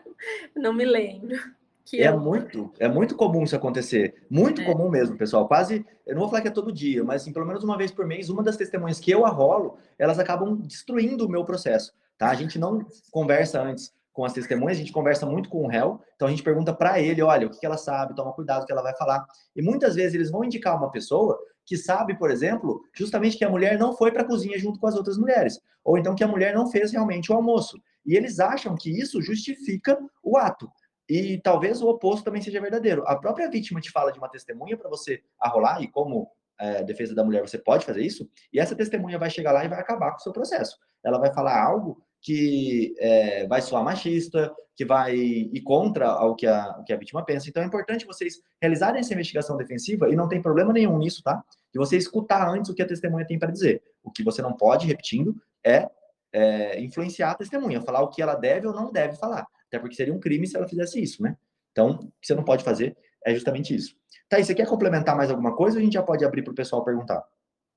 não 0.56 0.74
me 0.74 0.86
lembro. 0.86 1.38
Que 1.86 2.02
é 2.02 2.10
eu... 2.10 2.20
muito, 2.20 2.74
é 2.80 2.88
muito 2.88 3.16
comum 3.16 3.44
isso 3.44 3.56
acontecer. 3.56 4.26
Muito 4.30 4.62
é. 4.62 4.66
comum 4.66 4.90
mesmo, 4.90 5.16
pessoal. 5.16 5.48
Quase, 5.48 5.86
eu 6.06 6.16
não 6.16 6.22
vou 6.22 6.30
falar 6.30 6.42
que 6.42 6.48
é 6.48 6.52
todo 6.52 6.72
dia, 6.72 7.04
mas 7.04 7.22
assim, 7.22 7.32
pelo 7.32 7.46
menos 7.46 7.64
uma 7.64 7.78
vez 7.78 7.92
por 7.92 8.08
mês, 8.08 8.28
uma 8.28 8.42
das 8.42 8.58
testemunhas 8.58 9.00
que 9.00 9.12
eu 9.12 9.26
arrolo, 9.26 9.78
elas 9.98 10.18
acabam 10.18 10.56
destruindo 10.56 11.26
o 11.26 11.30
meu 11.30 11.46
processo, 11.46 11.94
tá? 12.18 12.30
A 12.30 12.36
gente 12.36 12.58
não 12.58 12.84
conversa 13.12 13.62
antes 13.62 13.94
com 14.12 14.26
as 14.26 14.34
testemunhas, 14.34 14.78
a 14.78 14.80
gente 14.80 14.94
conversa 14.94 15.26
muito 15.26 15.50
com 15.50 15.64
o 15.64 15.68
réu, 15.68 16.02
então 16.16 16.28
a 16.28 16.32
gente 16.32 16.42
pergunta 16.42 16.74
para 16.74 17.00
ele, 17.00 17.22
olha, 17.22 17.48
o 17.48 17.50
que 17.50 17.66
ela 17.66 17.78
sabe, 17.78 18.16
toma 18.16 18.32
cuidado 18.32 18.64
o 18.64 18.66
que 18.66 18.72
ela 18.72 18.82
vai 18.82 18.96
falar. 18.96 19.24
E 19.56 19.62
muitas 19.62 19.94
vezes 19.94 20.16
eles 20.16 20.32
vão 20.32 20.44
indicar 20.44 20.76
uma 20.76 20.90
pessoa 20.90 21.38
que 21.66 21.76
sabe, 21.76 22.18
por 22.18 22.32
exemplo, 22.32 22.82
justamente 22.94 23.38
que 23.38 23.44
a 23.44 23.50
mulher 23.50 23.78
não 23.78 23.96
foi 23.96 24.12
para 24.12 24.22
a 24.22 24.26
cozinha 24.26 24.58
junto 24.58 24.80
com 24.80 24.88
as 24.88 24.96
outras 24.96 25.18
mulheres, 25.18 25.60
ou 25.84 25.98
então 25.98 26.16
que 26.16 26.24
a 26.24 26.28
mulher 26.28 26.56
não 26.56 26.66
fez 26.68 26.92
realmente 26.92 27.32
o 27.32 27.36
almoço. 27.36 27.78
E 28.06 28.16
eles 28.16 28.40
acham 28.40 28.76
que 28.76 28.90
isso 28.90 29.22
justifica 29.22 30.00
o 30.24 30.38
ato. 30.38 30.70
E 31.08 31.40
talvez 31.40 31.82
o 31.82 31.88
oposto 31.88 32.24
também 32.24 32.42
seja 32.42 32.60
verdadeiro. 32.60 33.04
A 33.08 33.16
própria 33.16 33.50
vítima 33.50 33.80
te 33.80 33.92
fala 33.92 34.12
de 34.12 34.18
uma 34.18 34.30
testemunha 34.30 34.78
para 34.78 34.90
você 34.90 35.22
arrolar, 35.40 35.82
e 35.82 35.88
como 35.88 36.30
é, 36.60 36.84
defesa 36.84 37.14
da 37.14 37.24
mulher 37.24 37.42
você 37.42 37.58
pode 37.58 37.86
fazer 37.86 38.02
isso, 38.02 38.30
e 38.52 38.60
essa 38.60 38.76
testemunha 38.76 39.20
vai 39.20 39.30
chegar 39.30 39.52
lá 39.52 39.64
e 39.64 39.68
vai 39.68 39.80
acabar 39.80 40.12
com 40.12 40.18
o 40.18 40.22
seu 40.22 40.34
processo. 40.34 40.78
Ela 41.04 41.20
vai 41.20 41.34
falar 41.34 41.62
algo 41.62 42.02
que 42.22 42.96
é, 42.98 43.46
vai 43.46 43.62
soar 43.62 43.84
machista, 43.84 44.52
que 44.76 44.84
vai 44.84 45.16
ir 45.16 45.62
contra 45.62 46.26
o 46.26 46.36
que, 46.36 46.48
a, 46.48 46.78
o 46.80 46.84
que 46.84 46.92
a 46.92 46.98
vítima 46.98 47.24
pensa. 47.24 47.48
Então 47.48 47.62
é 47.62 47.66
importante 47.66 48.06
vocês 48.06 48.42
realizarem 48.60 49.00
essa 49.00 49.14
investigação 49.14 49.56
defensiva, 49.56 50.10
e 50.10 50.16
não 50.16 50.28
tem 50.28 50.42
problema 50.42 50.74
nenhum 50.74 50.98
nisso, 50.98 51.22
tá? 51.24 51.44
De 51.72 51.80
você 51.80 51.98
escutar 51.98 52.50
antes 52.50 52.72
o 52.72 52.74
que 52.74 52.82
a 52.82 52.88
testemunha 52.88 53.28
tem 53.28 53.38
para 53.38 53.52
dizer. 53.52 53.84
O 54.04 54.12
que 54.12 54.24
você 54.24 54.42
não 54.42 54.54
pode, 54.54 54.88
repetindo, 54.88 55.36
é, 55.64 55.88
é 56.34 56.82
influenciar 56.82 57.32
a 57.32 57.36
testemunha, 57.36 57.82
falar 57.82 58.02
o 58.02 58.10
que 58.10 58.22
ela 58.22 58.36
deve 58.36 58.68
ou 58.68 58.74
não 58.74 58.92
deve 58.92 59.16
falar. 59.18 59.46
Até 59.76 59.80
porque 59.82 59.96
seria 59.96 60.14
um 60.14 60.20
crime 60.20 60.48
se 60.48 60.56
ela 60.56 60.68
fizesse 60.68 61.02
isso, 61.02 61.22
né? 61.22 61.36
Então, 61.72 61.92
o 61.92 61.98
que 62.22 62.28
você 62.28 62.34
não 62.34 62.46
pode 62.46 62.64
fazer 62.64 62.96
é 63.26 63.34
justamente 63.34 63.76
isso. 63.76 63.94
Tá, 64.30 64.40
e 64.40 64.46
você 64.46 64.56
quer 64.56 64.66
complementar 64.66 65.18
mais 65.18 65.30
alguma 65.30 65.54
coisa 65.54 65.78
a 65.78 65.82
gente 65.82 65.94
já 65.94 66.02
pode 66.02 66.24
abrir 66.24 66.44
para 66.44 66.54
o 66.54 66.56
pessoal 66.56 66.84
perguntar? 66.86 67.22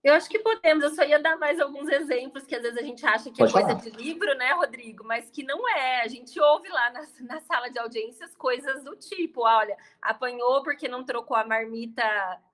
Eu 0.03 0.15
acho 0.15 0.29
que 0.29 0.39
podemos, 0.39 0.85
eu 0.85 0.91
só 0.91 1.03
ia 1.03 1.19
dar 1.19 1.37
mais 1.37 1.59
alguns 1.59 1.89
exemplos 1.89 2.45
que 2.45 2.55
às 2.55 2.63
vezes 2.63 2.79
a 2.79 2.83
gente 2.83 3.05
acha 3.05 3.31
que 3.31 3.43
é 3.43 3.47
Pode 3.47 3.51
é 3.51 3.53
coisa 3.53 3.69
falar. 3.69 3.81
de 3.81 3.91
livro, 3.91 4.33
né, 4.37 4.53
Rodrigo? 4.53 5.05
Mas 5.05 5.29
que 5.29 5.43
não 5.43 5.69
é. 5.69 6.03
A 6.03 6.09
gente 6.09 6.41
ouve 6.41 6.69
lá 6.69 6.91
na, 6.91 7.07
na 7.21 7.41
sala 7.41 7.69
de 7.69 7.79
audiências 7.79 8.35
coisas 8.37 8.85
do 8.85 8.95
tipo: 8.95 9.43
olha, 9.43 9.77
apanhou 10.01 10.63
porque 10.63 10.87
não 10.89 11.05
trocou 11.05 11.37
a 11.37 11.45
marmita 11.45 12.05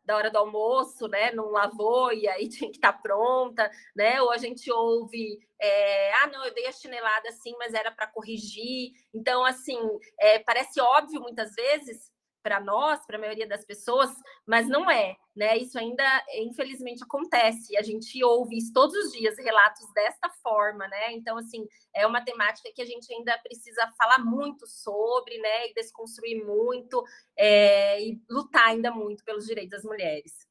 da 0.05 0.17
hora 0.17 0.31
do 0.31 0.39
almoço, 0.39 1.07
né? 1.07 1.33
Não 1.33 1.51
lavou 1.51 2.13
e 2.13 2.27
aí 2.29 2.49
tinha 2.49 2.71
que 2.71 2.79
estar 2.79 2.93
tá 2.93 2.99
pronta, 2.99 3.71
né? 3.95 4.23
Ou 4.23 4.31
a 4.31 4.39
gente 4.39 4.71
ouve, 4.73 5.39
é, 5.61 6.15
ah, 6.15 6.27
não, 6.29 6.45
eu 6.45 6.55
dei 6.55 6.67
a 6.67 6.73
chinelada 6.73 7.29
assim, 7.29 7.55
mas 7.59 7.75
era 7.75 7.91
para 7.91 8.07
corrigir. 8.07 8.93
Então, 9.13 9.45
assim, 9.45 9.79
é, 10.19 10.39
parece 10.39 10.81
óbvio 10.81 11.21
muitas 11.21 11.55
vezes, 11.55 12.11
para 12.45 12.61
nós, 12.61 13.05
para 13.07 13.17
a 13.17 13.21
maioria 13.21 13.49
das 13.49 13.65
pessoas, 13.65 14.11
mas 14.47 14.69
não 14.69 14.91
é, 14.91 15.17
né? 15.35 15.57
Isso 15.57 15.79
ainda, 15.79 16.05
infelizmente, 16.35 17.03
acontece. 17.03 17.75
A 17.75 17.83
gente 17.83 18.23
ouve 18.23 18.59
isso 18.59 18.71
todos 18.71 18.95
os 18.95 19.13
dias, 19.13 19.39
relatos 19.39 19.91
desta 19.95 20.29
forma, 20.43 20.87
né? 20.87 21.13
Então, 21.13 21.39
assim, 21.39 21.67
é 21.97 22.07
uma 22.07 22.23
temática 22.23 22.71
que 22.75 22.83
a 22.83 22.85
gente 22.85 23.13
ainda 23.13 23.37
precisa 23.39 23.91
falar 23.97 24.19
muito 24.19 24.67
sobre, 24.67 25.39
né? 25.39 25.69
E 25.71 25.75
desconstruir 25.75 26.45
muito 26.45 27.03
é, 27.35 28.03
e 28.03 28.21
lutar 28.29 28.69
ainda 28.69 28.91
muito 28.91 29.25
pelos 29.25 29.47
direitos 29.47 29.71
das 29.71 29.85
mulheres. 29.85 30.47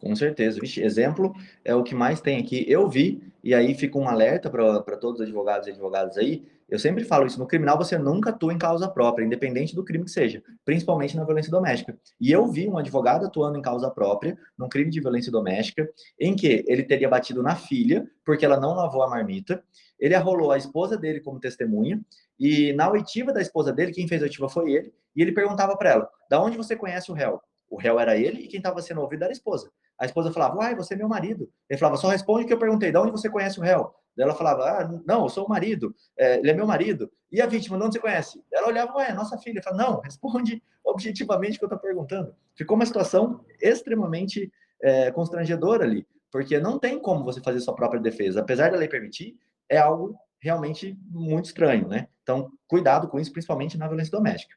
Com 0.00 0.16
certeza. 0.16 0.58
Vixe, 0.58 0.82
exemplo 0.82 1.32
é 1.62 1.74
o 1.74 1.84
que 1.84 1.94
mais 1.94 2.22
tem 2.22 2.40
aqui. 2.40 2.64
Eu 2.66 2.88
vi, 2.88 3.22
e 3.44 3.54
aí 3.54 3.74
fica 3.74 3.98
um 3.98 4.08
alerta 4.08 4.50
para 4.50 4.96
todos 4.96 5.20
os 5.20 5.26
advogados 5.26 5.68
e 5.68 5.72
advogadas 5.72 6.16
aí. 6.16 6.44
Eu 6.72 6.78
sempre 6.78 7.04
falo 7.04 7.26
isso: 7.26 7.38
no 7.38 7.46
criminal 7.46 7.76
você 7.76 7.98
nunca 7.98 8.30
atua 8.30 8.50
em 8.50 8.56
causa 8.56 8.88
própria, 8.88 9.26
independente 9.26 9.74
do 9.74 9.84
crime 9.84 10.06
que 10.06 10.10
seja, 10.10 10.42
principalmente 10.64 11.14
na 11.14 11.22
violência 11.22 11.50
doméstica. 11.50 11.98
E 12.18 12.32
eu 12.32 12.46
vi 12.46 12.66
um 12.66 12.78
advogado 12.78 13.26
atuando 13.26 13.58
em 13.58 13.62
causa 13.62 13.90
própria, 13.90 14.38
num 14.56 14.70
crime 14.70 14.90
de 14.90 14.98
violência 14.98 15.30
doméstica, 15.30 15.86
em 16.18 16.34
que 16.34 16.64
ele 16.66 16.82
teria 16.82 17.10
batido 17.10 17.42
na 17.42 17.54
filha, 17.54 18.08
porque 18.24 18.42
ela 18.42 18.58
não 18.58 18.74
lavou 18.74 19.02
a 19.02 19.10
marmita. 19.10 19.62
Ele 20.00 20.14
arrolou 20.14 20.50
a 20.50 20.56
esposa 20.56 20.96
dele 20.96 21.20
como 21.20 21.38
testemunha, 21.38 22.00
e 22.40 22.72
na 22.72 22.90
oitiva 22.90 23.34
da 23.34 23.42
esposa 23.42 23.70
dele, 23.70 23.92
quem 23.92 24.08
fez 24.08 24.22
a 24.22 24.24
oitiva 24.24 24.48
foi 24.48 24.72
ele, 24.72 24.94
e 25.14 25.20
ele 25.20 25.32
perguntava 25.32 25.76
para 25.76 25.90
ela: 25.90 26.10
da 26.30 26.42
onde 26.42 26.56
você 26.56 26.74
conhece 26.74 27.10
o 27.10 27.14
réu? 27.14 27.38
O 27.68 27.76
réu 27.76 28.00
era 28.00 28.16
ele 28.16 28.44
e 28.44 28.48
quem 28.48 28.58
estava 28.58 28.80
sendo 28.80 29.02
ouvido 29.02 29.24
era 29.24 29.30
a 29.30 29.36
esposa. 29.36 29.70
A 29.98 30.06
esposa 30.06 30.32
falava, 30.32 30.56
uai, 30.56 30.74
você 30.74 30.94
é 30.94 30.96
meu 30.96 31.08
marido. 31.08 31.50
Ele 31.68 31.78
falava, 31.78 31.98
só 31.98 32.08
responde 32.08 32.44
o 32.44 32.46
que 32.46 32.52
eu 32.54 32.58
perguntei, 32.58 32.90
de 32.90 32.98
onde 32.98 33.10
você 33.10 33.28
conhece 33.28 33.58
o 33.60 33.62
réu? 33.62 33.94
Ela 34.18 34.34
falava, 34.34 34.64
ah, 34.64 35.00
não, 35.06 35.22
eu 35.22 35.28
sou 35.28 35.46
o 35.46 35.48
marido, 35.48 35.94
é, 36.18 36.38
ele 36.38 36.50
é 36.50 36.54
meu 36.54 36.66
marido. 36.66 37.10
E 37.30 37.40
a 37.40 37.46
vítima, 37.46 37.76
onde 37.76 37.94
você 37.94 37.98
conhece? 37.98 38.42
Ela 38.52 38.68
olhava, 38.68 38.94
ué, 38.96 39.12
nossa 39.14 39.38
filha. 39.38 39.54
Ele 39.54 39.62
falava, 39.62 39.82
não, 39.82 40.00
responde 40.00 40.62
objetivamente 40.84 41.56
o 41.56 41.58
que 41.58 41.64
eu 41.64 41.68
estou 41.68 41.78
perguntando. 41.78 42.34
Ficou 42.54 42.76
uma 42.76 42.84
situação 42.84 43.44
extremamente 43.60 44.52
é, 44.82 45.10
constrangedora 45.10 45.84
ali, 45.84 46.06
porque 46.30 46.60
não 46.60 46.78
tem 46.78 46.98
como 46.98 47.24
você 47.24 47.40
fazer 47.40 47.60
sua 47.60 47.74
própria 47.74 48.00
defesa. 48.00 48.40
Apesar 48.40 48.70
da 48.70 48.76
lei 48.76 48.88
permitir, 48.88 49.36
é 49.68 49.78
algo 49.78 50.14
realmente 50.40 50.98
muito 51.08 51.46
estranho, 51.46 51.88
né? 51.88 52.08
Então, 52.22 52.50
cuidado 52.66 53.08
com 53.08 53.18
isso, 53.18 53.32
principalmente 53.32 53.78
na 53.78 53.86
violência 53.86 54.10
doméstica. 54.10 54.54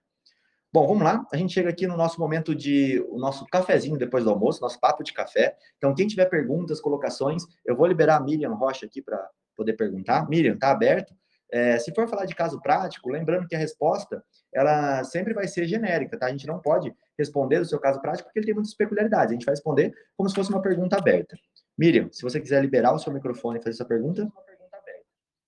Bom, 0.74 0.86
vamos 0.88 1.04
lá. 1.04 1.26
A 1.32 1.38
gente 1.38 1.54
chega 1.54 1.70
aqui 1.70 1.88
no 1.88 1.96
nosso 1.96 2.20
momento 2.20 2.54
de 2.54 3.00
o 3.10 3.18
nosso 3.18 3.46
cafezinho 3.46 3.98
depois 3.98 4.26
do 4.26 4.30
almoço, 4.30 4.60
nosso 4.60 4.78
papo 4.78 5.04
de 5.04 5.14
café. 5.14 5.56
Então, 5.78 5.96
quem 5.96 6.06
tiver 6.06 6.26
perguntas, 6.26 6.82
colocações, 6.82 7.46
eu 7.66 7.78
vou 7.78 7.88
liberar 7.88 8.18
a 8.18 8.20
Miriam 8.20 8.54
Rocha 8.56 8.86
aqui 8.86 9.02
para 9.02 9.26
poder 9.56 9.74
perguntar. 9.74 10.28
Miriam, 10.30 10.58
tá 10.58 10.72
aberto? 10.72 11.14
É, 11.52 11.78
se 11.80 11.94
for 11.94 12.08
falar 12.08 12.26
de 12.26 12.36
caso 12.36 12.60
prático, 12.62 13.10
lembrando 13.10 13.48
que 13.48 13.56
a 13.56 13.60
resposta 13.60 14.24
ela 14.54 15.04
sempre 15.04 15.34
vai 15.34 15.48
ser 15.48 15.66
genérica, 15.66 16.18
tá? 16.18 16.26
A 16.26 16.32
gente 16.32 16.48
não 16.48 16.60
pode 16.60 16.94
responder 17.18 17.62
o 17.62 17.66
seu 17.66 17.80
caso 17.80 18.02
prático 18.02 18.28
porque 18.28 18.40
ele 18.40 18.48
tem 18.48 18.56
muitas 18.56 18.74
peculiaridades. 18.74 19.32
A 19.32 19.34
gente 19.34 19.46
vai 19.46 19.54
responder 19.54 19.94
como 20.18 20.28
se 20.30 20.36
fosse 20.36 20.50
uma 20.50 20.62
pergunta 20.62 20.98
aberta. 20.98 21.38
Miriam, 21.78 22.10
se 22.12 22.22
você 22.24 22.40
quiser 22.40 22.62
liberar 22.62 22.94
o 22.94 23.00
seu 23.00 23.14
microfone 23.14 23.60
e 23.60 23.62
fazer 23.62 23.76
essa 23.76 23.86
pergunta. 23.86 24.28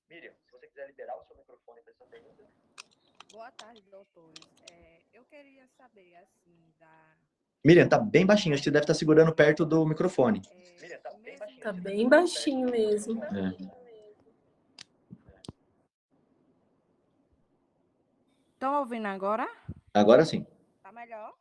Miriam, 0.09 0.33
se 0.45 0.51
você 0.51 0.67
quiser 0.67 0.87
liberar 0.87 1.17
o 1.17 1.23
seu 1.25 1.35
microfone 1.35 1.79
e 1.79 1.83
fazer 1.83 1.95
essa 1.95 2.07
pergunta. 2.07 2.43
Boa 3.33 3.51
tarde, 3.51 3.83
doutores 3.89 4.57
queria 5.29 5.67
saber, 5.77 6.15
assim, 6.15 6.55
da. 6.79 6.87
Miriam, 7.63 7.87
tá 7.87 7.99
bem 7.99 8.25
baixinho, 8.25 8.53
acho 8.55 8.63
que 8.63 8.69
você 8.69 8.71
deve 8.71 8.83
estar 8.83 8.93
segurando 8.93 9.33
perto 9.33 9.65
do 9.65 9.85
microfone. 9.85 10.41
É, 10.51 10.81
Miriam, 10.81 10.99
tá 10.99 11.11
bem 11.13 11.37
baixinho. 11.37 11.61
Tá 11.61 11.73
bem 11.73 12.09
baixinho 12.09 12.71
mesmo. 12.71 13.23
É. 13.23 13.86
Estão 18.57 18.79
ouvindo 18.79 19.05
agora? 19.05 19.47
Agora 19.93 20.25
sim. 20.25 20.43
Tá 20.81 20.91
melhor? 20.91 21.31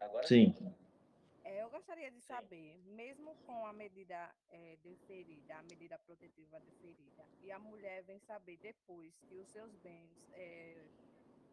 Agora 0.00 0.26
sim. 0.26 0.54
É, 1.44 1.62
eu 1.62 1.68
gostaria 1.68 2.10
de 2.10 2.22
saber, 2.22 2.80
mesmo 2.86 3.34
com 3.44 3.66
a 3.66 3.72
medida 3.74 4.34
é, 4.48 4.78
deferida, 4.82 5.58
a 5.58 5.62
medida 5.64 5.98
protetiva 5.98 6.58
deferida, 6.60 7.22
e 7.42 7.52
a 7.52 7.58
mulher 7.58 8.02
vem 8.04 8.18
saber 8.20 8.56
depois 8.62 9.12
que 9.28 9.34
os 9.34 9.46
seus 9.50 9.76
bens 9.80 10.10
é, 10.32 10.82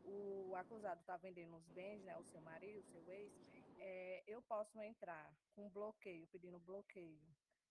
o 0.06 0.56
acusado 0.56 1.02
está 1.02 1.18
vendendo 1.18 1.58
os 1.58 1.68
bens, 1.72 2.02
né, 2.04 2.16
o 2.18 2.24
seu 2.24 2.40
marido, 2.40 2.80
o 2.80 2.84
seu 2.84 3.04
ex, 3.12 3.34
é, 3.80 4.24
eu 4.28 4.42
posso 4.44 4.82
entrar 4.82 5.30
com 5.58 5.68
bloqueio, 5.72 6.26
pedindo 6.28 6.58
bloqueio 6.60 7.20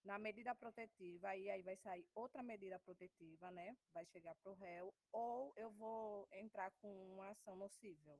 na 0.05 0.18
medida 0.18 0.55
protetiva, 0.55 1.36
e 1.36 1.51
aí 1.51 1.62
vai 1.62 1.76
sair 1.76 2.07
outra 2.14 2.42
medida 2.42 2.78
protetiva, 2.78 3.51
né? 3.51 3.76
Vai 3.92 4.07
chegar 4.07 4.34
para 4.42 4.53
o 4.53 4.55
réu, 4.55 4.92
ou 5.12 5.53
eu 5.57 5.70
vou 5.70 6.26
entrar 6.32 6.70
com 6.80 6.88
uma 7.14 7.30
ação 7.30 7.57
nocível. 7.57 8.18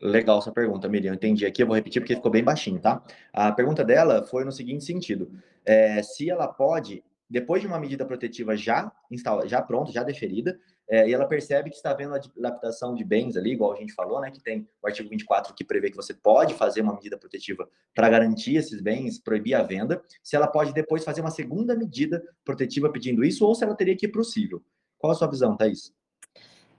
Legal 0.00 0.38
essa 0.38 0.52
pergunta, 0.52 0.88
Miriam. 0.88 1.14
Entendi 1.14 1.46
aqui, 1.46 1.62
eu 1.62 1.66
vou 1.66 1.76
repetir 1.76 2.00
porque 2.02 2.16
ficou 2.16 2.30
bem 2.30 2.44
baixinho, 2.44 2.80
tá? 2.80 3.02
A 3.32 3.52
pergunta 3.52 3.84
dela 3.84 4.24
foi 4.24 4.44
no 4.44 4.52
seguinte 4.52 4.84
sentido: 4.84 5.30
é, 5.64 6.02
se 6.02 6.28
ela 6.28 6.48
pode, 6.48 7.02
depois 7.34 7.60
de 7.60 7.66
uma 7.66 7.80
medida 7.80 8.04
protetiva 8.04 8.56
já 8.56 8.92
instalada, 9.10 9.48
já 9.48 9.60
pronta, 9.60 9.90
já 9.90 10.04
deferida, 10.04 10.56
é, 10.88 11.08
e 11.08 11.12
ela 11.12 11.26
percebe 11.26 11.68
que 11.68 11.74
está 11.74 11.90
havendo 11.90 12.14
a 12.14 12.18
dilapidação 12.18 12.94
de 12.94 13.02
bens 13.02 13.36
ali, 13.36 13.50
igual 13.50 13.72
a 13.72 13.76
gente 13.76 13.92
falou, 13.92 14.20
né, 14.20 14.30
que 14.30 14.40
tem 14.40 14.68
o 14.80 14.86
artigo 14.86 15.08
24 15.08 15.52
que 15.52 15.64
prevê 15.64 15.90
que 15.90 15.96
você 15.96 16.14
pode 16.14 16.54
fazer 16.54 16.82
uma 16.82 16.94
medida 16.94 17.18
protetiva 17.18 17.68
para 17.92 18.08
garantir 18.08 18.54
esses 18.54 18.80
bens, 18.80 19.18
proibir 19.18 19.54
a 19.54 19.64
venda, 19.64 20.00
se 20.22 20.36
ela 20.36 20.46
pode 20.46 20.72
depois 20.72 21.02
fazer 21.02 21.22
uma 21.22 21.30
segunda 21.32 21.74
medida 21.74 22.22
protetiva 22.44 22.88
pedindo 22.88 23.24
isso, 23.24 23.44
ou 23.44 23.52
se 23.52 23.64
ela 23.64 23.74
teria 23.74 23.96
que 23.96 24.06
ir 24.06 24.10
para 24.10 24.20
o 24.20 24.24
cível. 24.24 24.62
Qual 24.96 25.10
a 25.10 25.16
sua 25.16 25.28
visão, 25.28 25.56
Thaís? 25.56 25.92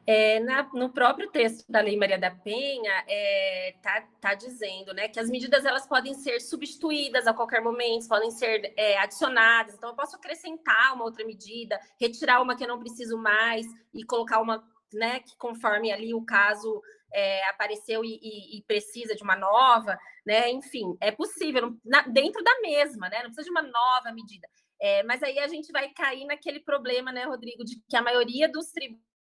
É, 0.07 0.39
na, 0.39 0.69
no 0.73 0.91
próprio 0.91 1.31
texto 1.31 1.65
da 1.67 1.81
Lei 1.81 1.97
Maria 1.97 2.19
da 2.19 2.29
Penha, 2.29 2.91
está 2.99 3.11
é, 3.11 3.75
tá, 3.81 4.07
tá 4.21 4.33
dizendo 4.35 4.93
né, 4.93 5.07
que 5.07 5.19
as 5.19 5.29
medidas 5.29 5.65
elas 5.65 5.87
podem 5.87 6.13
ser 6.13 6.39
substituídas 6.39 7.25
a 7.25 7.33
qualquer 7.33 7.61
momento, 7.61 8.07
podem 8.07 8.29
ser 8.29 8.71
é, 8.77 8.97
adicionadas. 8.99 9.73
Então, 9.73 9.89
eu 9.89 9.95
posso 9.95 10.15
acrescentar 10.15 10.93
uma 10.93 11.05
outra 11.05 11.25
medida, 11.25 11.79
retirar 11.99 12.41
uma 12.41 12.55
que 12.55 12.63
eu 12.63 12.67
não 12.67 12.79
preciso 12.79 13.17
mais 13.17 13.65
e 13.93 14.05
colocar 14.05 14.39
uma 14.39 14.63
né, 14.93 15.19
que 15.19 15.35
conforme 15.37 15.91
ali 15.91 16.13
o 16.13 16.23
caso 16.23 16.81
é, 17.13 17.47
apareceu 17.49 18.03
e, 18.03 18.19
e, 18.21 18.57
e, 18.57 18.63
precisa 18.63 19.15
de 19.15 19.23
uma 19.23 19.35
nova, 19.35 19.97
né? 20.25 20.49
Enfim, 20.51 20.95
é 21.01 21.11
possível, 21.11 21.75
na, 21.83 22.01
dentro 22.03 22.43
da 22.43 22.61
mesma, 22.61 23.09
né? 23.09 23.17
Não 23.17 23.25
precisa 23.25 23.43
de 23.43 23.51
uma 23.51 23.61
nova 23.61 24.13
medida. 24.13 24.47
É, 24.79 25.03
mas 25.03 25.23
aí 25.23 25.39
a 25.39 25.47
gente 25.47 25.71
vai 25.71 25.89
cair 25.89 26.25
naquele 26.25 26.59
problema, 26.59 27.11
né, 27.11 27.23
Rodrigo, 27.23 27.63
de 27.63 27.81
que 27.89 27.95
a 27.95 28.01
maioria 28.01 28.49
dos 28.49 28.71
tributos 28.71 29.14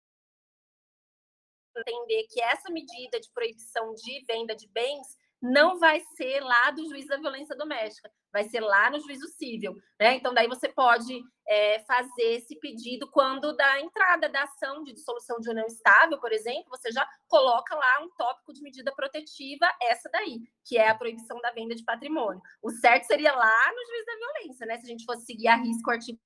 entender 1.80 2.26
que 2.30 2.42
essa 2.42 2.70
medida 2.72 3.20
de 3.20 3.32
proibição 3.34 3.94
de 3.94 4.24
venda 4.26 4.56
de 4.56 4.68
bens 4.70 5.08
não 5.42 5.80
vai 5.80 6.00
ser 6.16 6.40
lá 6.42 6.70
do 6.70 6.88
juiz 6.88 7.08
da 7.08 7.18
violência 7.18 7.56
doméstica, 7.56 8.12
vai 8.32 8.44
ser 8.44 8.60
lá 8.60 8.92
no 8.92 9.00
juízo 9.00 9.28
civil, 9.30 9.74
né? 10.00 10.16
Então, 10.16 10.34
daí 10.34 10.48
você 10.48 10.70
pode 10.70 11.20
é, 11.48 11.80
fazer 11.80 12.36
esse 12.36 12.60
pedido 12.60 13.10
quando 13.10 13.56
da 13.56 13.82
entrada 13.82 14.30
da 14.30 14.44
ação 14.44 14.84
de 14.84 14.94
dissolução 14.94 15.40
de 15.40 15.50
união 15.50 15.66
estável, 15.66 16.20
por 16.20 16.32
exemplo, 16.32 16.70
você 16.70 16.92
já 16.92 17.08
coloca 17.28 17.76
lá 17.76 18.04
um 18.04 18.10
tópico 18.16 18.54
de 18.54 18.62
medida 18.62 18.94
protetiva, 18.96 19.66
essa 19.82 20.08
daí, 20.12 20.42
que 20.64 20.78
é 20.78 20.90
a 20.90 20.96
proibição 20.96 21.42
da 21.42 21.52
venda 21.52 21.74
de 21.74 21.84
patrimônio. 21.84 22.42
O 22.62 22.70
certo 22.70 23.06
seria 23.06 23.34
lá 23.34 23.72
no 23.74 23.86
juiz 23.88 24.06
da 24.06 24.16
violência, 24.16 24.66
né? 24.68 24.78
Se 24.78 24.86
a 24.86 24.90
gente 24.90 25.06
fosse 25.06 25.26
seguir 25.26 25.48
a 25.48 25.56
risco 25.56 25.90
o 25.90 25.94
artigo 25.94 26.20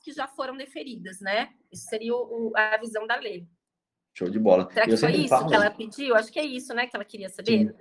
que 0.00 0.12
já 0.12 0.26
foram 0.26 0.56
deferidas, 0.56 1.20
né? 1.20 1.50
Isso 1.70 1.86
seria 1.88 2.14
o, 2.14 2.52
a 2.56 2.76
visão 2.78 3.06
da 3.06 3.16
lei. 3.16 3.46
Show 4.14 4.28
de 4.28 4.38
bola. 4.38 4.68
Será 4.72 4.86
que 4.86 4.92
eu 4.92 4.98
foi 4.98 5.12
isso 5.12 5.28
falo... 5.28 5.48
que 5.48 5.54
ela 5.54 5.70
pediu? 5.70 6.14
Acho 6.14 6.32
que 6.32 6.38
é 6.38 6.44
isso, 6.44 6.74
né, 6.74 6.86
que 6.86 6.96
ela 6.96 7.04
queria 7.04 7.28
saber. 7.28 7.74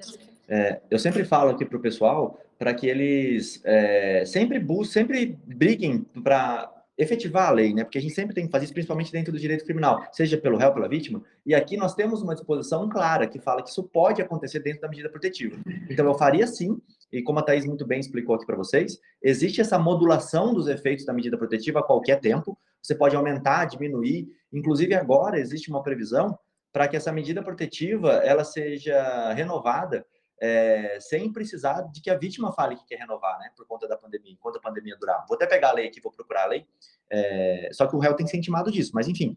É, 0.48 0.82
eu 0.90 1.00
sempre 1.00 1.24
falo 1.24 1.52
aqui 1.52 1.66
para 1.66 1.78
o 1.78 1.82
pessoal 1.82 2.40
para 2.58 2.74
que 2.74 2.88
eles 2.88 3.62
é, 3.64 4.26
sempre 4.26 4.60
busquem, 4.60 5.04
sempre 5.04 5.40
briguem 5.46 6.06
para 6.24 6.70
efetivar 6.98 7.48
a 7.48 7.52
lei, 7.52 7.74
né? 7.74 7.86
Porque 7.86 7.98
a 7.98 8.02
gente 8.02 8.14
sempre 8.14 8.36
tem 8.36 8.46
que 8.46 8.52
fazer 8.52 8.66
isso, 8.66 8.74
principalmente 8.74 9.12
dentro 9.12 9.32
do 9.32 9.40
direito 9.40 9.64
criminal, 9.64 10.06
seja 10.12 10.38
pelo 10.38 10.58
réu, 10.58 10.74
pela 10.74 10.90
vítima. 10.90 11.24
E 11.46 11.56
aqui 11.56 11.78
nós 11.78 11.96
temos 11.96 12.22
uma 12.22 12.36
disposição 12.36 12.90
clara 12.90 13.26
que 13.26 13.40
fala 13.40 13.64
que 13.64 13.70
isso 13.70 13.84
pode 13.84 14.22
acontecer 14.22 14.60
dentro 14.60 14.82
da 14.82 14.90
medida 14.90 15.10
protetiva. 15.10 15.58
Então 15.90 16.06
eu 16.06 16.14
faria 16.16 16.46
sim, 16.46 16.78
e 17.12 17.22
como 17.22 17.40
a 17.40 17.44
Thaís 17.44 17.66
muito 17.66 17.86
bem 17.86 18.00
explicou 18.00 18.36
aqui 18.36 18.46
para 18.46 18.56
vocês, 18.56 19.00
existe 19.22 19.62
essa 19.62 19.80
modulação 19.80 20.54
dos 20.54 20.68
efeitos 20.68 21.06
da 21.06 21.14
medida 21.14 21.38
protetiva 21.38 21.80
a 21.80 21.84
qualquer 21.84 22.20
tempo. 22.20 22.58
Você 22.82 22.96
pode 22.96 23.16
aumentar, 23.16 23.66
diminuir. 23.66 24.28
Inclusive 24.54 24.94
agora 24.94 25.40
existe 25.40 25.70
uma 25.70 25.82
previsão 25.82 26.38
para 26.72 26.88
que 26.88 26.96
essa 26.96 27.12
medida 27.12 27.42
protetiva 27.42 28.14
ela 28.24 28.44
seja 28.44 29.34
renovada 29.34 30.06
é, 30.42 30.98
sem 31.02 31.32
precisar 31.32 31.82
de 31.92 32.02
que 32.02 32.10
a 32.10 32.18
vítima 32.18 32.52
fale 32.54 32.76
que 32.76 32.86
quer 32.86 32.98
renovar, 32.98 33.38
né, 33.40 33.52
por 33.56 33.66
conta 33.68 33.88
da 33.88 33.98
pandemia, 33.98 34.32
enquanto 34.32 34.58
a 34.58 34.62
pandemia 34.62 34.96
durar. 34.98 35.26
Vou 35.28 35.36
até 35.36 35.46
pegar 35.46 35.70
a 35.70 35.74
lei 35.74 35.88
aqui, 35.88 36.00
vou 36.00 36.12
procurar 36.12 36.44
a 36.44 36.48
lei, 36.48 36.66
é, 37.10 37.70
só 37.74 37.88
que 37.88 37.96
o 37.96 38.00
réu 38.00 38.16
tem 38.16 38.26
que 38.26 38.32
ser 38.32 38.38
intimado 38.38 38.72
disso, 38.72 38.92
mas 38.94 39.08
enfim, 39.08 39.36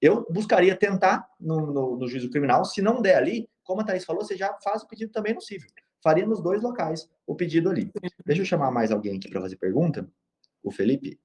eu 0.00 0.26
buscaria 0.28 0.76
tentar 0.76 1.26
no, 1.40 1.72
no, 1.72 1.96
no, 1.96 2.08
juízo 2.08 2.28
criminal, 2.28 2.64
se 2.64 2.82
não 2.82 3.00
der 3.00 3.16
ali, 3.16 3.48
como 3.62 3.80
a 3.80 3.84
Thaís 3.84 4.04
falou, 4.04 4.24
você 4.24 4.36
já 4.36 4.52
faz 4.62 4.82
o 4.82 4.88
pedido 4.88 5.12
também 5.12 5.32
no 5.32 5.40
civil. 5.40 5.70
Faria 6.02 6.26
nos 6.26 6.42
dois 6.42 6.62
locais 6.62 7.08
o 7.26 7.34
pedido 7.34 7.70
ali. 7.70 7.90
Deixa 8.26 8.42
eu 8.42 8.46
chamar 8.46 8.70
mais 8.70 8.90
alguém 8.90 9.16
aqui 9.16 9.30
para 9.30 9.40
fazer 9.40 9.56
pergunta. 9.56 10.08
O 10.62 10.70
Felipe. 10.70 11.20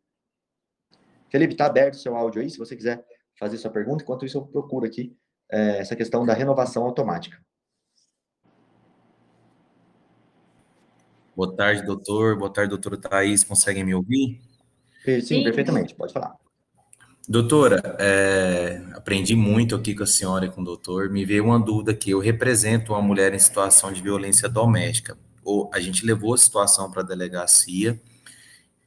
Felipe, 1.29 1.53
está 1.53 1.65
aberto 1.65 1.95
o 1.95 1.97
seu 1.97 2.15
áudio 2.15 2.41
aí, 2.41 2.49
se 2.49 2.57
você 2.57 2.75
quiser 2.75 3.03
fazer 3.37 3.57
sua 3.57 3.71
pergunta. 3.71 4.03
Enquanto 4.03 4.25
isso, 4.25 4.37
eu 4.37 4.45
procuro 4.45 4.85
aqui 4.85 5.17
é, 5.49 5.79
essa 5.79 5.95
questão 5.95 6.25
da 6.25 6.33
renovação 6.33 6.83
automática. 6.83 7.37
Boa 11.35 11.55
tarde, 11.55 11.83
doutor. 11.83 12.37
Boa 12.37 12.51
tarde, 12.51 12.69
doutora 12.69 12.97
Thaís. 12.97 13.43
Conseguem 13.43 13.83
me 13.83 13.93
ouvir? 13.93 14.41
Sim, 15.03 15.21
Sim. 15.21 15.43
perfeitamente. 15.43 15.95
Pode 15.95 16.13
falar. 16.13 16.35
Doutora, 17.29 17.81
é, 17.99 18.81
aprendi 18.93 19.35
muito 19.35 19.75
aqui 19.75 19.93
com 19.93 20.03
a 20.03 20.07
senhora 20.07 20.45
e 20.45 20.49
com 20.49 20.61
o 20.61 20.63
doutor. 20.63 21.09
Me 21.09 21.25
veio 21.25 21.43
uma 21.43 21.59
dúvida 21.59 21.91
aqui. 21.91 22.11
Eu 22.11 22.19
represento 22.19 22.93
uma 22.93 23.01
mulher 23.01 23.33
em 23.33 23.39
situação 23.39 23.91
de 23.91 24.01
violência 24.01 24.47
doméstica. 24.47 25.17
Ou 25.43 25.69
a 25.73 25.79
gente 25.81 26.05
levou 26.05 26.33
a 26.33 26.37
situação 26.37 26.89
para 26.89 27.01
a 27.01 27.05
delegacia 27.05 27.99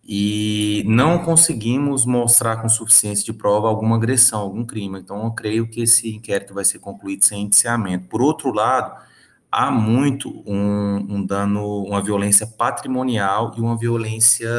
e 0.02 0.82
não 0.86 1.18
conseguimos 1.18 2.06
mostrar 2.06 2.56
com 2.62 2.68
suficiência 2.68 3.26
de 3.26 3.32
prova 3.34 3.68
alguma 3.68 3.96
agressão, 3.96 4.40
algum 4.40 4.64
crime. 4.64 4.98
Então, 4.98 5.22
eu 5.24 5.32
creio 5.32 5.68
que 5.68 5.82
esse 5.82 6.08
inquérito 6.16 6.54
vai 6.54 6.64
ser 6.64 6.78
concluído 6.78 7.26
sem 7.26 7.42
indiciamento. 7.42 8.08
Por 8.08 8.22
outro 8.22 8.50
lado, 8.52 9.04
há 9.52 9.70
muito 9.70 10.42
um, 10.46 11.16
um, 11.16 11.26
dano, 11.26 11.84
uma 11.84 12.02
violência 12.02 12.46
patrimonial 12.46 13.52
e 13.58 13.60
uma 13.60 13.76
violência 13.76 14.50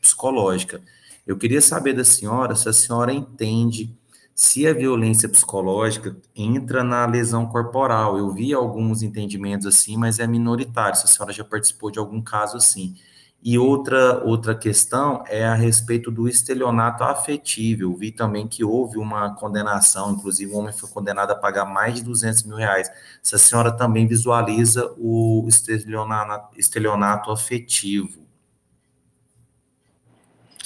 psicológica. 0.00 0.80
Eu 1.28 1.36
queria 1.36 1.60
saber 1.60 1.92
da 1.92 2.04
senhora 2.04 2.56
se 2.56 2.70
a 2.70 2.72
senhora 2.72 3.12
entende 3.12 3.94
se 4.34 4.66
a 4.66 4.72
violência 4.72 5.28
psicológica 5.28 6.16
entra 6.34 6.82
na 6.82 7.04
lesão 7.04 7.44
corporal. 7.46 8.16
Eu 8.16 8.32
vi 8.32 8.54
alguns 8.54 9.02
entendimentos 9.02 9.66
assim, 9.66 9.94
mas 9.98 10.18
é 10.18 10.26
minoritário. 10.26 10.96
Se 10.96 11.04
a 11.04 11.06
senhora 11.06 11.30
já 11.30 11.44
participou 11.44 11.90
de 11.90 11.98
algum 11.98 12.22
caso 12.22 12.56
assim. 12.56 12.96
E 13.42 13.58
outra, 13.58 14.24
outra 14.24 14.54
questão 14.54 15.22
é 15.26 15.44
a 15.44 15.54
respeito 15.54 16.10
do 16.10 16.26
estelionato 16.26 17.04
afetivo. 17.04 17.82
Eu 17.82 17.94
vi 17.94 18.10
também 18.10 18.48
que 18.48 18.64
houve 18.64 18.96
uma 18.96 19.34
condenação, 19.34 20.12
inclusive 20.12 20.50
o 20.50 20.56
homem 20.56 20.72
foi 20.72 20.88
condenado 20.88 21.32
a 21.32 21.36
pagar 21.36 21.66
mais 21.66 21.96
de 21.96 22.04
200 22.04 22.44
mil 22.44 22.56
reais. 22.56 22.90
Se 23.22 23.34
a 23.34 23.38
senhora 23.38 23.70
também 23.70 24.06
visualiza 24.06 24.94
o 24.96 25.44
estelionato, 25.46 26.58
estelionato 26.58 27.30
afetivo. 27.30 28.27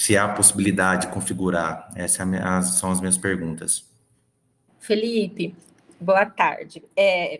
Se 0.03 0.17
há 0.17 0.27
possibilidade 0.27 1.07
de 1.07 1.13
configurar. 1.13 1.89
Essas 1.95 2.27
é 2.33 2.61
são 2.61 2.91
as 2.91 2.99
minhas 2.99 3.17
perguntas. 3.17 3.89
Felipe, 4.77 5.55
boa 5.97 6.25
tarde. 6.25 6.83
É, 6.93 7.39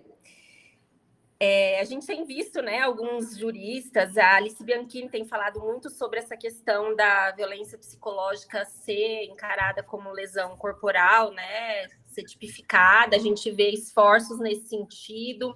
é, 1.38 1.82
a 1.82 1.84
gente 1.84 2.08
tem 2.08 2.24
visto, 2.24 2.62
né, 2.62 2.80
alguns 2.80 3.38
juristas, 3.38 4.18
a 4.18 4.38
Alice 4.38 4.64
Bianchini 4.64 5.10
tem 5.10 5.26
falado 5.26 5.60
muito 5.60 5.90
sobre 5.90 6.20
essa 6.20 6.38
questão 6.38 6.96
da 6.96 7.32
violência 7.32 7.78
psicológica 7.78 8.64
ser 8.64 9.26
encarada 9.26 9.84
como 9.84 10.10
lesão 10.14 10.56
corporal, 10.56 11.34
né, 11.34 11.90
ser 12.06 12.24
tipificada, 12.24 13.18
a 13.18 13.20
gente 13.20 13.52
vê 13.52 13.72
esforços 13.72 14.40
nesse 14.40 14.70
sentido. 14.70 15.54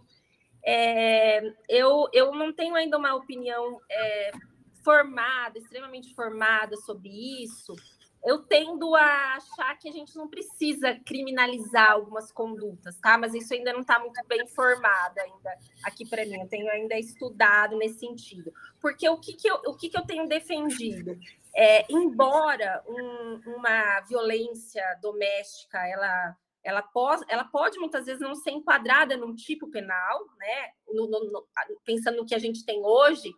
É, 0.61 1.53
eu, 1.69 2.09
eu 2.11 2.35
não 2.35 2.51
tenho 2.51 2.75
ainda 2.75 2.97
uma 2.97 3.15
opinião 3.15 3.79
é, 3.89 4.31
formada, 4.87 5.57
extremamente 5.57 6.15
formada 6.15 6.77
sobre 6.77 7.09
isso, 7.43 7.75
eu 8.23 8.39
tendo 8.39 8.95
a 8.95 9.35
achar 9.35 9.77
que 9.77 9.89
a 9.89 9.91
gente 9.91 10.15
não 10.15 10.29
precisa 10.29 10.97
criminalizar 11.05 11.91
algumas 11.91 12.31
condutas, 12.31 12.97
tá? 12.99 13.17
Mas 13.17 13.33
isso 13.33 13.53
ainda 13.53 13.73
não 13.73 13.81
está 13.81 13.99
muito 13.99 14.25
bem 14.25 14.47
formado 14.47 15.17
ainda 15.19 15.57
aqui 15.83 16.07
para 16.07 16.25
mim. 16.25 16.39
Eu 16.39 16.47
tenho 16.47 16.69
ainda 16.71 16.97
estudado 16.97 17.77
nesse 17.77 17.99
sentido. 17.99 18.53
Porque 18.79 19.07
o 19.09 19.17
que, 19.17 19.33
que, 19.33 19.49
eu, 19.49 19.55
o 19.67 19.75
que, 19.75 19.89
que 19.89 19.97
eu 19.97 20.05
tenho 20.05 20.25
defendido? 20.25 21.19
É, 21.53 21.85
embora 21.91 22.81
um, 22.87 23.41
uma 23.57 23.99
violência 24.01 24.83
doméstica, 25.01 25.85
ela 25.85 26.35
ela 26.63 26.81
pode, 26.81 27.23
ela 27.29 27.45
pode 27.45 27.79
muitas 27.79 28.05
vezes 28.05 28.19
não 28.19 28.35
ser 28.35 28.51
enquadrada 28.51 29.15
num 29.15 29.33
tipo 29.33 29.69
penal, 29.69 30.25
né? 30.37 30.71
No, 30.89 31.07
no, 31.07 31.31
no, 31.31 31.47
pensando 31.85 32.17
no 32.17 32.25
que 32.25 32.35
a 32.35 32.39
gente 32.39 32.65
tem 32.65 32.83
hoje, 32.83 33.33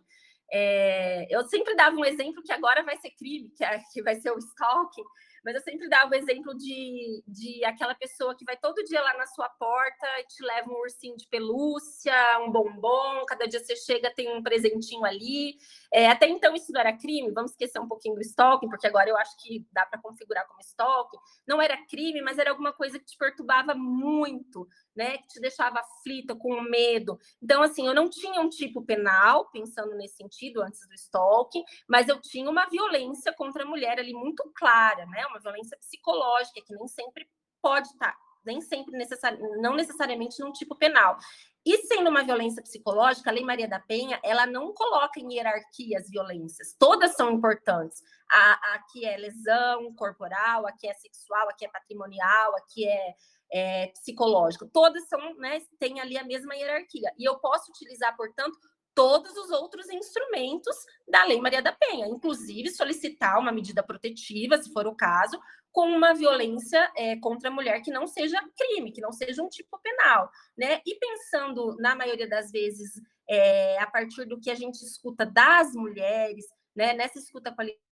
é, 0.52 1.26
eu 1.30 1.44
sempre 1.44 1.74
dava 1.74 1.96
um 1.96 2.04
exemplo 2.04 2.42
que 2.42 2.52
agora 2.52 2.82
vai 2.82 2.96
ser 2.96 3.10
crime, 3.10 3.50
que, 3.56 3.64
é, 3.64 3.78
que 3.92 4.02
vai 4.02 4.16
ser 4.16 4.30
o 4.32 4.38
stalking, 4.38 5.04
mas 5.44 5.54
eu 5.54 5.60
sempre 5.60 5.88
dava 5.88 6.10
o 6.10 6.14
exemplo 6.14 6.56
de, 6.56 7.22
de 7.26 7.64
aquela 7.64 7.94
pessoa 7.94 8.34
que 8.34 8.44
vai 8.44 8.56
todo 8.56 8.84
dia 8.84 9.00
lá 9.00 9.16
na 9.16 9.26
sua 9.26 9.48
porta 9.48 10.06
e 10.20 10.24
te 10.24 10.42
leva 10.44 10.70
um 10.70 10.80
ursinho 10.80 11.16
de 11.16 11.26
pelúcia, 11.28 12.14
um 12.40 12.50
bombom, 12.50 13.24
cada 13.26 13.46
dia 13.46 13.60
você 13.60 13.76
chega 13.76 14.12
tem 14.14 14.34
um 14.34 14.42
presentinho 14.42 15.04
ali. 15.04 15.56
É, 15.92 16.08
até 16.08 16.28
então 16.28 16.54
isso 16.54 16.72
não 16.72 16.80
era 16.80 16.96
crime, 16.96 17.32
vamos 17.32 17.52
esquecer 17.52 17.80
um 17.80 17.88
pouquinho 17.88 18.14
do 18.14 18.20
stalking, 18.20 18.68
porque 18.68 18.86
agora 18.86 19.08
eu 19.08 19.16
acho 19.16 19.36
que 19.38 19.66
dá 19.72 19.84
para 19.86 20.00
configurar 20.00 20.46
como 20.46 20.60
stalking. 20.60 21.18
Não 21.46 21.60
era 21.60 21.76
crime, 21.86 22.22
mas 22.22 22.38
era 22.38 22.50
alguma 22.50 22.72
coisa 22.72 22.98
que 22.98 23.04
te 23.04 23.16
perturbava 23.16 23.74
muito, 23.74 24.68
né? 24.94 25.18
Que 25.18 25.28
te 25.28 25.40
deixava 25.40 25.80
aflita, 25.80 26.34
com 26.34 26.60
medo. 26.62 27.18
Então, 27.42 27.62
assim, 27.62 27.86
eu 27.86 27.94
não 27.94 28.08
tinha 28.08 28.40
um 28.40 28.48
tipo 28.48 28.82
penal, 28.82 29.50
pensando 29.50 29.94
nesse 29.96 30.16
sentido, 30.16 30.62
antes 30.62 30.86
do 30.86 30.94
stalking, 30.94 31.64
mas 31.88 32.08
eu 32.08 32.20
tinha 32.20 32.48
uma 32.48 32.66
violência 32.66 33.32
contra 33.32 33.64
a 33.64 33.66
mulher 33.66 33.98
ali 33.98 34.12
muito 34.12 34.50
clara, 34.54 35.06
né? 35.06 35.26
Uma 35.30 35.40
violência 35.40 35.76
psicológica, 35.78 36.60
que 36.66 36.74
nem 36.74 36.88
sempre 36.88 37.28
pode 37.62 37.88
estar, 37.88 38.16
nem 38.44 38.60
sempre 38.60 38.96
necessari 38.96 39.38
não 39.60 39.74
necessariamente 39.74 40.40
num 40.40 40.52
tipo 40.52 40.74
penal. 40.74 41.18
E 41.64 41.76
sendo 41.86 42.08
uma 42.08 42.24
violência 42.24 42.62
psicológica, 42.62 43.28
a 43.28 43.32
Lei 43.32 43.44
Maria 43.44 43.68
da 43.68 43.78
Penha, 43.78 44.18
ela 44.24 44.46
não 44.46 44.72
coloca 44.72 45.20
em 45.20 45.34
hierarquia 45.34 45.98
as 45.98 46.08
violências. 46.08 46.74
Todas 46.78 47.14
são 47.14 47.30
importantes. 47.30 48.02
A, 48.30 48.74
a 48.74 48.78
que 48.90 49.04
é 49.04 49.16
lesão 49.18 49.94
corporal, 49.94 50.66
a 50.66 50.72
que 50.72 50.88
é 50.88 50.94
sexual, 50.94 51.48
a 51.50 51.52
que 51.52 51.66
é 51.66 51.68
patrimonial, 51.68 52.56
a 52.56 52.60
que 52.62 52.88
é, 52.88 53.14
é 53.52 53.86
psicológico. 53.88 54.70
Todas 54.72 55.06
são, 55.06 55.34
né, 55.36 55.60
têm 55.78 56.00
ali 56.00 56.16
a 56.16 56.24
mesma 56.24 56.56
hierarquia. 56.56 57.12
E 57.18 57.28
eu 57.28 57.38
posso 57.38 57.70
utilizar, 57.70 58.16
portanto, 58.16 58.58
todos 58.94 59.36
os 59.36 59.50
outros 59.50 59.88
instrumentos 59.90 60.76
da 61.08 61.24
Lei 61.24 61.40
Maria 61.40 61.62
da 61.62 61.72
Penha, 61.72 62.06
inclusive 62.06 62.70
solicitar 62.70 63.38
uma 63.38 63.52
medida 63.52 63.82
protetiva, 63.82 64.60
se 64.60 64.72
for 64.72 64.86
o 64.86 64.94
caso, 64.94 65.40
com 65.72 65.86
uma 65.88 66.12
violência 66.14 66.90
é, 66.96 67.16
contra 67.16 67.48
a 67.48 67.52
mulher 67.52 67.80
que 67.80 67.90
não 67.90 68.06
seja 68.06 68.40
crime, 68.56 68.92
que 68.92 69.00
não 69.00 69.12
seja 69.12 69.42
um 69.42 69.48
tipo 69.48 69.78
penal, 69.78 70.30
né? 70.56 70.80
E 70.84 70.96
pensando, 70.96 71.76
na 71.78 71.94
maioria 71.94 72.28
das 72.28 72.50
vezes, 72.50 73.00
é, 73.28 73.78
a 73.78 73.86
partir 73.86 74.24
do 74.24 74.40
que 74.40 74.50
a 74.50 74.54
gente 74.54 74.82
escuta 74.84 75.24
das 75.24 75.72
mulheres, 75.74 76.44
né? 76.74 76.92
Nessa 76.94 77.18
escuta 77.18 77.54
qualificada. 77.54 77.90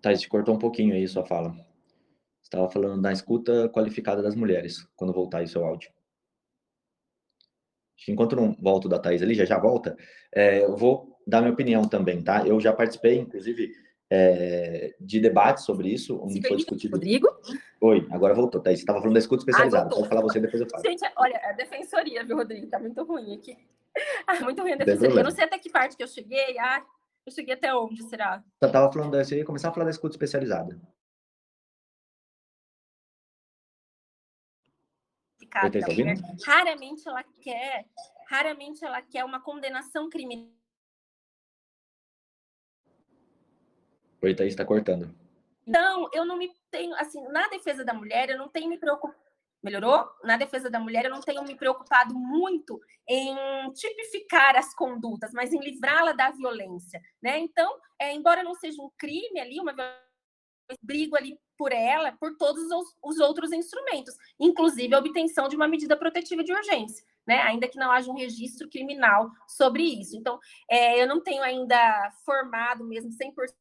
Thais, 0.00 0.20
te 0.20 0.28
cortou 0.28 0.54
um 0.54 0.58
pouquinho 0.58 0.94
aí 0.94 1.06
sua 1.08 1.26
fala. 1.26 1.52
Estava 2.40 2.70
falando 2.70 3.02
da 3.02 3.10
escuta 3.10 3.68
qualificada 3.70 4.22
das 4.22 4.36
mulheres, 4.36 4.86
quando 4.94 5.12
voltar 5.12 5.38
aí 5.38 5.48
seu 5.48 5.64
áudio. 5.64 5.95
Enquanto 8.08 8.36
não 8.36 8.56
volto 8.60 8.88
da 8.88 8.98
Thais 8.98 9.22
ali, 9.22 9.34
já 9.34 9.44
já 9.44 9.58
volta, 9.58 9.96
é, 10.34 10.62
eu 10.62 10.76
vou 10.76 11.18
dar 11.26 11.40
minha 11.40 11.52
opinião 11.52 11.86
também, 11.88 12.22
tá? 12.22 12.46
Eu 12.46 12.60
já 12.60 12.72
participei, 12.72 13.18
inclusive, 13.18 13.72
é, 14.10 14.94
de 15.00 15.18
debates 15.18 15.64
sobre 15.64 15.88
isso, 15.88 16.18
onde 16.22 16.46
foi 16.46 16.56
discutido. 16.56 16.94
Rodrigo? 16.94 17.28
Oi, 17.80 18.06
agora 18.10 18.34
voltou, 18.34 18.60
tá? 18.60 18.70
Você 18.70 18.76
estava 18.76 18.98
falando 18.98 19.14
da 19.14 19.20
escuta 19.20 19.42
especializada. 19.42 19.90
Pode 19.90 20.08
falar 20.08 20.22
você, 20.22 20.40
depois 20.40 20.60
eu 20.60 20.68
falo. 20.68 20.82
Gente, 20.82 21.02
olha, 21.16 21.40
a 21.44 21.52
defensoria, 21.52 22.24
viu, 22.24 22.36
Rodrigo? 22.36 22.66
Tá 22.68 22.78
muito 22.78 23.02
ruim 23.04 23.34
aqui. 23.34 23.56
Ah, 24.26 24.38
muito 24.40 24.60
ruim 24.60 24.72
a 24.72 24.76
defensoria. 24.76 25.20
Eu 25.20 25.24
não 25.24 25.30
sei 25.30 25.44
até 25.44 25.58
que 25.58 25.70
parte 25.70 25.96
que 25.96 26.02
eu 26.02 26.06
cheguei. 26.06 26.58
Ah, 26.58 26.84
eu 27.24 27.32
cheguei 27.32 27.54
até 27.54 27.74
onde, 27.74 28.02
será? 28.02 28.44
Eu 28.60 28.70
tava 28.70 28.92
falando, 28.92 29.12
da, 29.12 29.24
você 29.24 29.38
ia 29.38 29.44
começar 29.44 29.70
a 29.70 29.72
falar 29.72 29.84
da 29.84 29.90
escuta 29.90 30.12
especializada. 30.14 30.78
Tá 35.56 36.52
raramente 36.52 37.08
ela 37.08 37.24
quer, 37.42 37.86
raramente 38.28 38.84
ela 38.84 39.00
quer 39.00 39.24
uma 39.24 39.40
condenação 39.40 40.10
criminal 40.10 40.56
Oi, 44.22 44.34
Thaís, 44.34 44.54
está 44.54 44.64
cortando. 44.64 45.14
Não, 45.66 46.08
eu 46.12 46.24
não 46.24 46.36
me 46.36 46.50
tenho, 46.70 46.94
assim, 46.96 47.22
na 47.28 47.48
defesa 47.48 47.84
da 47.84 47.94
mulher, 47.94 48.28
eu 48.28 48.38
não 48.38 48.48
tenho 48.48 48.68
me 48.68 48.78
preocupado. 48.78 49.24
Melhorou? 49.62 50.04
Na 50.22 50.36
defesa 50.36 50.70
da 50.70 50.78
mulher, 50.78 51.04
eu 51.04 51.10
não 51.10 51.20
tenho 51.20 51.42
me 51.44 51.54
preocupado 51.56 52.14
muito 52.14 52.80
em 53.08 53.36
tipificar 53.72 54.56
as 54.56 54.74
condutas, 54.74 55.32
mas 55.32 55.52
em 55.52 55.60
livrá-la 55.60 56.12
da 56.12 56.30
violência, 56.30 57.00
né? 57.22 57.38
Então, 57.38 57.78
é, 58.00 58.12
embora 58.12 58.42
não 58.42 58.54
seja 58.54 58.80
um 58.82 58.90
crime 58.98 59.40
ali, 59.40 59.60
uma 59.60 59.72
violência, 59.72 60.05
brigo 60.82 61.16
ali 61.16 61.38
por 61.56 61.72
ela, 61.72 62.12
por 62.12 62.36
todos 62.36 62.62
os, 62.70 62.94
os 63.02 63.18
outros 63.18 63.52
instrumentos, 63.52 64.14
inclusive 64.38 64.94
a 64.94 64.98
obtenção 64.98 65.48
de 65.48 65.56
uma 65.56 65.68
medida 65.68 65.96
protetiva 65.96 66.44
de 66.44 66.52
urgência, 66.52 67.04
né? 67.26 67.40
Ainda 67.42 67.68
que 67.68 67.78
não 67.78 67.90
haja 67.90 68.10
um 68.10 68.16
registro 68.16 68.68
criminal 68.68 69.30
sobre 69.48 69.82
isso. 69.82 70.16
Então, 70.16 70.38
é, 70.70 71.00
eu 71.00 71.06
não 71.06 71.22
tenho 71.22 71.42
ainda 71.42 72.12
formado 72.24 72.84
mesmo 72.84 73.10
100% 73.10 73.54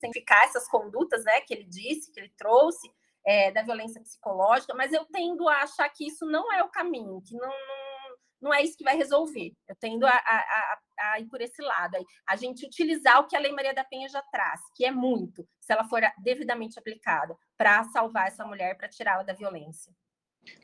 simplificar 0.00 0.44
essas 0.44 0.66
condutas, 0.68 1.24
né, 1.24 1.42
que 1.42 1.52
ele 1.52 1.64
disse, 1.64 2.10
que 2.10 2.18
ele 2.18 2.32
trouxe, 2.36 2.90
é, 3.24 3.50
da 3.50 3.62
violência 3.62 4.00
psicológica, 4.00 4.74
mas 4.74 4.92
eu 4.92 5.04
tendo 5.04 5.48
a 5.48 5.62
achar 5.62 5.88
que 5.90 6.06
isso 6.06 6.24
não 6.24 6.50
é 6.52 6.62
o 6.62 6.70
caminho, 6.70 7.20
que 7.20 7.34
não, 7.36 7.48
não, 7.48 7.89
não 8.40 8.52
é 8.52 8.62
isso 8.62 8.76
que 8.76 8.84
vai 8.84 8.96
resolver. 8.96 9.52
Eu 9.68 9.76
tendo 9.78 10.06
a, 10.06 10.10
a, 10.10 10.14
a, 10.14 11.12
a 11.12 11.20
ir 11.20 11.26
por 11.26 11.40
esse 11.40 11.60
lado, 11.62 11.96
a 12.28 12.36
gente 12.36 12.64
utilizar 12.64 13.20
o 13.20 13.26
que 13.26 13.36
a 13.36 13.40
Lei 13.40 13.52
Maria 13.52 13.74
da 13.74 13.84
Penha 13.84 14.08
já 14.08 14.22
traz, 14.22 14.60
que 14.74 14.84
é 14.84 14.90
muito, 14.90 15.46
se 15.60 15.72
ela 15.72 15.84
for 15.84 16.00
devidamente 16.22 16.78
aplicada, 16.78 17.36
para 17.56 17.84
salvar 17.84 18.28
essa 18.28 18.44
mulher, 18.44 18.76
para 18.76 18.88
tirá-la 18.88 19.22
da 19.22 19.32
violência. 19.32 19.92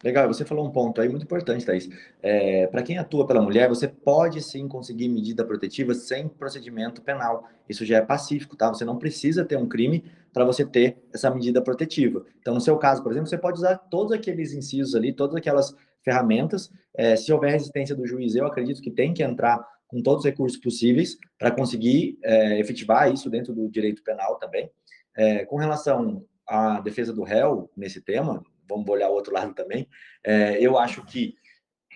Legal, 0.02 0.26
você 0.26 0.44
falou 0.44 0.66
um 0.66 0.70
ponto 0.70 1.00
aí 1.00 1.08
muito 1.08 1.24
importante, 1.24 1.64
Thaís. 1.64 1.88
É, 2.22 2.66
para 2.66 2.82
quem 2.82 2.98
atua 2.98 3.26
pela 3.26 3.42
mulher, 3.42 3.68
você 3.68 3.86
pode 3.86 4.42
sim 4.42 4.66
conseguir 4.68 5.08
medida 5.08 5.44
protetiva 5.44 5.94
sem 5.94 6.28
procedimento 6.28 7.02
penal. 7.02 7.48
Isso 7.68 7.84
já 7.84 7.98
é 7.98 8.00
pacífico, 8.00 8.56
tá? 8.56 8.68
Você 8.68 8.84
não 8.84 8.98
precisa 8.98 9.44
ter 9.44 9.56
um 9.56 9.68
crime 9.68 10.04
para 10.32 10.44
você 10.44 10.64
ter 10.64 10.98
essa 11.12 11.30
medida 11.30 11.62
protetiva. 11.62 12.24
Então, 12.40 12.54
no 12.54 12.60
seu 12.60 12.76
caso, 12.78 13.02
por 13.02 13.12
exemplo, 13.12 13.28
você 13.28 13.38
pode 13.38 13.58
usar 13.58 13.76
todos 13.76 14.12
aqueles 14.12 14.52
incisos 14.52 14.94
ali, 14.94 15.12
todas 15.12 15.34
aquelas 15.36 15.74
ferramentas. 16.06 16.70
É, 16.96 17.16
se 17.16 17.32
houver 17.32 17.50
resistência 17.50 17.94
do 17.94 18.06
juiz, 18.06 18.36
eu 18.36 18.46
acredito 18.46 18.80
que 18.80 18.90
tem 18.90 19.12
que 19.12 19.24
entrar 19.24 19.58
com 19.88 20.00
todos 20.00 20.20
os 20.20 20.30
recursos 20.30 20.58
possíveis 20.58 21.18
para 21.36 21.50
conseguir 21.50 22.16
é, 22.22 22.60
efetivar 22.60 23.12
isso 23.12 23.28
dentro 23.28 23.52
do 23.52 23.68
direito 23.68 24.02
penal 24.04 24.36
também. 24.36 24.70
É, 25.16 25.44
com 25.44 25.56
relação 25.56 26.24
à 26.46 26.80
defesa 26.80 27.12
do 27.12 27.24
réu 27.24 27.70
nesse 27.76 28.00
tema, 28.00 28.42
vamos 28.68 28.88
olhar 28.88 29.08
o 29.08 29.14
outro 29.14 29.32
lado 29.32 29.52
também, 29.54 29.88
é, 30.24 30.60
eu 30.60 30.78
acho 30.78 31.04
que, 31.04 31.34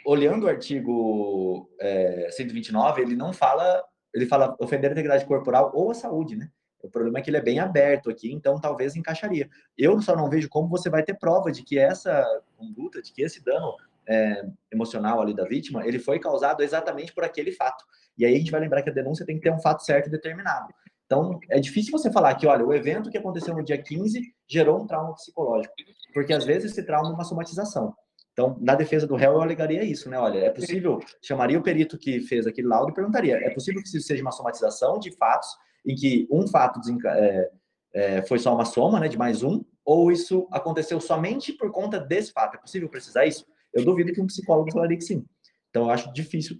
olhando 0.04 0.44
o 0.44 0.48
artigo 0.48 1.68
é, 1.80 2.28
129, 2.30 3.02
ele 3.02 3.16
não 3.16 3.32
fala, 3.32 3.82
ele 4.14 4.26
fala 4.26 4.56
ofender 4.61 4.90
a 4.90 4.92
integridade 4.92 5.24
corporal 5.24 5.70
ou 5.74 5.90
a 5.90 5.94
saúde, 5.94 6.36
né? 6.36 6.50
O 6.82 6.88
problema 6.88 7.18
é 7.18 7.22
que 7.22 7.28
ele 7.28 7.36
é 7.36 7.42
bem 7.42 7.58
aberto 7.58 8.08
aqui, 8.08 8.32
então 8.32 8.58
talvez 8.58 8.96
encaixaria. 8.96 9.50
Eu 9.76 10.00
só 10.00 10.16
não 10.16 10.30
vejo 10.30 10.48
como 10.48 10.68
você 10.68 10.88
vai 10.88 11.02
ter 11.02 11.18
prova 11.18 11.52
de 11.52 11.62
que 11.62 11.78
essa 11.78 12.24
conduta, 12.56 13.02
de 13.02 13.12
que 13.12 13.20
esse 13.20 13.44
dano 13.44 13.76
é, 14.11 14.42
emocional 14.72 15.20
ali 15.20 15.32
da 15.32 15.44
vítima, 15.44 15.86
ele 15.86 15.98
foi 15.98 16.18
causado 16.18 16.62
exatamente 16.62 17.14
por 17.14 17.22
aquele 17.22 17.52
fato. 17.52 17.84
E 18.18 18.26
aí 18.26 18.34
a 18.34 18.38
gente 18.38 18.50
vai 18.50 18.61
lembrar 18.61 18.82
que 18.82 18.90
a 18.90 18.92
denúncia 18.92 19.24
tem 19.24 19.36
que 19.36 19.42
ter 19.42 19.52
um 19.52 19.61
fato 19.61 19.84
certo 19.84 20.11
determinado. 20.11 20.66
Então, 21.06 21.38
é 21.48 21.58
difícil 21.58 21.92
você 21.92 22.11
falar 22.11 22.34
que, 22.34 22.46
olha, 22.46 22.64
o 22.64 22.74
evento 22.74 23.11
que 23.11 23.18
aconteceu 23.18 23.54
no 23.54 23.64
dia 23.64 23.80
15 23.80 24.20
gerou 24.48 24.82
um 24.82 24.86
trauma 24.86 25.14
psicológico, 25.14 25.74
porque 26.12 26.32
às 26.32 26.44
vezes 26.44 26.72
esse 26.72 26.84
trauma 26.84 27.11
é 27.11 27.12
uma 27.12 27.24
somatização. 27.24 27.94
Então, 28.32 28.56
na 28.61 28.74
defesa 28.74 29.06
do 29.06 29.16
réu, 29.16 29.32
eu 29.32 29.42
alegaria 29.42 29.84
isso, 29.84 30.08
né? 30.08 30.18
Olha, 30.18 30.38
é 30.38 30.50
possível, 30.50 31.00
chamaria 31.20 31.58
o 31.58 31.62
perito 31.62 31.98
que 31.98 32.20
fez 32.20 32.46
aquele 32.46 32.68
laudo 32.68 32.90
e 32.90 32.94
perguntaria: 32.94 33.36
é 33.36 33.50
possível 33.50 33.82
que 33.82 33.88
isso 33.88 34.00
seja 34.00 34.22
uma 34.22 34.30
somatização 34.30 34.98
de 34.98 35.11
fatos 35.16 35.48
em 35.84 35.94
que 35.94 36.28
um 36.30 36.46
fato 36.46 36.80
é, 37.06 37.50
é, 37.92 38.22
foi 38.22 38.38
só 38.38 38.54
uma 38.54 38.64
soma, 38.64 39.00
né, 39.00 39.08
de 39.08 39.18
mais 39.18 39.42
um, 39.42 39.64
ou 39.84 40.12
isso 40.12 40.46
aconteceu 40.52 41.00
somente 41.00 41.52
por 41.52 41.72
conta 41.72 41.98
desse 41.98 42.32
fato? 42.32 42.54
É 42.54 42.58
possível 42.58 42.88
precisar 42.88 43.26
isso? 43.26 43.44
Eu 43.73 43.85
duvido 43.85 44.12
que 44.12 44.21
um 44.21 44.27
psicólogo 44.27 44.73
falaria 44.73 44.97
que 44.97 45.05
sim. 45.05 45.25
Então, 45.68 45.85
eu 45.85 45.91
acho 45.91 46.12
difícil 46.12 46.57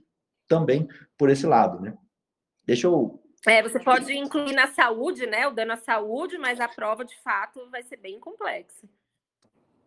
também 0.49 0.89
por 1.19 1.31
esse 1.31 1.47
lado, 1.47 1.81
né? 1.81 1.97
Deixa 2.67 2.87
eu 2.87 3.21
é, 3.47 3.63
você 3.63 3.81
pode 3.81 4.13
incluir 4.13 4.53
na 4.53 4.67
saúde, 4.67 5.27
né? 5.27 5.47
O 5.47 5.51
dano 5.51 5.73
à 5.73 5.77
saúde, 5.77 6.37
mas 6.37 6.61
a 6.61 6.69
prova 6.69 7.05
de 7.05 7.17
fato 7.23 7.71
vai 7.71 7.83
ser 7.83 7.97
bem 7.97 8.21
complexa. 8.21 8.87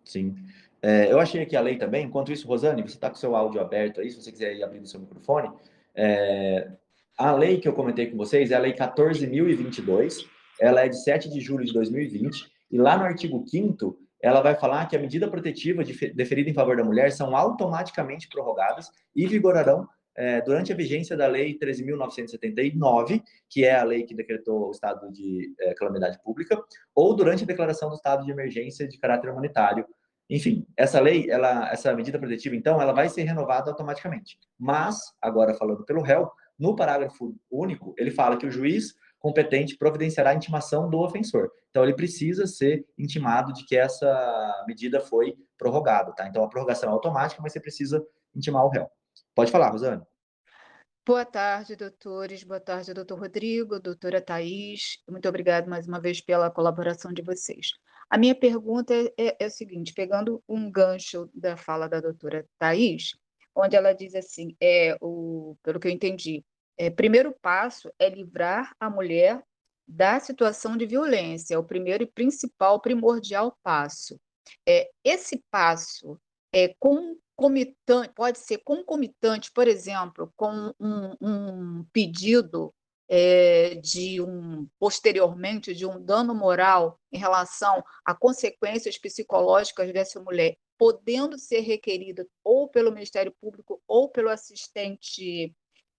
Sim. 0.04 0.36
É, 0.82 1.12
eu 1.12 1.20
achei 1.20 1.42
aqui 1.42 1.56
a 1.56 1.62
lei 1.62 1.78
também. 1.78 2.06
Enquanto 2.06 2.32
isso, 2.32 2.48
Rosane, 2.48 2.82
você 2.82 2.96
está 2.96 3.10
com 3.10 3.16
o 3.16 3.20
seu 3.20 3.36
áudio 3.36 3.62
aberto 3.62 4.02
aí, 4.02 4.10
se 4.10 4.22
você 4.22 4.32
quiser 4.32 4.56
ir 4.56 4.64
abrindo 4.64 4.84
o 4.84 4.88
seu 4.88 5.00
microfone. 5.00 5.52
É, 5.96 6.72
a 7.18 7.32
lei 7.32 7.60
que 7.60 7.68
eu 7.68 7.74
comentei 7.74 8.08
com 8.10 8.18
vocês 8.18 8.50
é 8.52 8.56
a 8.56 8.60
Lei 8.60 8.74
14.022. 8.74 10.28
Ela 10.60 10.82
é 10.82 10.90
de 10.90 11.02
7 11.04 11.30
de 11.30 11.40
julho 11.40 11.64
de 11.64 11.74
2020. 11.74 12.52
E 12.72 12.78
lá 12.78 12.98
no 12.98 13.04
artigo 13.04 13.44
5 13.48 13.98
ela 14.24 14.40
vai 14.40 14.56
falar 14.56 14.88
que 14.88 14.96
a 14.96 15.00
medida 15.00 15.30
protetiva 15.30 15.84
deferida 15.84 16.50
em 16.50 16.54
favor 16.54 16.78
da 16.78 16.84
mulher 16.84 17.12
são 17.12 17.36
automaticamente 17.36 18.30
prorrogadas 18.30 18.90
e 19.14 19.28
vigorarão 19.28 19.86
é, 20.16 20.40
durante 20.42 20.72
a 20.72 20.76
vigência 20.76 21.18
da 21.18 21.28
Lei 21.28 21.60
13.979, 21.60 23.22
que 23.50 23.66
é 23.66 23.76
a 23.76 23.84
lei 23.84 24.04
que 24.04 24.16
decretou 24.16 24.70
o 24.70 24.72
estado 24.72 25.12
de 25.12 25.54
é, 25.60 25.74
calamidade 25.74 26.22
pública, 26.24 26.58
ou 26.96 27.14
durante 27.14 27.44
a 27.44 27.48
declaração 27.48 27.90
do 27.90 27.96
estado 27.96 28.24
de 28.24 28.32
emergência 28.32 28.88
de 28.88 28.98
caráter 28.98 29.30
humanitário. 29.30 29.86
Enfim, 30.30 30.66
essa 30.78 31.02
lei, 31.02 31.30
ela, 31.30 31.70
essa 31.70 31.94
medida 31.94 32.18
protetiva, 32.18 32.56
então, 32.56 32.82
ela 32.82 32.94
vai 32.94 33.10
ser 33.10 33.24
renovada 33.24 33.72
automaticamente. 33.72 34.38
Mas, 34.58 34.98
agora 35.22 35.54
falando 35.54 35.84
pelo 35.84 36.02
réu, 36.02 36.32
no 36.58 36.78
parágrafo 36.78 37.36
único, 37.52 37.94
ele 37.98 38.12
fala 38.12 38.38
que 38.38 38.46
o 38.46 38.52
juiz 38.52 38.94
competente 39.24 39.78
providenciará 39.78 40.32
a 40.32 40.36
intimação 40.36 40.90
do 40.90 41.00
ofensor. 41.00 41.50
Então, 41.70 41.82
ele 41.82 41.96
precisa 41.96 42.46
ser 42.46 42.86
intimado 42.98 43.54
de 43.54 43.66
que 43.66 43.74
essa 43.74 44.66
medida 44.68 45.00
foi 45.00 45.34
prorrogada, 45.58 46.12
tá? 46.12 46.28
Então, 46.28 46.44
a 46.44 46.50
prorrogação 46.50 46.90
é 46.90 46.92
automática, 46.92 47.42
mas 47.42 47.54
você 47.54 47.60
precisa 47.62 48.06
intimar 48.36 48.66
o 48.66 48.70
réu. 48.70 48.92
Pode 49.34 49.50
falar, 49.50 49.70
Rosana. 49.70 50.06
Boa 51.06 51.24
tarde, 51.24 51.78
doutores. 51.78 52.44
Boa 52.44 52.60
tarde, 52.60 52.94
doutor 52.94 53.18
Rodrigo, 53.18 53.80
doutora 53.80 54.22
Thais. 54.22 54.98
Muito 55.10 55.28
obrigado 55.30 55.70
mais 55.70 55.88
uma 55.88 56.02
vez 56.02 56.20
pela 56.20 56.52
colaboração 56.52 57.14
de 57.14 57.22
vocês. 57.22 57.72
A 58.10 58.18
minha 58.18 58.36
pergunta 58.36 58.94
é, 58.94 59.14
é, 59.18 59.38
é 59.40 59.48
o 59.48 59.52
seguinte, 59.52 59.94
pegando 59.94 60.44
um 60.50 60.70
gancho 60.70 61.30
da 61.34 61.56
fala 61.56 61.88
da 61.88 62.02
doutora 62.02 62.46
Thais, 62.60 63.12
onde 63.56 63.78
ela 63.78 63.94
diz 63.94 64.16
assim, 64.16 64.54
é, 64.62 64.98
o, 65.00 65.56
pelo 65.64 65.80
que 65.80 65.88
eu 65.88 65.92
entendi, 65.92 66.44
é, 66.78 66.90
primeiro 66.90 67.36
passo 67.42 67.92
é 68.00 68.10
livrar 68.10 68.76
a 68.80 68.90
mulher 68.90 69.44
da 69.88 70.20
situação 70.20 70.78
de 70.78 70.86
violência, 70.86 71.56
é 71.56 71.58
o 71.58 71.64
primeiro 71.64 72.04
e 72.04 72.08
principal, 72.08 72.80
primordial 72.80 73.58
passo. 73.62 74.20
É, 74.68 74.90
esse 75.04 75.44
passo 75.52 76.20
é 76.54 76.74
concomitante, 76.80 78.14
pode 78.16 78.40
ser 78.40 78.60
concomitante, 78.60 79.52
por 79.52 79.68
exemplo, 79.68 80.32
com 80.36 80.74
um, 80.80 81.16
um 81.22 81.86
pedido 81.92 82.74
é, 83.10 83.76
de 83.76 84.22
um 84.22 84.68
posteriormente 84.80 85.74
de 85.76 85.86
um 85.86 86.04
dano 86.04 86.34
moral 86.34 87.00
em 87.12 87.18
relação 87.18 87.84
a 88.06 88.16
consequências 88.16 88.98
psicológicas 88.98 89.92
dessa 89.92 90.22
mulher, 90.22 90.56
podendo 90.78 91.38
ser 91.38 91.60
requerida 91.60 92.26
ou 92.44 92.70
pelo 92.70 92.92
Ministério 92.92 93.34
Público 93.40 93.82
ou 93.88 94.10
pelo 94.10 94.30
assistente 94.30 95.54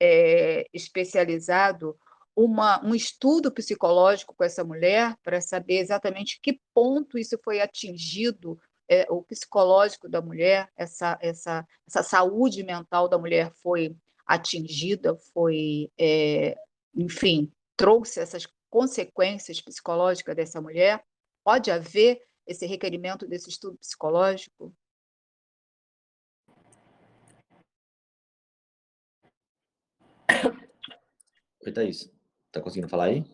é, 0.04 0.66
especializado 0.72 1.96
uma, 2.36 2.84
um 2.84 2.94
estudo 2.94 3.50
psicológico 3.50 4.34
com 4.34 4.44
essa 4.44 4.62
mulher 4.62 5.16
para 5.22 5.40
saber 5.40 5.78
exatamente 5.78 6.38
que 6.42 6.60
ponto 6.74 7.16
isso 7.16 7.38
foi 7.42 7.60
atingido, 7.60 8.58
é, 8.86 9.06
o 9.10 9.22
psicológico 9.22 10.08
da 10.08 10.20
mulher, 10.20 10.68
essa, 10.76 11.18
essa, 11.22 11.66
essa 11.86 12.02
saúde 12.02 12.62
mental 12.62 13.08
da 13.08 13.16
mulher 13.16 13.50
foi 13.62 13.96
atingida, 14.26 15.16
foi, 15.32 15.90
é, 15.98 16.54
enfim, 16.94 17.50
trouxe 17.76 18.20
essas 18.20 18.46
consequências 18.68 19.60
psicológicas 19.62 20.36
dessa 20.36 20.60
mulher. 20.60 21.02
Pode 21.42 21.70
haver 21.70 22.20
esse 22.46 22.66
requerimento 22.66 23.26
desse 23.26 23.48
estudo 23.48 23.78
psicológico? 23.78 24.74
Oi, 31.64 31.72
Thaís. 31.72 32.12
Tá 32.50 32.60
conseguindo 32.60 32.88
falar 32.88 33.04
aí? 33.04 33.24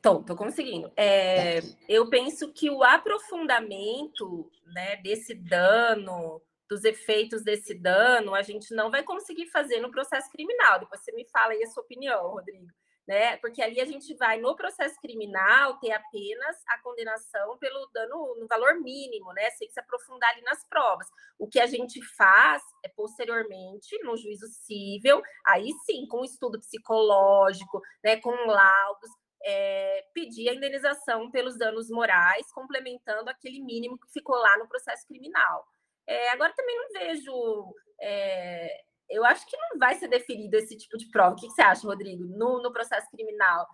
Tô, 0.00 0.22
tô 0.22 0.36
conseguindo. 0.36 0.92
É, 0.96 1.60
eu 1.88 2.08
penso 2.10 2.52
que 2.52 2.70
o 2.70 2.82
aprofundamento 2.82 4.50
né, 4.66 4.96
desse 4.96 5.34
dano, 5.34 6.42
dos 6.68 6.84
efeitos 6.84 7.42
desse 7.42 7.74
dano, 7.74 8.34
a 8.34 8.42
gente 8.42 8.74
não 8.74 8.90
vai 8.90 9.02
conseguir 9.02 9.46
fazer 9.46 9.80
no 9.80 9.90
processo 9.90 10.30
criminal. 10.30 10.78
Depois 10.78 11.02
você 11.02 11.12
me 11.12 11.26
fala 11.30 11.52
aí 11.52 11.62
a 11.62 11.66
sua 11.68 11.82
opinião, 11.82 12.30
Rodrigo 12.30 12.66
né? 13.06 13.36
Porque 13.38 13.62
ali 13.62 13.80
a 13.80 13.84
gente 13.84 14.14
vai 14.14 14.40
no 14.40 14.56
processo 14.56 14.98
criminal 15.00 15.78
ter 15.78 15.92
apenas 15.92 16.56
a 16.68 16.78
condenação 16.82 17.58
pelo 17.58 17.86
dano 17.92 18.36
no 18.38 18.46
valor 18.46 18.80
mínimo, 18.80 19.32
né? 19.32 19.50
Sem 19.50 19.68
se 19.70 19.78
aprofundar 19.78 20.30
ali 20.30 20.42
nas 20.42 20.66
provas. 20.68 21.06
O 21.38 21.48
que 21.48 21.60
a 21.60 21.66
gente 21.66 22.00
faz 22.16 22.62
é 22.84 22.88
posteriormente 22.88 23.98
no 24.02 24.16
juízo 24.16 24.46
civil, 24.46 25.22
aí 25.46 25.70
sim, 25.84 26.06
com 26.08 26.24
estudo 26.24 26.58
psicológico, 26.58 27.80
né? 28.02 28.16
Com 28.20 28.34
laudos. 28.46 29.10
É, 29.46 30.06
pedir 30.14 30.48
a 30.48 30.54
indenização 30.54 31.30
pelos 31.30 31.58
danos 31.58 31.90
morais, 31.90 32.50
complementando 32.50 33.28
aquele 33.28 33.60
mínimo 33.60 33.98
que 33.98 34.10
ficou 34.10 34.36
lá 34.36 34.56
no 34.56 34.66
processo 34.66 35.06
criminal. 35.06 35.66
É, 36.06 36.30
agora 36.30 36.54
também 36.56 36.74
não 36.74 36.88
vejo 36.98 37.74
é, 38.00 38.84
eu 39.14 39.24
acho 39.24 39.46
que 39.46 39.56
não 39.56 39.78
vai 39.78 39.94
ser 39.94 40.08
definido 40.08 40.56
esse 40.56 40.76
tipo 40.76 40.96
de 40.96 41.06
prova. 41.10 41.32
O 41.32 41.36
que 41.36 41.48
você 41.48 41.62
acha, 41.62 41.86
Rodrigo, 41.86 42.24
no, 42.24 42.62
no 42.62 42.72
processo 42.72 43.08
criminal? 43.10 43.66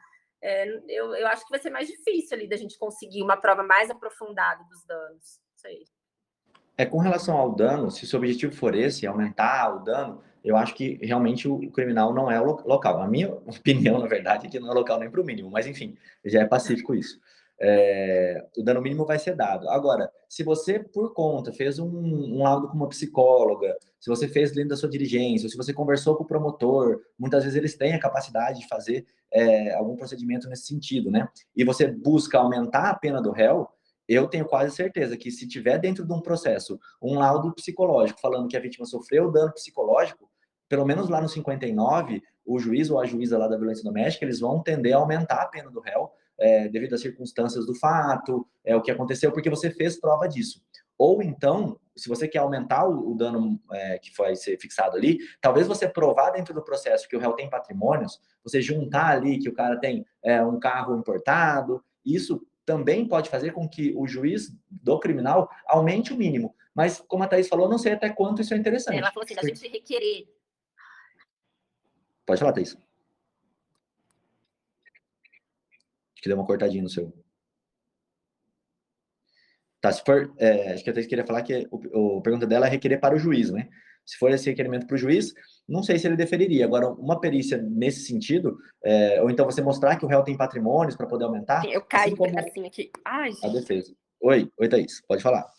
É, 0.43 0.67
eu, 0.89 1.15
eu 1.15 1.27
acho 1.29 1.45
que 1.45 1.51
vai 1.51 1.61
ser 1.61 1.71
mais 1.71 1.87
difícil 1.87 2.37
ali 2.37 2.49
da 2.49 2.57
gente 2.57 2.79
conseguir 2.79 3.23
uma 3.23 3.37
prova 3.37 3.63
mais 3.63 3.91
aprofundada 3.91 4.63
dos 4.65 4.85
danos. 4.85 5.41
É 6.77 6.87
com 6.87 6.99
relação 6.99 7.37
ao 7.37 7.55
dano, 7.55 7.91
se 7.91 8.05
o 8.05 8.07
seu 8.07 8.19
objetivo 8.19 8.55
for 8.55 8.75
esse, 8.75 9.07
aumentar 9.07 9.75
o 9.75 9.85
dano, 9.85 10.23
eu 10.43 10.57
acho 10.57 10.75
que 10.75 10.99
realmente 11.03 11.47
o 11.47 11.71
criminal 11.71 12.15
não 12.15 12.31
é 12.31 12.41
o 12.41 12.45
local. 12.67 13.03
A 13.03 13.09
minha 13.09 13.33
opinião, 13.47 13.99
na 13.99 14.07
verdade, 14.07 14.47
é 14.47 14.51
que 14.51 14.59
não 14.59 14.71
é 14.71 14.75
local 14.75 14.99
nem 14.99 15.11
para 15.11 15.21
o 15.21 15.25
mínimo, 15.25 15.51
mas 15.51 15.67
enfim, 15.67 15.97
já 16.25 16.41
é 16.41 16.47
pacífico 16.47 16.95
isso 16.95 17.21
é, 17.61 18.47
o 18.57 18.63
dano 18.63 18.81
mínimo 18.81 19.05
vai 19.05 19.19
ser 19.19 19.37
dado. 19.37 19.69
Agora, 19.69 20.11
se 20.29 20.43
você, 20.43 20.79
por 20.79 21.13
conta, 21.13 21.53
fez 21.53 21.79
um, 21.79 21.87
um 21.87 22.43
laudo 22.43 22.69
com 22.69 22.75
uma 22.75 22.89
psicóloga, 22.89 23.77
se 24.01 24.09
você 24.09 24.27
fez 24.27 24.53
dentro 24.53 24.71
da 24.71 24.77
sua 24.77 24.89
diligência, 24.89 25.49
se 25.49 25.57
você 25.57 25.73
conversou 25.73 26.17
com 26.17 26.25
o 26.25 26.27
promotor, 26.27 27.03
muitas 27.19 27.45
vezes 27.45 27.59
eles 27.59 27.77
têm 27.77 27.93
a 27.93 28.01
capacidade 28.01 28.61
de 28.61 28.67
fazer 28.67 29.05
é, 29.31 29.75
algum 29.75 29.95
procedimento 29.95 30.49
nesse 30.49 30.67
sentido, 30.67 31.11
né? 31.11 31.29
E 31.55 31.63
você 31.63 31.87
busca 31.87 32.39
aumentar 32.39 32.91
a 32.91 32.95
pena 32.95 33.21
do 33.21 33.31
réu, 33.31 33.69
eu 34.09 34.27
tenho 34.27 34.47
quase 34.47 34.75
certeza 34.75 35.17
que 35.17 35.31
se 35.31 35.47
tiver 35.47 35.79
dentro 35.79 36.05
de 36.05 36.13
um 36.13 36.21
processo 36.21 36.81
um 37.01 37.19
laudo 37.19 37.53
psicológico 37.55 38.21
falando 38.21 38.49
que 38.49 38.57
a 38.57 38.61
vítima 38.61 38.85
sofreu 38.87 39.31
dano 39.31 39.53
psicológico, 39.53 40.29
pelo 40.69 40.87
menos 40.87 41.09
lá 41.09 41.21
no 41.21 41.29
59, 41.29 42.23
o 42.45 42.59
juiz 42.59 42.91
ou 42.91 42.99
a 42.99 43.05
juíza 43.05 43.39
lá 43.39 43.47
da 43.47 43.57
violência 43.57 43.85
doméstica, 43.85 44.25
eles 44.25 44.41
vão 44.41 44.63
tender 44.63 44.95
a 44.95 44.99
aumentar 44.99 45.43
a 45.43 45.47
pena 45.47 45.71
do 45.71 45.79
réu 45.79 46.11
é, 46.41 46.69
devido 46.69 46.95
às 46.95 47.01
circunstâncias 47.01 47.67
do 47.67 47.75
fato, 47.75 48.47
é 48.65 48.75
o 48.75 48.83
que 48.83 48.91
aconteceu, 48.91 49.31
porque 49.31 49.51
você 49.51 49.71
fez 49.71 50.01
prova 50.01 50.27
disso. 50.27 50.63
Ou 50.97 51.23
então, 51.23 51.79
se 51.97 52.09
você 52.09 52.29
quer 52.29 52.41
aumentar 52.41 52.87
o, 52.87 53.13
o 53.13 53.17
dano 53.17 53.61
é, 53.73 53.99
que 53.99 54.11
vai 54.17 54.37
ser 54.37 54.59
fixado 54.59 54.97
ali, 54.97 55.19
talvez 55.41 55.67
você 55.67 55.89
provar 55.89 56.31
dentro 56.31 56.53
do 56.53 56.63
processo 56.63 57.09
que 57.09 57.17
o 57.17 57.19
réu 57.19 57.33
tem 57.33 57.49
patrimônios, 57.49 58.21
você 58.45 58.61
juntar 58.61 59.09
ali 59.09 59.39
que 59.39 59.49
o 59.49 59.55
cara 59.55 59.79
tem 59.79 60.05
é, 60.23 60.45
um 60.45 60.59
carro 60.59 60.97
importado, 60.97 61.83
isso 62.05 62.47
também 62.67 63.07
pode 63.07 63.29
fazer 63.29 63.53
com 63.53 63.69
que 63.69 63.95
o 63.97 64.07
juiz 64.07 64.51
do 64.69 64.99
criminal 65.01 65.49
aumente 65.67 66.13
o 66.13 66.17
mínimo. 66.17 66.55
Mas, 66.75 67.01
como 67.01 67.25
a 67.25 67.27
Thaís 67.27 67.49
falou, 67.49 67.69
não 67.69 67.79
sei 67.79 67.93
até 67.93 68.11
quanto 68.11 68.43
isso 68.43 68.55
é 68.55 68.57
interessante. 68.57 68.99
Ela 68.99 69.11
falou 69.11 69.25
assim, 69.25 69.35
da 69.35 69.43
gente 69.43 69.69
requerer. 69.69 70.29
Pode 72.25 72.41
falar, 72.41 72.53
Thaís. 72.53 72.77
Acho 76.21 76.25
que 76.25 76.29
deu 76.29 76.37
uma 76.37 76.47
cortadinha 76.47 76.83
no 76.83 76.91
seu. 76.91 77.11
Tá, 79.81 79.91
se 79.91 80.03
for. 80.05 80.35
É, 80.37 80.75
acho 80.75 80.85
que 80.85 80.91
até 80.91 81.03
queria 81.03 81.27
falar 81.27 81.41
que 81.41 81.67
o, 81.71 82.19
o 82.19 82.21
pergunta 82.21 82.47
dela 82.47 82.67
é 82.67 82.71
requerer 82.71 83.01
para 83.01 83.15
o 83.15 83.19
juiz, 83.19 83.51
né? 83.51 83.71
Se 84.05 84.19
for 84.19 84.31
esse 84.31 84.51
requerimento 84.51 84.87
para 84.87 84.97
o 84.97 84.99
juiz, 84.99 85.33
não 85.67 85.83
sei 85.83 85.99
se 85.99 86.07
ele 86.07 86.17
deferiria. 86.17 86.67
Agora, 86.67 86.89
uma 86.91 87.19
perícia 87.19 87.57
nesse 87.57 88.01
sentido, 88.01 88.59
é, 88.85 89.23
ou 89.23 89.31
então 89.31 89.47
você 89.47 89.63
mostrar 89.63 89.97
que 89.97 90.05
o 90.05 90.09
réu 90.09 90.23
tem 90.23 90.37
patrimônios 90.37 90.95
para 90.95 91.07
poder 91.07 91.25
aumentar. 91.25 91.65
Eu 91.65 91.81
caí 91.83 92.13
assim 92.13 92.61
um 92.61 92.67
aqui. 92.67 92.91
Ai, 93.03 93.31
a 93.43 93.49
defesa. 93.49 93.95
Oi, 94.21 94.51
oi, 94.59 94.69
Thaís, 94.69 95.01
pode 95.09 95.23
falar. 95.23 95.51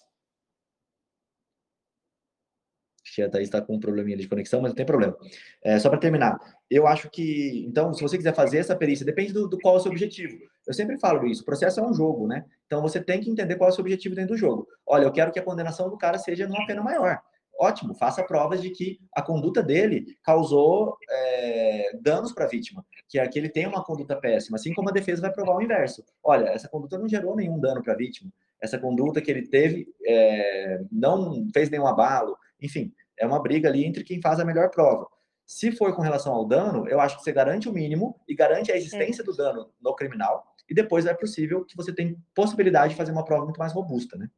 Acho 3.04 3.16
que 3.16 3.22
a 3.24 3.30
Thaís 3.30 3.48
está 3.48 3.62
com 3.62 3.76
um 3.76 3.80
probleminha 3.80 4.16
de 4.16 4.28
conexão, 4.28 4.62
mas 4.62 4.72
não 4.72 4.76
tem 4.76 4.86
problema. 4.86 5.18
É, 5.64 5.80
só 5.80 5.90
para 5.90 6.00
terminar, 6.00 6.38
eu 6.70 6.88
acho 6.88 7.10
que, 7.10 7.66
então, 7.68 7.94
se 7.94 8.02
você 8.02 8.16
quiser 8.16 8.34
fazer 8.34 8.60
essa 8.60 8.76
perícia, 8.76 9.06
depende 9.06 9.34
do, 9.34 9.50
do, 9.50 9.60
qual 9.60 9.76
é 9.76 9.78
o 9.78 9.82
seu 9.82 9.92
objetivo. 9.92 10.38
Eu 10.68 10.74
sempre 10.74 11.00
falo 11.00 11.26
isso, 11.26 11.42
o 11.42 11.46
processo 11.46 11.80
é 11.80 11.84
um 11.84 11.94
jogo, 11.94 12.28
né? 12.28 12.46
Então, 12.68 12.82
você 12.82 13.02
tem 13.02 13.20
que 13.20 13.30
entender 13.30 13.56
qual 13.56 13.70
é 13.70 13.72
o 13.72 13.76
seu 13.76 13.82
objetivo 13.82 14.16
dentro 14.16 14.36
do 14.36 14.38
jogo. 14.38 14.68
Olha, 14.86 15.06
eu 15.06 15.12
quero 15.12 15.32
que 15.32 15.40
a 15.40 15.44
condenação 15.44 15.90
do 15.90 15.98
cara 15.98 16.18
seja 16.18 16.48
numa 16.48 16.66
pena 16.66 16.82
maior. 16.82 17.20
Ótimo, 17.60 17.94
faça 17.94 18.24
provas 18.24 18.62
de 18.62 18.72
que 18.72 19.00
a 19.14 19.22
conduta 19.22 19.62
dele 19.62 20.18
causou 20.24 20.98
é, 21.10 21.92
danos 22.02 22.32
para 22.32 22.46
a 22.46 22.48
vítima, 22.48 22.84
que 23.08 23.20
é 23.20 23.28
que 23.28 23.38
ele 23.38 23.50
tem 23.50 23.68
uma 23.68 23.84
conduta 23.84 24.16
péssima, 24.16 24.56
assim 24.56 24.74
como 24.74 24.90
a 24.90 24.92
defesa 24.92 25.22
vai 25.22 25.32
provar 25.32 25.58
o 25.58 25.62
inverso. 25.62 26.04
Olha, 26.24 26.48
essa 26.48 26.68
conduta 26.68 26.98
não 26.98 27.08
gerou 27.08 27.36
nenhum 27.36 27.60
dano 27.60 27.84
para 27.84 27.94
a 27.94 27.96
vítima, 27.98 28.32
essa 28.60 28.80
conduta 28.80 29.22
que 29.22 29.30
ele 29.30 29.48
teve 29.48 29.88
é, 30.04 30.82
não 30.92 31.48
fez 31.54 31.70
nenhum 31.70 31.86
abalo, 31.86 32.36
enfim, 32.60 32.92
é 33.16 33.28
uma 33.28 33.42
briga 33.42 33.70
ali 33.70 33.86
entre 33.86 34.04
quem 34.04 34.20
faz 34.20 34.40
a 34.40 34.46
melhor 34.46 34.70
prova. 34.72 35.08
Se 35.52 35.70
for 35.70 35.94
com 35.94 36.02
relação 36.02 36.34
ao 36.34 36.48
dano, 36.48 36.88
eu 36.88 37.02
acho 37.02 37.18
que 37.18 37.24
você 37.24 37.34
garante 37.34 37.68
o 37.68 37.74
mínimo 37.74 38.18
e 38.26 38.34
garante 38.34 38.72
a 38.72 38.78
existência 38.78 39.22
é. 39.22 39.26
do 39.26 39.36
dano 39.36 39.70
no 39.82 39.94
criminal, 39.94 40.56
e 40.70 40.74
depois 40.74 41.06
é 41.06 41.14
possível 41.14 41.66
que 41.66 41.76
você 41.76 41.94
tenha 41.94 42.18
possibilidade 42.34 42.94
de 42.94 42.98
fazer 42.98 43.12
uma 43.12 43.26
prova 43.26 43.44
muito 43.44 43.60
mais 43.60 43.74
robusta, 43.74 44.18
né? 44.18 44.32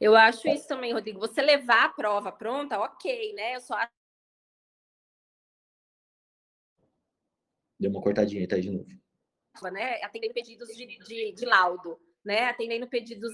Eu 0.00 0.14
acho 0.14 0.46
isso 0.46 0.68
também, 0.68 0.92
Rodrigo. 0.92 1.18
Você 1.18 1.42
levar 1.42 1.86
a 1.86 1.88
prova 1.88 2.30
pronta, 2.30 2.78
ok, 2.78 3.32
né? 3.32 3.56
Eu 3.56 3.60
só 3.60 3.74
acho. 3.74 3.92
Deu 7.80 7.90
uma 7.90 8.00
cortadinha 8.00 8.42
aí, 8.42 8.46
tá 8.46 8.54
aí 8.54 8.62
de 8.62 8.70
novo. 8.70 8.86
Né? 9.72 10.00
Atendendo 10.04 10.34
pedidos 10.34 10.68
de, 10.68 10.86
de, 10.86 11.32
de 11.32 11.44
laudo, 11.44 12.00
né? 12.24 12.44
Atendendo 12.44 12.86
pedidos 12.86 13.32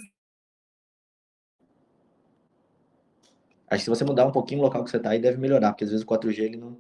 Acho 3.75 3.81
que 3.81 3.85
se 3.85 3.91
você 3.91 4.05
mudar 4.05 4.25
um 4.25 4.31
pouquinho 4.31 4.61
o 4.61 4.65
local 4.65 4.85
que 4.85 4.91
você 4.91 4.99
está 4.99 5.11
aí, 5.11 5.19
deve 5.19 5.37
melhorar, 5.37 5.73
porque 5.73 5.85
às 5.85 5.91
vezes 5.91 6.05
o 6.05 6.09
4G 6.09 6.39
ele 6.39 6.57
não, 6.57 6.79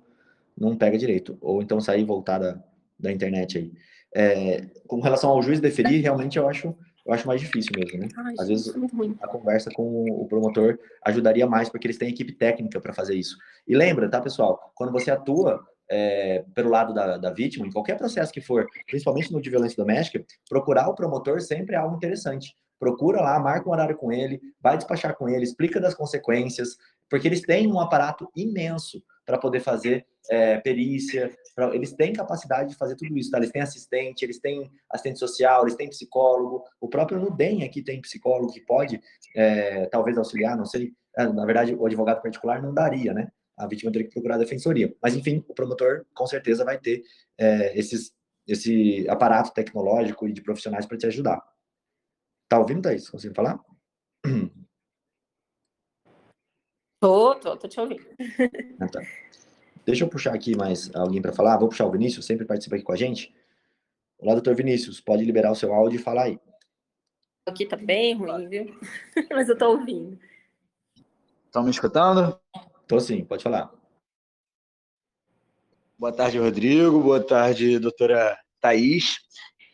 não 0.56 0.76
pega 0.76 0.96
direito. 0.96 1.36
Ou 1.40 1.60
então 1.60 1.80
sair 1.80 2.02
e 2.02 2.04
voltar 2.04 2.38
da, 2.38 2.62
da 2.98 3.10
internet 3.10 3.58
aí. 3.58 3.72
É, 4.14 4.64
com 4.86 5.00
relação 5.00 5.30
ao 5.30 5.42
juiz 5.42 5.60
deferir, 5.60 6.00
realmente 6.00 6.38
eu 6.38 6.48
acho, 6.48 6.72
eu 7.04 7.12
acho 7.12 7.26
mais 7.26 7.40
difícil 7.40 7.72
mesmo, 7.76 7.98
né? 7.98 8.08
Ai, 8.16 8.34
às 8.38 8.46
vezes 8.46 8.72
a 9.20 9.26
conversa 9.26 9.70
com 9.74 10.04
o 10.04 10.26
promotor 10.28 10.78
ajudaria 11.04 11.48
mais, 11.48 11.68
porque 11.68 11.88
eles 11.88 11.98
têm 11.98 12.10
equipe 12.10 12.32
técnica 12.32 12.80
para 12.80 12.94
fazer 12.94 13.16
isso. 13.16 13.36
E 13.66 13.74
lembra, 13.74 14.08
tá, 14.08 14.20
pessoal? 14.20 14.72
Quando 14.76 14.92
você 14.92 15.10
atua 15.10 15.66
é, 15.90 16.44
pelo 16.54 16.70
lado 16.70 16.94
da, 16.94 17.16
da, 17.18 17.30
vítima, 17.32 17.66
em 17.66 17.72
qualquer 17.72 17.98
processo 17.98 18.32
que 18.32 18.40
for, 18.40 18.66
principalmente 18.86 19.32
no 19.32 19.42
de 19.42 19.50
violência 19.50 19.76
doméstica, 19.76 20.24
procurar 20.48 20.88
o 20.88 20.94
promotor 20.94 21.40
sempre 21.40 21.74
é 21.74 21.78
algo 21.78 21.96
interessante 21.96 22.56
procura 22.78 23.20
lá, 23.20 23.38
marca 23.38 23.68
um 23.68 23.72
horário 23.72 23.96
com 23.96 24.12
ele, 24.12 24.40
vai 24.60 24.76
despachar 24.76 25.16
com 25.16 25.28
ele, 25.28 25.44
explica 25.44 25.80
das 25.80 25.94
consequências, 25.94 26.76
Porque 27.08 27.28
eles 27.28 27.42
têm 27.42 27.66
um 27.66 27.80
aparato 27.80 28.28
imenso 28.34 29.02
para 29.26 29.38
poder 29.38 29.60
fazer 29.60 30.06
é, 30.30 30.58
perícia, 30.58 31.30
pra, 31.54 31.74
eles 31.74 31.92
têm 31.92 32.12
capacidade 32.12 32.70
de 32.70 32.76
fazer 32.76 32.96
tudo 32.96 33.16
isso, 33.16 33.30
tá? 33.30 33.38
Eles 33.38 33.50
têm 33.50 33.62
assistente, 33.62 34.22
eles 34.22 34.38
têm 34.38 34.70
assistente 34.90 35.18
social, 35.18 35.62
eles 35.62 35.74
têm 35.74 35.88
psicólogo, 35.88 36.64
o 36.80 36.88
próprio 36.88 37.18
Nudem 37.18 37.62
aqui 37.62 37.82
tem 37.82 38.00
psicólogo 38.00 38.52
que 38.52 38.60
pode, 38.60 39.00
é, 39.36 39.86
talvez 39.86 40.16
auxiliar, 40.16 40.56
não 40.56 40.66
sei, 40.66 40.92
é, 41.16 41.26
na 41.26 41.44
verdade 41.44 41.74
o 41.74 41.86
advogado 41.86 42.22
particular 42.22 42.62
não 42.62 42.72
daria, 42.72 43.12
né? 43.12 43.28
A 43.56 43.66
vítima 43.66 43.92
teria 43.92 44.08
que 44.08 44.12
procurar 44.12 44.34
a 44.34 44.38
defensoria. 44.38 44.92
Mas, 45.00 45.14
enfim, 45.14 45.44
o 45.48 45.54
promotor 45.54 46.04
com 46.12 46.26
certeza 46.26 46.64
vai 46.64 46.76
ter 46.76 47.02
é, 47.38 47.78
esses, 47.78 48.12
esse 48.48 49.06
aparato 49.08 49.52
tecnológico 49.52 50.26
e 50.26 50.32
de 50.32 50.42
profissionais 50.42 50.86
para 50.86 50.98
te 50.98 51.06
ajudar. 51.06 51.40
Tá 52.54 52.60
ouvindo, 52.60 52.82
Thaís? 52.82 53.10
Conseguindo 53.10 53.34
falar? 53.34 53.58
Tô, 57.02 57.34
tô, 57.34 57.56
tô 57.56 57.68
te 57.68 57.80
ouvindo. 57.80 58.06
Ah, 58.80 58.88
tá. 58.88 59.00
Deixa 59.84 60.04
eu 60.04 60.08
puxar 60.08 60.32
aqui 60.34 60.56
mais 60.56 60.94
alguém 60.94 61.20
para 61.20 61.32
falar. 61.32 61.58
Vou 61.58 61.68
puxar 61.68 61.84
o 61.84 61.90
Vinícius, 61.90 62.24
sempre 62.24 62.46
participa 62.46 62.76
aqui 62.76 62.84
com 62.84 62.92
a 62.92 62.96
gente. 62.96 63.34
Olá, 64.18 64.34
doutor 64.34 64.54
Vinícius, 64.54 65.00
pode 65.00 65.24
liberar 65.24 65.50
o 65.50 65.54
seu 65.54 65.74
áudio 65.74 65.98
e 65.98 66.02
falar 66.02 66.22
aí. 66.22 66.40
Aqui 67.46 67.66
tá 67.66 67.76
bem 67.76 68.14
ruim, 68.14 68.48
viu? 68.48 68.80
Mas 69.30 69.48
eu 69.48 69.58
tô 69.58 69.72
ouvindo. 69.72 70.18
Estão 71.46 71.64
me 71.64 71.70
escutando? 71.70 72.40
Tô 72.86 73.00
sim, 73.00 73.24
pode 73.24 73.42
falar. 73.42 73.70
Boa 75.98 76.12
tarde, 76.12 76.38
Rodrigo. 76.38 77.02
Boa 77.02 77.22
tarde, 77.22 77.78
doutora 77.80 78.38
Thaís. 78.60 79.18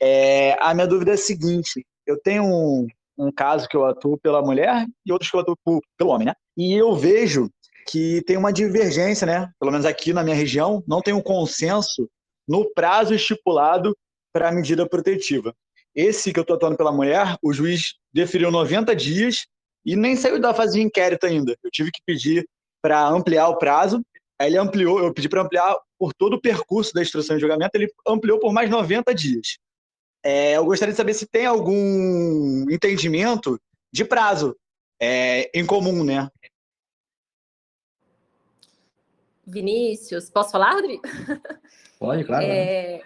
É, 0.00 0.54
a 0.60 0.74
minha 0.74 0.86
dúvida 0.86 1.12
é 1.12 1.14
a 1.14 1.18
seguinte: 1.18 1.86
eu 2.07 2.20
tenho 2.20 2.44
um, 2.44 2.86
um 3.18 3.30
caso 3.30 3.68
que 3.68 3.76
eu 3.76 3.84
atuo 3.84 4.18
pela 4.18 4.42
mulher 4.42 4.86
e 5.05 5.12
outros 5.12 5.30
que 5.30 5.36
eu 5.36 5.40
atuo 5.40 5.57
pelo 5.96 6.11
homem, 6.11 6.26
né? 6.26 6.34
E 6.57 6.74
eu 6.74 6.94
vejo 6.94 7.51
que 7.86 8.22
tem 8.22 8.36
uma 8.36 8.53
divergência, 8.53 9.26
né? 9.26 9.51
Pelo 9.59 9.72
menos 9.72 9.86
aqui 9.86 10.12
na 10.12 10.22
minha 10.22 10.36
região, 10.36 10.82
não 10.86 11.01
tem 11.01 11.14
um 11.14 11.22
consenso 11.22 12.09
no 12.48 12.70
prazo 12.72 13.14
estipulado 13.14 13.96
para 14.32 14.48
a 14.48 14.53
medida 14.53 14.88
protetiva. 14.88 15.55
Esse 15.94 16.32
que 16.32 16.38
eu 16.38 16.42
estou 16.42 16.57
atuando 16.57 16.76
pela 16.76 16.92
mulher, 16.92 17.36
o 17.42 17.53
juiz 17.53 17.94
deferiu 18.12 18.51
90 18.51 18.94
dias 18.94 19.46
e 19.84 19.96
nem 19.96 20.14
saiu 20.14 20.40
da 20.40 20.55
fase 20.55 20.74
de 20.74 20.82
inquérito 20.82 21.26
ainda. 21.26 21.57
Eu 21.62 21.70
tive 21.70 21.90
que 21.90 22.01
pedir 22.07 22.46
para 22.82 23.09
ampliar 23.09 23.48
o 23.48 23.59
prazo. 23.59 24.01
Aí 24.38 24.48
ele 24.48 24.59
ampliou, 24.59 25.01
eu 25.01 25.12
pedi 25.12 25.28
para 25.28 25.42
ampliar 25.42 25.76
por 25.98 26.14
todo 26.14 26.34
o 26.34 26.40
percurso 26.40 26.94
da 26.94 27.03
instrução 27.03 27.36
de 27.36 27.42
julgamento, 27.42 27.72
ele 27.74 27.92
ampliou 28.07 28.38
por 28.38 28.53
mais 28.53 28.70
90 28.70 29.14
dias. 29.14 29.59
É, 30.22 30.56
eu 30.56 30.64
gostaria 30.64 30.92
de 30.92 30.96
saber 30.96 31.14
se 31.14 31.26
tem 31.26 31.46
algum 31.46 32.70
entendimento 32.70 33.60
de 33.92 34.04
prazo 34.04 34.56
é, 35.00 35.50
em 35.58 35.66
comum, 35.66 36.04
né? 36.04 36.30
Vinícius, 39.46 40.30
posso 40.30 40.52
falar, 40.52 40.74
Rodrigo? 40.74 41.02
Pode, 41.98 42.24
claro. 42.24 42.44
É, 42.44 43.02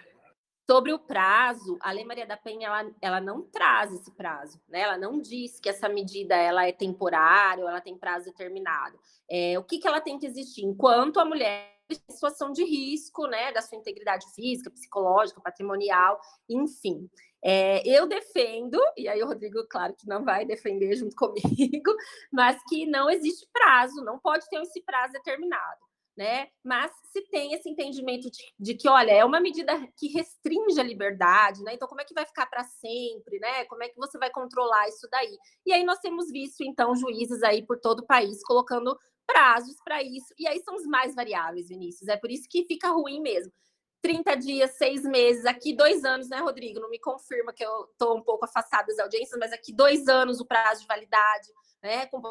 sobre 0.69 0.91
o 0.93 0.99
prazo, 0.99 1.77
a 1.81 1.91
Lei 1.91 2.03
Maria 2.03 2.25
da 2.25 2.37
Penha 2.37 2.67
ela, 2.67 2.91
ela 3.01 3.21
não 3.21 3.43
traz 3.43 3.93
esse 3.93 4.11
prazo, 4.11 4.59
né? 4.67 4.81
Ela 4.81 4.97
não 4.97 5.19
diz 5.19 5.59
que 5.59 5.69
essa 5.69 5.87
medida 5.87 6.35
ela 6.35 6.67
é 6.67 6.71
temporária, 6.71 7.63
ou 7.63 7.69
ela 7.69 7.81
tem 7.81 7.97
prazo 7.97 8.25
determinado. 8.25 8.99
É, 9.29 9.57
o 9.57 9.63
que, 9.63 9.79
que 9.79 9.87
ela 9.87 10.01
tem 10.01 10.19
que 10.19 10.25
existir? 10.25 10.63
Enquanto 10.63 11.19
a 11.19 11.25
mulher 11.25 11.74
situação 12.09 12.51
de 12.51 12.63
risco, 12.63 13.27
né, 13.27 13.51
da 13.51 13.61
sua 13.61 13.77
integridade 13.77 14.25
física, 14.33 14.71
psicológica, 14.71 15.41
patrimonial, 15.41 16.19
enfim. 16.49 17.09
É, 17.43 17.87
eu 17.87 18.07
defendo, 18.07 18.79
e 18.97 19.07
aí 19.07 19.21
o 19.21 19.27
Rodrigo, 19.27 19.65
claro 19.69 19.93
que 19.95 20.07
não 20.07 20.23
vai 20.23 20.45
defender 20.45 20.95
junto 20.95 21.15
comigo, 21.17 21.95
mas 22.31 22.59
que 22.67 22.85
não 22.85 23.09
existe 23.09 23.47
prazo, 23.53 24.03
não 24.03 24.19
pode 24.19 24.47
ter 24.49 24.61
esse 24.61 24.81
prazo 24.81 25.13
determinado 25.13 25.85
né? 26.17 26.47
Mas 26.63 26.91
se 27.11 27.21
tem 27.29 27.53
esse 27.53 27.69
entendimento 27.69 28.29
de, 28.31 28.37
de, 28.57 28.73
que, 28.75 28.87
olha, 28.87 29.11
é 29.11 29.25
uma 29.25 29.39
medida 29.39 29.73
que 29.97 30.07
restringe 30.07 30.79
a 30.79 30.83
liberdade, 30.83 31.61
né? 31.63 31.73
Então, 31.73 31.87
como 31.87 32.01
é 32.01 32.05
que 32.05 32.13
vai 32.13 32.25
ficar 32.25 32.45
para 32.45 32.63
sempre, 32.63 33.37
né? 33.39 33.65
Como 33.65 33.83
é 33.83 33.89
que 33.89 33.97
você 33.97 34.17
vai 34.17 34.29
controlar 34.29 34.87
isso 34.87 35.07
daí? 35.11 35.37
E 35.65 35.73
aí 35.73 35.83
nós 35.83 35.99
temos 35.99 36.31
visto, 36.31 36.61
então, 36.61 36.95
juízes 36.95 37.43
aí 37.43 37.65
por 37.65 37.79
todo 37.79 37.99
o 37.99 38.05
país 38.05 38.41
colocando 38.43 38.97
prazos 39.25 39.75
para 39.83 40.01
isso. 40.03 40.33
E 40.37 40.47
aí 40.47 40.59
são 40.61 40.75
os 40.75 40.85
mais 40.85 41.15
variáveis, 41.15 41.67
Vinícius. 41.69 42.07
É 42.07 42.17
por 42.17 42.31
isso 42.31 42.47
que 42.49 42.65
fica 42.65 42.89
ruim 42.89 43.21
mesmo. 43.21 43.51
30 44.01 44.35
dias, 44.35 44.77
seis 44.77 45.03
meses, 45.03 45.45
aqui 45.45 45.75
dois 45.75 46.05
anos, 46.05 46.29
né, 46.29 46.37
Rodrigo? 46.37 46.79
Não 46.79 46.91
me 46.91 46.99
confirma 46.99 47.51
que 47.51 47.65
eu 47.65 47.85
estou 47.91 48.15
um 48.15 48.21
pouco 48.21 48.45
afastada 48.45 48.85
das 48.87 48.99
audiências, 48.99 49.37
mas 49.39 49.51
aqui 49.51 49.73
dois 49.73 50.07
anos 50.07 50.39
o 50.39 50.45
prazo 50.45 50.81
de 50.81 50.87
validade, 50.87 51.47
né? 51.81 52.05
Com 52.05 52.21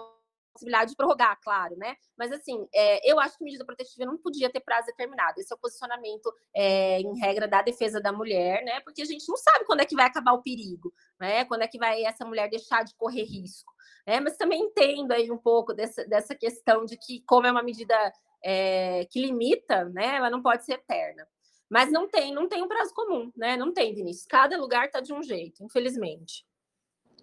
possibilidade 0.54 0.92
de 0.92 0.96
prorrogar, 0.96 1.36
claro, 1.42 1.76
né? 1.76 1.96
Mas 2.16 2.30
assim, 2.30 2.66
é, 2.72 3.10
eu 3.10 3.18
acho 3.18 3.36
que 3.36 3.44
medida 3.44 3.64
protetiva 3.64 4.06
não 4.06 4.16
podia 4.16 4.48
ter 4.48 4.60
prazo 4.60 4.86
determinado. 4.86 5.40
Esse 5.40 5.52
é 5.52 5.56
o 5.56 5.58
posicionamento 5.58 6.32
é, 6.54 7.00
em 7.00 7.18
regra 7.18 7.48
da 7.48 7.60
defesa 7.60 8.00
da 8.00 8.12
mulher, 8.12 8.64
né? 8.64 8.80
Porque 8.80 9.02
a 9.02 9.04
gente 9.04 9.28
não 9.28 9.36
sabe 9.36 9.64
quando 9.64 9.80
é 9.80 9.84
que 9.84 9.96
vai 9.96 10.06
acabar 10.06 10.32
o 10.32 10.42
perigo, 10.42 10.94
né? 11.20 11.44
Quando 11.44 11.62
é 11.62 11.68
que 11.68 11.78
vai 11.78 12.04
essa 12.04 12.24
mulher 12.24 12.48
deixar 12.48 12.84
de 12.84 12.94
correr 12.94 13.24
risco. 13.24 13.73
Né? 14.06 14.20
Mas 14.20 14.36
também 14.36 14.60
entendo 14.60 15.12
aí 15.12 15.30
um 15.30 15.38
pouco 15.38 15.72
dessa, 15.72 16.04
dessa 16.06 16.34
questão 16.34 16.84
de 16.84 16.96
que, 16.96 17.22
como 17.26 17.46
é 17.46 17.50
uma 17.50 17.62
medida 17.62 17.94
é, 18.44 19.06
que 19.06 19.20
limita, 19.20 19.86
né? 19.86 20.16
Ela 20.16 20.30
não 20.30 20.42
pode 20.42 20.64
ser 20.64 20.74
eterna. 20.74 21.26
Mas 21.70 21.90
não 21.90 22.08
tem, 22.08 22.32
não 22.32 22.48
tem 22.48 22.62
um 22.62 22.68
prazo 22.68 22.92
comum, 22.94 23.32
né? 23.34 23.56
Não 23.56 23.72
tem, 23.72 23.94
Vinícius. 23.94 24.26
Cada 24.26 24.56
lugar 24.56 24.86
está 24.86 25.00
de 25.00 25.12
um 25.12 25.22
jeito, 25.22 25.64
infelizmente. 25.64 26.44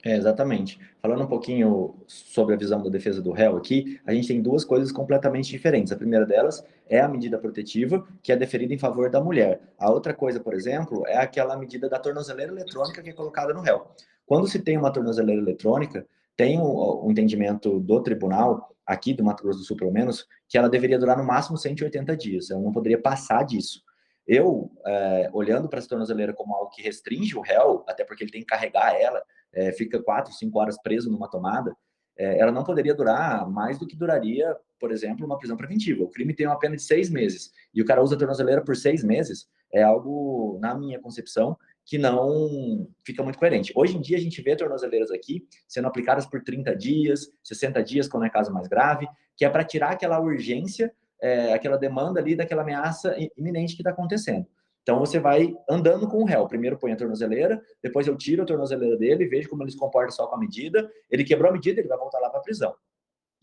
É, 0.03 0.15
exatamente. 0.15 0.79
Falando 0.99 1.23
um 1.23 1.27
pouquinho 1.27 1.95
sobre 2.07 2.55
a 2.55 2.57
visão 2.57 2.81
da 2.81 2.89
defesa 2.89 3.21
do 3.21 3.31
réu 3.31 3.55
aqui, 3.55 4.01
a 4.03 4.13
gente 4.13 4.27
tem 4.27 4.41
duas 4.41 4.65
coisas 4.65 4.91
completamente 4.91 5.49
diferentes. 5.49 5.93
A 5.93 5.95
primeira 5.95 6.25
delas 6.25 6.65
é 6.89 6.99
a 6.99 7.07
medida 7.07 7.37
protetiva, 7.37 8.07
que 8.23 8.31
é 8.31 8.35
deferida 8.35 8.73
em 8.73 8.79
favor 8.79 9.11
da 9.11 9.21
mulher. 9.21 9.61
A 9.77 9.91
outra 9.91 10.13
coisa, 10.13 10.39
por 10.39 10.55
exemplo, 10.55 11.05
é 11.05 11.17
aquela 11.17 11.55
medida 11.55 11.87
da 11.87 11.99
tornozeleira 11.99 12.51
eletrônica 12.51 13.01
que 13.03 13.11
é 13.11 13.13
colocada 13.13 13.53
no 13.53 13.61
réu. 13.61 13.87
Quando 14.25 14.47
se 14.47 14.59
tem 14.59 14.75
uma 14.75 14.91
tornozeleira 14.91 15.39
eletrônica, 15.39 16.07
tem 16.35 16.59
o, 16.59 17.05
um 17.05 17.11
entendimento 17.11 17.79
do 17.79 18.01
tribunal, 18.01 18.75
aqui 18.85 19.13
do 19.13 19.23
Mato 19.23 19.43
Grosso 19.43 19.59
do 19.59 19.65
Sul 19.65 19.77
pelo 19.77 19.91
menos, 19.91 20.27
que 20.49 20.57
ela 20.57 20.69
deveria 20.69 20.99
durar 20.99 21.17
no 21.17 21.23
máximo 21.23 21.57
180 21.57 22.15
dias. 22.17 22.49
Ela 22.49 22.61
não 22.61 22.71
poderia 22.71 23.01
passar 23.01 23.43
disso. 23.43 23.81
Eu, 24.27 24.71
é, 24.85 25.29
olhando 25.33 25.67
para 25.67 25.79
essa 25.79 25.89
tornozeleira 25.89 26.33
como 26.33 26.55
algo 26.55 26.69
que 26.69 26.81
restringe 26.81 27.35
o 27.37 27.41
réu, 27.41 27.83
até 27.87 28.03
porque 28.03 28.23
ele 28.23 28.31
tem 28.31 28.41
que 28.41 28.47
carregar 28.47 28.95
ela, 28.95 29.21
é, 29.53 29.71
fica 29.71 30.01
quatro, 30.01 30.33
cinco 30.33 30.59
horas 30.59 30.81
preso 30.81 31.11
numa 31.11 31.29
tomada, 31.29 31.75
é, 32.17 32.39
ela 32.39 32.51
não 32.51 32.63
poderia 32.63 32.93
durar 32.93 33.49
mais 33.49 33.79
do 33.79 33.87
que 33.87 33.95
duraria, 33.95 34.55
por 34.79 34.91
exemplo, 34.91 35.25
uma 35.25 35.37
prisão 35.37 35.57
preventiva. 35.57 36.03
O 36.03 36.09
crime 36.09 36.33
tem 36.33 36.45
uma 36.45 36.59
pena 36.59 36.75
de 36.75 36.83
seis 36.83 37.09
meses 37.09 37.51
e 37.73 37.81
o 37.81 37.85
cara 37.85 38.01
usa 38.01 38.15
a 38.15 38.17
tornozeleira 38.17 38.63
por 38.63 38.75
seis 38.75 39.03
meses, 39.03 39.47
é 39.73 39.81
algo, 39.81 40.59
na 40.61 40.75
minha 40.75 40.99
concepção, 40.99 41.57
que 41.85 41.97
não 41.97 42.87
fica 43.03 43.23
muito 43.23 43.37
coerente. 43.37 43.73
Hoje 43.75 43.97
em 43.97 44.01
dia, 44.01 44.17
a 44.17 44.21
gente 44.21 44.41
vê 44.41 44.55
tornozeleiras 44.55 45.11
aqui 45.11 45.45
sendo 45.67 45.87
aplicadas 45.87 46.25
por 46.25 46.43
30 46.43 46.75
dias, 46.75 47.27
60 47.43 47.83
dias, 47.83 48.07
quando 48.07 48.25
é 48.25 48.29
caso 48.29 48.51
mais 48.53 48.67
grave, 48.67 49.07
que 49.35 49.43
é 49.43 49.49
para 49.49 49.63
tirar 49.63 49.91
aquela 49.91 50.19
urgência, 50.19 50.93
é, 51.21 51.53
aquela 51.53 51.77
demanda 51.77 52.19
ali 52.19 52.35
daquela 52.35 52.61
ameaça 52.61 53.15
iminente 53.37 53.75
que 53.75 53.81
está 53.81 53.91
acontecendo. 53.91 54.45
Então 54.83 54.97
você 54.99 55.19
vai 55.19 55.55
andando 55.69 56.07
com 56.07 56.17
o 56.17 56.25
réu. 56.25 56.47
Primeiro 56.47 56.77
põe 56.77 56.91
a 56.91 56.95
tornozeleira, 56.95 57.61
depois 57.83 58.07
eu 58.07 58.17
tiro 58.17 58.43
a 58.43 58.45
tornozeleira 58.45 58.97
dele, 58.97 59.27
vejo 59.27 59.49
como 59.49 59.63
ele 59.63 59.71
se 59.71 59.77
comporta 59.77 60.11
só 60.11 60.27
com 60.27 60.35
a 60.35 60.39
medida. 60.39 60.89
Ele 61.09 61.23
quebrou 61.23 61.49
a 61.49 61.53
medida, 61.53 61.79
ele 61.79 61.87
vai 61.87 61.97
voltar 61.97 62.19
lá 62.19 62.29
para 62.29 62.39
a 62.39 62.43
prisão. 62.43 62.73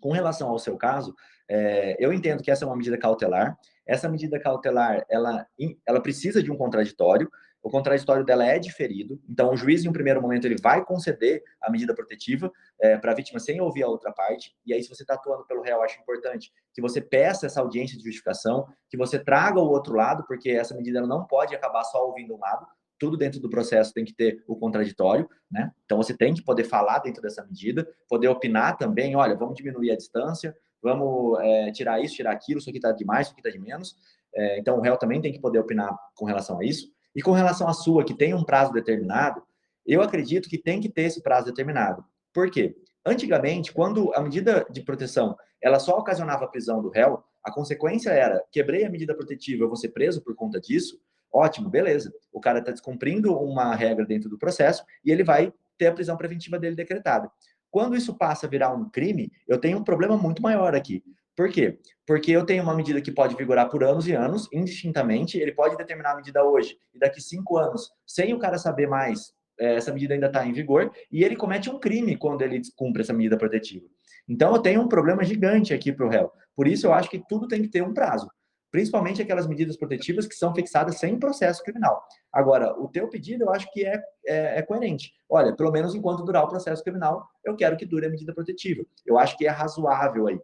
Com 0.01 0.11
relação 0.11 0.49
ao 0.49 0.59
seu 0.59 0.77
caso, 0.77 1.15
é, 1.49 1.97
eu 1.99 2.13
entendo 2.13 2.43
que 2.43 2.51
essa 2.51 2.65
é 2.65 2.67
uma 2.67 2.77
medida 2.77 2.99
cautelar. 2.99 3.57
Essa 3.87 4.09
medida 4.09 4.39
cautelar, 4.39 5.05
ela, 5.09 5.47
ela 5.87 6.01
precisa 6.01 6.43
de 6.43 6.51
um 6.51 6.57
contraditório 6.57 7.31
o 7.63 7.71
contraditório 7.71 8.25
dela 8.25 8.47
é 8.47 8.59
diferido, 8.59 9.21
então 9.29 9.53
o 9.53 9.57
juiz, 9.57 9.85
em 9.85 9.89
um 9.89 9.93
primeiro 9.93 10.23
momento, 10.23 10.47
ele 10.47 10.57
vai 10.61 10.85
conceder 10.85 11.43
a 11.61 11.71
medida 11.71 11.95
protetiva 11.95 12.51
é, 12.81 12.97
para 12.97 13.13
a 13.13 13.15
vítima 13.15 13.41
sem 13.41 13.61
ouvir 13.61 13.83
a 13.83 13.89
outra 13.89 14.13
parte, 14.13 14.55
e 14.65 14.73
aí, 14.73 14.83
se 14.83 14.89
você 14.89 15.03
está 15.03 15.15
atuando 15.15 15.45
pelo 15.47 15.63
réu, 15.63 15.83
acho 15.83 16.01
importante 16.01 16.53
que 16.73 16.81
você 16.81 17.01
peça 17.01 17.47
essa 17.47 17.61
audiência 17.61 17.97
de 17.97 18.05
justificação, 18.05 18.67
que 18.89 18.97
você 18.97 19.19
traga 19.19 19.59
o 19.59 19.69
outro 19.69 19.95
lado, 19.95 20.25
porque 20.27 20.51
essa 20.51 20.75
medida 20.75 21.01
não 21.01 21.27
pode 21.27 21.55
acabar 21.55 21.85
só 21.85 22.07
ouvindo 22.07 22.35
um 22.35 22.39
lado, 22.39 22.67
tudo 22.99 23.17
dentro 23.17 23.41
do 23.41 23.49
processo 23.49 23.95
tem 23.95 24.05
que 24.05 24.13
ter 24.13 24.43
o 24.47 24.57
contraditório, 24.57 25.29
né? 25.51 25.71
Então 25.85 25.97
você 25.99 26.17
tem 26.17 26.35
que 26.35 26.43
poder 26.43 26.65
falar 26.65 26.99
dentro 26.99 27.23
dessa 27.23 27.45
medida, 27.45 27.89
poder 28.09 28.29
opinar 28.29 28.77
também, 28.77 29.15
olha, 29.15 29.37
vamos 29.37 29.55
diminuir 29.55 29.93
a 29.93 29.97
distância, 29.97 30.57
vamos 30.83 31.39
é, 31.41 31.71
tirar 31.71 32.01
isso, 32.01 32.17
tirar 32.17 32.33
aquilo, 32.33 32.59
isso 32.59 32.69
aqui 32.69 32.79
está 32.79 32.93
demais, 32.93 33.27
isso 33.27 33.33
aqui 33.33 33.47
está 33.47 33.51
de 33.51 33.65
menos. 33.65 33.97
É, 34.35 34.59
então 34.59 34.77
o 34.77 34.81
réu 34.81 34.97
também 34.97 35.21
tem 35.21 35.33
que 35.33 35.41
poder 35.41 35.59
opinar 35.59 35.97
com 36.15 36.25
relação 36.25 36.59
a 36.59 36.65
isso. 36.65 36.93
E 37.15 37.23
com 37.23 37.33
relação 37.33 37.69
à 37.69 37.73
sua, 37.73 38.05
que 38.05 38.15
tem 38.15 38.35
um 38.35 38.45
prazo 38.45 38.73
determinado, 38.73 39.43
eu 39.87 40.03
acredito 40.03 40.49
que 40.49 40.59
tem 40.59 40.81
que 40.81 40.89
ter 40.89 41.03
esse 41.03 41.23
prazo 41.23 41.47
determinado. 41.47 42.05
Por 42.33 42.51
quê? 42.51 42.77
Antigamente, 43.05 43.73
quando 43.73 44.13
a 44.15 44.21
medida 44.21 44.67
de 44.71 44.83
proteção 44.83 45.37
ela 45.63 45.79
só 45.79 45.99
ocasionava 45.99 46.45
a 46.45 46.49
prisão 46.49 46.81
do 46.81 46.91
réu, 46.91 47.23
a 47.43 47.51
consequência 47.51 48.11
era 48.11 48.43
quebrei 48.53 48.85
a 48.85 48.91
medida 48.91 49.15
protetiva, 49.15 49.65
eu 49.65 49.69
vou 49.69 49.77
ser 49.77 49.89
preso 49.89 50.23
por 50.23 50.35
conta 50.35 50.61
disso. 50.61 51.01
Ótimo, 51.33 51.69
beleza. 51.69 52.13
O 52.33 52.41
cara 52.41 52.59
está 52.59 52.71
descumprindo 52.71 53.37
uma 53.39 53.75
regra 53.75 54.05
dentro 54.05 54.29
do 54.29 54.39
processo 54.39 54.85
e 55.05 55.11
ele 55.11 55.25
vai 55.25 55.53
ter 55.77 55.87
a 55.87 55.93
prisão 55.93 56.17
preventiva 56.17 56.59
dele 56.59 56.77
decretada. 56.77 57.31
Quando 57.71 57.97
isso 57.97 58.17
passa 58.17 58.47
a 58.47 58.49
virar 58.49 58.73
um 58.73 58.89
crime, 58.89 59.31
eu 59.47 59.59
tenho 59.59 59.79
um 59.79 59.85
problema 59.85 60.17
muito 60.17 60.43
maior 60.43 60.75
aqui. 60.75 61.03
Por 61.39 61.49
quê? 61.51 61.79
Porque 62.05 62.33
eu 62.33 62.45
tenho 62.45 62.65
uma 62.65 62.75
medida 62.75 63.01
que 63.01 63.13
pode 63.13 63.37
vigorar 63.37 63.71
por 63.71 63.85
anos 63.85 64.09
e 64.09 64.13
anos, 64.13 64.49
indistintamente. 64.53 65.39
Ele 65.39 65.53
pode 65.53 65.77
determinar 65.77 66.11
a 66.11 66.17
medida 66.17 66.43
hoje 66.43 66.77
e 66.93 66.99
daqui 66.99 67.21
cinco 67.21 67.57
anos, 67.57 67.93
sem 68.05 68.35
o 68.35 68.41
cara 68.41 68.59
saber 68.59 68.89
mais, 68.89 69.33
é, 69.57 69.77
essa 69.77 69.93
medida 69.93 70.15
ainda 70.15 70.27
está 70.27 70.45
em 70.45 70.53
vigor, 70.53 70.91
e 71.13 71.23
ele 71.23 71.37
comete 71.37 71.71
um 71.71 71.79
crime 71.79 72.17
quando 72.17 72.43
ele 72.43 72.61
cumpre 72.75 73.03
essa 73.03 73.13
medida 73.13 73.39
protetiva. 73.39 73.87
Então, 74.29 74.53
eu 74.53 74.61
tenho 74.61 74.81
um 74.81 74.89
problema 74.89 75.23
gigante 75.23 75.73
aqui 75.73 75.93
para 75.93 76.05
o 76.05 76.09
réu. 76.09 76.33
Por 76.57 76.67
isso, 76.67 76.89
eu 76.89 76.93
acho 76.93 77.09
que 77.09 77.23
tudo 77.29 77.47
tem 77.47 77.63
que 77.63 77.69
ter 77.69 77.85
um 77.85 77.95
prazo. 77.95 78.29
Principalmente 78.73 79.23
aquelas 79.23 79.47
medidas 79.47 79.77
protetivas 79.77 80.27
que 80.27 80.35
são 80.35 80.53
fixadas 80.53 80.99
sem 80.99 81.21
processo 81.21 81.63
criminal. 81.63 82.03
Agora, 82.33 82.77
o 82.77 82.89
teu 82.89 83.09
pedido, 83.09 83.45
eu 83.45 83.51
acho 83.51 83.71
que 83.73 83.87
é, 83.87 84.03
é, 84.27 84.59
é 84.59 84.63
coerente. 84.63 85.13
Olha, 85.29 85.55
pelo 85.55 85.71
menos 85.71 85.95
enquanto 85.95 86.25
durar 86.25 86.43
o 86.43 86.49
processo 86.49 86.83
criminal, 86.83 87.29
eu 87.45 87.55
quero 87.55 87.77
que 87.77 87.87
dure 87.87 88.07
a 88.07 88.11
medida 88.11 88.35
protetiva. 88.35 88.85
Eu 89.07 89.17
acho 89.17 89.39
que 89.39 89.47
é 89.47 89.51
razoável 89.51 90.27
aí. 90.27 90.41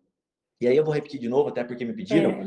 E 0.65 0.67
aí 0.67 0.79
eu 0.79 0.85
vou 0.85 0.95
repetir 0.95 1.21
de 1.21 1.29
novo, 1.29 1.51
até 1.51 1.63
porque 1.63 1.85
me 1.85 1.93
pediram. 1.93 2.31
É. 2.31 2.47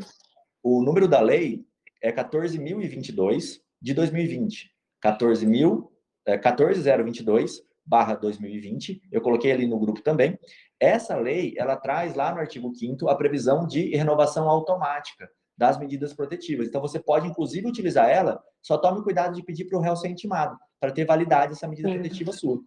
O 0.64 0.82
número 0.82 1.08
da 1.08 1.22
lei 1.22 1.64
é 2.02 2.12
14.022 2.12 3.62
de 3.80 3.94
2020. 3.94 4.72
14.000, 5.06 5.88
é, 6.26 6.36
14022 6.36 7.62
barra 7.86 8.16
2020. 8.16 9.04
Eu 9.12 9.22
coloquei 9.22 9.52
ali 9.52 9.68
no 9.68 9.80
grupo 9.80 10.02
também. 10.02 10.36
Essa 10.80 11.16
lei, 11.16 11.54
ela 11.58 11.76
traz 11.76 12.16
lá 12.16 12.34
no 12.34 12.40
artigo 12.40 12.74
5 12.74 13.08
a 13.08 13.16
previsão 13.16 13.68
de 13.68 13.96
renovação 13.96 14.50
automática 14.50 15.30
das 15.56 15.78
medidas 15.78 16.12
protetivas. 16.12 16.68
Então, 16.68 16.82
você 16.82 17.00
pode, 17.00 17.28
inclusive, 17.28 17.68
utilizar 17.68 18.10
ela, 18.10 18.44
só 18.64 18.80
tome 18.80 19.04
cuidado 19.04 19.36
de 19.36 19.44
pedir 19.44 19.66
para 19.66 19.78
o 19.78 19.82
réu 19.82 19.96
ser 19.96 20.08
intimado, 20.08 20.58
para 20.80 20.92
ter 20.92 21.06
validade 21.06 21.54
essa 21.54 21.68
medida 21.68 21.88
Sim. 21.88 22.00
protetiva 22.00 22.32
sua. 22.32 22.60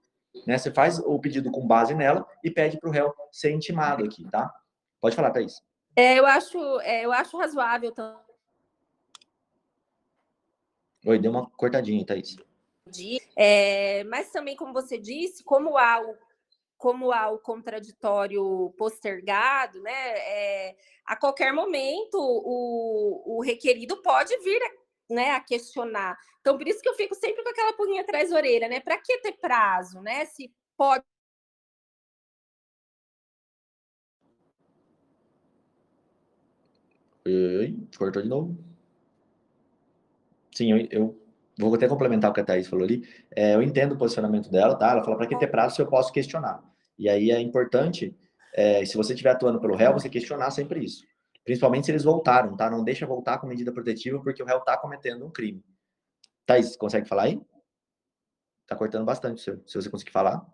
Né? 0.47 0.57
Você 0.57 0.71
faz 0.71 1.01
o 1.01 1.19
pedido 1.19 1.51
com 1.51 1.67
base 1.67 1.93
nela 1.93 2.25
e 2.45 2.53
pede 2.53 2.79
para 2.79 2.89
o 2.89 2.93
réu 2.93 3.13
ser 3.33 3.51
intimado 3.51 4.05
aqui, 4.05 4.25
tá? 4.31 4.49
Pode 5.01 5.17
falar, 5.17 5.31
Thaís. 5.31 5.63
É, 5.97 6.19
eu, 6.19 6.27
acho, 6.27 6.81
é, 6.81 7.05
eu 7.05 7.13
acho 7.13 7.37
razoável 7.37 7.93
também. 7.93 8.21
Oi, 11.07 11.19
deu 11.19 11.31
uma 11.31 11.49
cortadinha, 11.51 12.05
Thaís. 12.05 12.37
É, 13.37 14.05
mas 14.05 14.31
também, 14.31 14.57
como 14.57 14.73
você 14.73 14.99
disse, 14.99 15.43
como 15.43 15.79
há 15.79 16.01
o, 16.01 16.17
como 16.77 17.13
há 17.13 17.31
o 17.31 17.39
contraditório 17.39 18.75
postergado, 18.77 19.81
né, 19.81 19.93
é, 19.93 20.77
a 21.07 21.17
qualquer 21.17 21.53
momento 21.53 22.17
o, 22.19 23.39
o 23.39 23.43
requerido 23.43 24.03
pode 24.03 24.37
vir 24.39 24.61
né, 25.09 25.31
a 25.33 25.41
questionar. 25.41 26.17
Então, 26.41 26.57
por 26.57 26.67
isso 26.67 26.81
que 26.81 26.89
eu 26.89 26.95
fico 26.95 27.15
sempre 27.15 27.43
com 27.43 27.51
aquela 27.51 27.73
pulguinha 27.73 28.03
atrás 28.03 28.31
da 28.31 28.37
orelha, 28.37 28.69
né? 28.69 28.81
Para 28.81 28.97
que 28.99 29.19
ter 29.19 29.33
prazo, 29.33 30.01
né? 30.01 30.25
Se 30.25 30.51
pode 30.77 31.05
Oi, 37.27 37.77
cortou 37.97 38.23
de 38.23 38.29
novo. 38.29 38.57
Sim, 40.55 40.73
eu, 40.73 40.89
eu, 40.91 41.23
vou 41.59 41.75
até 41.75 41.87
complementar 41.87 42.31
o 42.31 42.35
que 42.35 42.41
a 42.41 42.45
Thaís 42.45 42.67
falou 42.67 42.85
ali. 42.85 43.07
É, 43.31 43.55
eu 43.55 43.63
entendo 43.63 43.93
o 43.93 43.99
posicionamento 43.99 44.51
dela, 44.51 44.75
tá? 44.75 44.91
Ela 44.91 45.05
fala, 45.05 45.17
para 45.17 45.27
que 45.27 45.39
ter 45.39 45.47
prazo 45.49 45.77
se 45.77 45.83
eu 45.83 45.87
posso 45.87 46.13
questionar? 46.13 46.63
E 46.99 47.09
aí 47.09 47.31
é 47.31 47.41
importante, 47.41 48.17
é, 48.55 48.85
se 48.85 48.97
você 48.97 49.13
estiver 49.13 49.31
atuando 49.31 49.61
pelo 49.61 49.77
réu, 49.77 49.93
você 49.93 50.09
questionar 50.09 50.51
sempre 50.51 50.85
isso. 50.85 51.05
Principalmente 51.45 51.87
se 51.87 51.93
eles 51.93 52.05
voltaram, 52.05 52.57
tá? 52.57 52.71
Não 52.71 52.83
deixa 52.83 53.07
voltar 53.07 53.39
com 53.39 53.47
medida 53.47 53.73
protetiva, 53.73 54.21
porque 54.23 54.43
o 54.43 54.47
réu 54.47 54.59
está 54.59 54.77
cometendo 54.77 55.25
um 55.27 55.31
crime. 55.31 55.63
Thaís, 56.47 56.77
consegue 56.77 57.09
falar 57.09 57.25
aí? 57.25 57.41
Tá 58.67 58.77
cortando 58.77 59.05
bastante, 59.05 59.41
se, 59.41 59.59
se 59.67 59.75
você 59.75 59.91
conseguir 59.91 60.13
falar. 60.13 60.45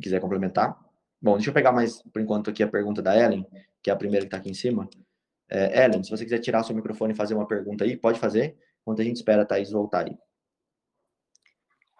Quiser 0.00 0.20
complementar. 0.20 0.78
Bom, 1.22 1.34
deixa 1.34 1.50
eu 1.50 1.54
pegar 1.54 1.70
mais, 1.70 2.02
por 2.02 2.20
enquanto, 2.20 2.50
aqui 2.50 2.64
a 2.64 2.68
pergunta 2.68 3.00
da 3.00 3.16
Ellen, 3.16 3.46
que 3.80 3.90
é 3.90 3.92
a 3.92 3.96
primeira 3.96 4.26
que 4.26 4.28
está 4.28 4.38
aqui 4.38 4.50
em 4.50 4.54
cima. 4.54 4.90
É, 5.48 5.84
Ellen, 5.84 6.02
se 6.02 6.10
você 6.10 6.24
quiser 6.24 6.40
tirar 6.40 6.64
seu 6.64 6.74
microfone 6.74 7.12
e 7.12 7.16
fazer 7.16 7.34
uma 7.34 7.46
pergunta 7.46 7.84
aí, 7.84 7.96
pode 7.96 8.18
fazer, 8.18 8.58
enquanto 8.80 9.02
a 9.02 9.04
gente 9.04 9.16
espera 9.16 9.42
a 9.42 9.46
Thaís 9.46 9.70
voltar 9.70 10.08
aí. 10.08 10.18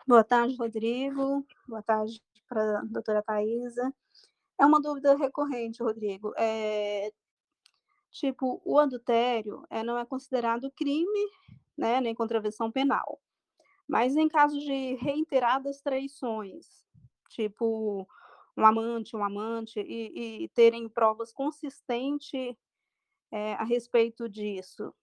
Boa 0.05 0.25
tarde, 0.25 0.57
Rodrigo. 0.57 1.47
Boa 1.69 1.83
tarde 1.85 2.21
para 2.49 2.81
a 2.81 2.83
doutora 2.83 3.23
Thaisa. 3.23 3.95
É 4.61 4.67
uma 4.67 4.81
dúvida 4.81 5.17
recorrente, 5.17 5.85
Rodrigo. 5.85 6.35
É, 6.37 7.13
tipo, 8.11 8.61
o 8.65 8.81
adultério 8.81 9.65
é, 9.71 9.85
não 9.85 9.97
é 9.97 10.05
considerado 10.05 10.69
crime, 10.73 11.31
né, 11.79 12.01
nem 12.01 12.13
contravenção 12.13 12.73
penal. 12.73 13.21
Mas 13.87 14.17
em 14.17 14.29
caso 14.29 14.59
de 14.59 14.97
reiteradas 14.97 15.81
traições, 15.81 16.67
tipo 17.29 18.09
um 18.57 18.67
amante, 18.67 19.17
um 19.17 19.25
amante, 19.25 19.81
e, 19.81 20.45
e 20.45 20.49
terem 20.51 20.89
provas 20.89 21.33
consistentes 21.33 22.55
é, 23.31 23.55
a 23.55 23.65
respeito 23.65 24.29
disso, 24.29 24.95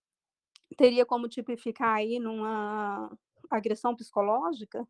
teria 0.78 1.06
como 1.06 1.28
tipificar 1.28 1.96
aí 1.96 2.20
numa 2.20 3.12
agressão 3.50 3.96
psicológica? 3.96 4.88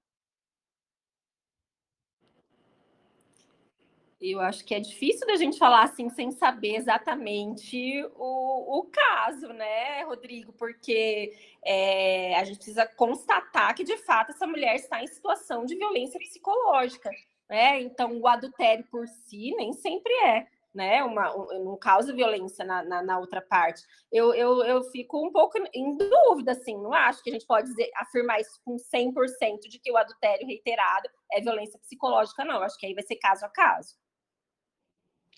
Eu 4.22 4.42
acho 4.42 4.66
que 4.66 4.76
é 4.76 4.82
difícil 4.82 5.26
da 5.26 5.38
gente 5.38 5.58
falar 5.58 5.84
assim 5.84 6.10
sem 6.10 6.30
saber 6.32 6.76
exatamente 6.76 8.04
o, 8.16 8.80
o 8.80 8.86
caso, 8.92 9.48
né, 9.54 10.04
Rodrigo? 10.04 10.52
Porque 10.52 11.34
é, 11.64 12.36
a 12.36 12.44
gente 12.44 12.58
precisa 12.58 12.86
constatar 12.86 13.74
que 13.74 13.86
de 13.86 13.96
fato 14.00 14.32
essa 14.32 14.46
mulher 14.46 14.76
está 14.76 15.02
em 15.02 15.08
situação 15.08 15.64
de 15.66 15.78
violência 15.78 16.20
psicológica 16.20 17.10
né? 17.50 17.82
Então, 17.82 18.20
o 18.20 18.28
adultério 18.28 18.86
por 18.92 19.08
si 19.08 19.54
nem 19.56 19.74
sempre 19.74 20.14
é, 20.26 20.46
né? 20.74 21.04
Uma, 21.04 21.36
um, 21.36 21.64
não 21.66 21.78
causa 21.78 22.14
violência 22.14 22.64
na, 22.64 22.84
na, 22.84 23.02
na, 23.02 23.20
outra 23.20 23.42
parte. 23.42 23.82
Eu, 24.12 24.34
eu, 24.34 24.64
eu 24.64 24.84
fico 24.92 25.26
um 25.26 25.32
pouco 25.32 25.58
em 25.74 25.98
dúvida, 25.98 26.52
assim, 26.52 26.76
não 26.76 26.94
acho 26.94 27.24
que 27.24 27.30
a 27.30 27.34
gente 27.34 27.46
pode 27.46 27.68
dizer, 27.68 27.90
afirmar 27.96 28.40
isso 28.40 28.60
com 28.64 28.76
100% 28.76 29.68
de 29.70 29.80
que 29.80 29.92
o 29.92 29.98
adultério 29.98 30.46
reiterado 30.46 31.10
é 31.32 31.42
violência 31.42 31.80
psicológica, 31.80 32.46
não. 32.46 32.62
Acho 32.62 32.78
que 32.78 32.86
aí 32.86 32.94
vai 32.94 33.04
ser 33.04 33.16
caso 33.16 33.46
a 33.46 33.50
caso. 33.50 33.96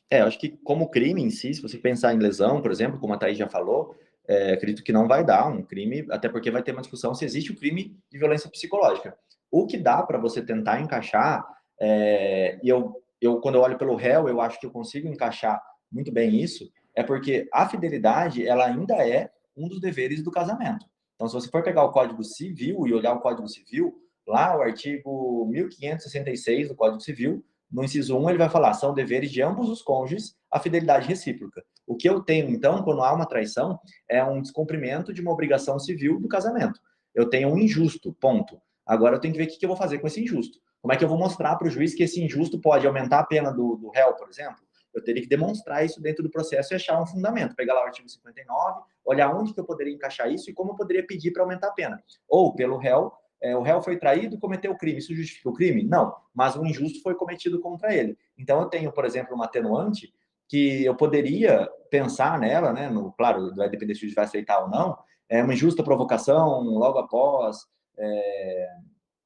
É, 0.09 0.19
acho 0.19 0.37
que 0.37 0.49
como 0.57 0.89
crime 0.89 1.23
em 1.23 1.29
si, 1.29 1.53
se 1.53 1.61
você 1.61 1.77
pensar 1.77 2.13
em 2.13 2.19
lesão, 2.19 2.61
por 2.61 2.69
exemplo, 2.69 2.99
como 2.99 3.13
a 3.13 3.17
Thaís 3.17 3.37
já 3.37 3.47
falou, 3.47 3.95
é, 4.27 4.53
acredito 4.53 4.83
que 4.83 4.91
não 4.91 5.07
vai 5.07 5.23
dar 5.23 5.47
um 5.47 5.63
crime, 5.63 6.05
até 6.11 6.27
porque 6.27 6.51
vai 6.51 6.61
ter 6.61 6.73
uma 6.73 6.81
discussão 6.81 7.15
se 7.15 7.23
existe 7.23 7.51
o 7.51 7.53
um 7.53 7.57
crime 7.57 7.97
de 8.11 8.19
violência 8.19 8.49
psicológica. 8.49 9.17
O 9.49 9.65
que 9.65 9.77
dá 9.77 10.03
para 10.03 10.17
você 10.17 10.41
tentar 10.41 10.81
encaixar 10.81 11.45
é, 11.83 12.59
e 12.61 12.69
eu, 12.69 12.95
eu, 13.19 13.41
quando 13.41 13.55
eu 13.55 13.61
olho 13.61 13.77
pelo 13.77 13.95
réu, 13.95 14.29
eu 14.29 14.39
acho 14.39 14.59
que 14.59 14.67
eu 14.67 14.71
consigo 14.71 15.07
encaixar 15.07 15.59
muito 15.91 16.11
bem 16.11 16.39
isso, 16.39 16.71
é 16.95 17.01
porque 17.01 17.49
a 17.51 17.67
fidelidade, 17.67 18.47
ela 18.47 18.67
ainda 18.67 18.95
é 18.95 19.31
um 19.57 19.67
dos 19.67 19.81
deveres 19.81 20.23
do 20.23 20.29
casamento. 20.29 20.85
Então, 21.15 21.27
se 21.27 21.33
você 21.33 21.49
for 21.49 21.63
pegar 21.63 21.83
o 21.83 21.91
Código 21.91 22.23
Civil 22.23 22.85
e 22.85 22.93
olhar 22.93 23.13
o 23.13 23.19
Código 23.19 23.47
Civil, 23.47 23.95
lá 24.27 24.55
o 24.55 24.61
artigo 24.61 25.47
1566 25.47 26.69
do 26.69 26.75
Código 26.75 27.01
Civil, 27.01 27.43
no 27.71 27.83
inciso 27.83 28.17
1, 28.17 28.29
ele 28.29 28.37
vai 28.37 28.49
falar, 28.49 28.73
são 28.73 28.93
deveres 28.93 29.31
de 29.31 29.41
ambos 29.41 29.69
os 29.69 29.81
cônjuges 29.81 30.35
a 30.51 30.59
fidelidade 30.59 31.07
recíproca. 31.07 31.63
O 31.87 31.95
que 31.95 32.07
eu 32.07 32.21
tenho, 32.21 32.49
então, 32.49 32.83
quando 32.83 33.01
há 33.01 33.13
uma 33.13 33.25
traição, 33.25 33.79
é 34.09 34.23
um 34.23 34.41
descumprimento 34.41 35.13
de 35.13 35.21
uma 35.21 35.31
obrigação 35.31 35.79
civil 35.79 36.19
do 36.19 36.27
casamento. 36.27 36.79
Eu 37.15 37.29
tenho 37.29 37.49
um 37.49 37.57
injusto, 37.57 38.13
ponto. 38.19 38.61
Agora 38.85 39.15
eu 39.15 39.19
tenho 39.19 39.33
que 39.33 39.37
ver 39.37 39.45
o 39.45 39.57
que 39.57 39.65
eu 39.65 39.69
vou 39.69 39.77
fazer 39.77 39.99
com 39.99 40.07
esse 40.07 40.21
injusto. 40.21 40.59
Como 40.81 40.93
é 40.93 40.97
que 40.97 41.03
eu 41.03 41.09
vou 41.09 41.17
mostrar 41.17 41.55
para 41.55 41.67
o 41.67 41.71
juiz 41.71 41.93
que 41.93 42.03
esse 42.03 42.23
injusto 42.23 42.59
pode 42.59 42.87
aumentar 42.87 43.19
a 43.19 43.25
pena 43.25 43.51
do, 43.51 43.75
do 43.75 43.89
réu, 43.89 44.13
por 44.13 44.27
exemplo? 44.29 44.57
Eu 44.93 45.03
teria 45.03 45.21
que 45.21 45.29
demonstrar 45.29 45.85
isso 45.85 46.01
dentro 46.01 46.23
do 46.23 46.29
processo 46.29 46.73
e 46.73 46.75
achar 46.75 47.01
um 47.01 47.05
fundamento. 47.05 47.55
Pegar 47.55 47.73
lá 47.73 47.81
o 47.81 47.85
artigo 47.85 48.09
59, 48.09 48.81
olhar 49.05 49.33
onde 49.33 49.53
que 49.53 49.59
eu 49.59 49.65
poderia 49.65 49.93
encaixar 49.93 50.29
isso 50.29 50.49
e 50.49 50.53
como 50.53 50.71
eu 50.71 50.75
poderia 50.75 51.05
pedir 51.05 51.31
para 51.31 51.43
aumentar 51.43 51.67
a 51.67 51.71
pena. 51.71 52.03
Ou, 52.27 52.53
pelo 52.53 52.77
réu, 52.77 53.11
é, 53.41 53.55
o 53.55 53.61
réu 53.61 53.81
foi 53.81 53.97
traído, 53.97 54.39
cometeu 54.39 54.71
o 54.71 54.77
crime. 54.77 54.99
Isso 54.99 55.15
justifica 55.15 55.49
o 55.49 55.53
crime? 55.53 55.83
Não, 55.83 56.13
mas 56.33 56.55
o 56.55 56.65
injusto 56.65 57.01
foi 57.01 57.15
cometido 57.15 57.59
contra 57.61 57.93
ele. 57.93 58.17
Então, 58.37 58.59
eu 58.59 58.65
tenho, 58.67 58.91
por 58.91 59.05
exemplo, 59.05 59.33
uma 59.33 59.45
atenuante 59.45 60.13
que 60.47 60.83
eu 60.83 60.95
poderia 60.95 61.69
pensar 61.89 62.37
nela, 62.37 62.73
né? 62.73 62.89
No, 62.89 63.13
claro, 63.13 63.55
vai 63.55 63.69
depender 63.69 63.95
se 63.95 64.01
o 64.01 64.01
juiz 64.01 64.13
vai 64.13 64.25
aceitar 64.25 64.59
ou 64.59 64.69
não, 64.69 64.97
é 65.29 65.41
uma 65.41 65.53
injusta 65.53 65.81
provocação 65.81 66.61
logo 66.61 66.99
após 66.99 67.65
é, 67.97 68.67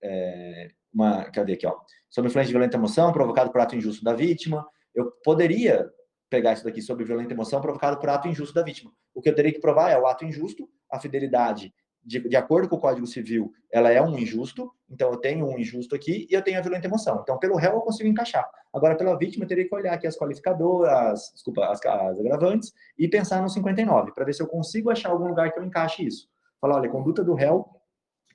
é, 0.03 0.71
uma, 0.95 1.25
cadê 1.25 1.53
aqui, 1.53 1.67
ó, 1.67 1.75
sobre 2.09 2.29
influência 2.29 2.47
de 2.47 2.53
violenta 2.53 2.77
emoção 2.77 3.11
provocado 3.11 3.51
por 3.51 3.61
ato 3.61 3.75
injusto 3.75 4.03
da 4.03 4.13
vítima. 4.13 4.65
Eu 4.93 5.11
poderia 5.23 5.89
pegar 6.29 6.53
isso 6.53 6.63
daqui 6.63 6.81
sobre 6.81 7.03
violenta 7.03 7.33
emoção 7.33 7.61
provocado 7.61 7.99
por 7.99 8.09
ato 8.09 8.27
injusto 8.27 8.53
da 8.53 8.63
vítima. 8.63 8.91
O 9.13 9.21
que 9.21 9.29
eu 9.29 9.35
teria 9.35 9.51
que 9.51 9.59
provar 9.59 9.91
é 9.91 9.99
o 9.99 10.07
ato 10.07 10.25
injusto, 10.25 10.67
a 10.89 10.99
fidelidade, 10.99 11.73
de, 12.05 12.19
de 12.19 12.35
acordo 12.35 12.69
com 12.69 12.75
o 12.75 12.79
Código 12.79 13.07
Civil, 13.07 13.51
ela 13.71 13.91
é 13.91 13.99
um 13.99 14.17
injusto, 14.17 14.71
então 14.87 15.09
eu 15.11 15.17
tenho 15.17 15.47
um 15.47 15.57
injusto 15.57 15.95
aqui 15.95 16.27
e 16.29 16.33
eu 16.35 16.41
tenho 16.41 16.59
a 16.59 16.61
violenta 16.61 16.87
emoção. 16.87 17.19
Então, 17.23 17.39
pelo 17.39 17.55
réu 17.55 17.73
eu 17.73 17.81
consigo 17.81 18.07
encaixar. 18.07 18.47
Agora, 18.71 18.95
pela 18.95 19.17
vítima, 19.17 19.43
eu 19.43 19.47
teria 19.47 19.67
que 19.67 19.73
olhar 19.73 19.93
aqui 19.93 20.05
as 20.05 20.15
qualificadoras, 20.15 21.31
desculpa, 21.33 21.65
as, 21.65 21.83
as 21.83 22.19
agravantes 22.19 22.71
e 22.97 23.07
pensar 23.07 23.41
no 23.41 23.49
59, 23.49 24.13
para 24.13 24.23
ver 24.23 24.33
se 24.33 24.43
eu 24.43 24.47
consigo 24.47 24.91
achar 24.91 25.09
algum 25.09 25.27
lugar 25.27 25.51
que 25.51 25.59
eu 25.59 25.63
encaixe 25.63 26.05
isso. 26.05 26.29
Falar, 26.61 26.75
olha, 26.75 26.89
conduta 26.89 27.23
do 27.23 27.33
réu 27.33 27.67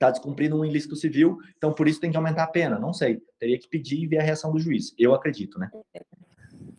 está 0.00 0.10
descumprindo 0.10 0.58
um 0.58 0.64
ilícito 0.64 0.96
civil, 0.96 1.38
então 1.58 1.74
por 1.74 1.86
isso 1.86 2.00
tem 2.00 2.10
que 2.10 2.16
aumentar 2.16 2.44
a 2.44 2.46
pena. 2.46 2.78
Não 2.78 2.94
sei, 2.94 3.22
teria 3.38 3.58
que 3.58 3.68
pedir 3.68 4.02
e 4.02 4.06
ver 4.06 4.18
a 4.18 4.22
reação 4.22 4.50
do 4.50 4.58
juiz. 4.58 4.94
Eu 4.98 5.14
acredito, 5.14 5.58
né? 5.58 5.70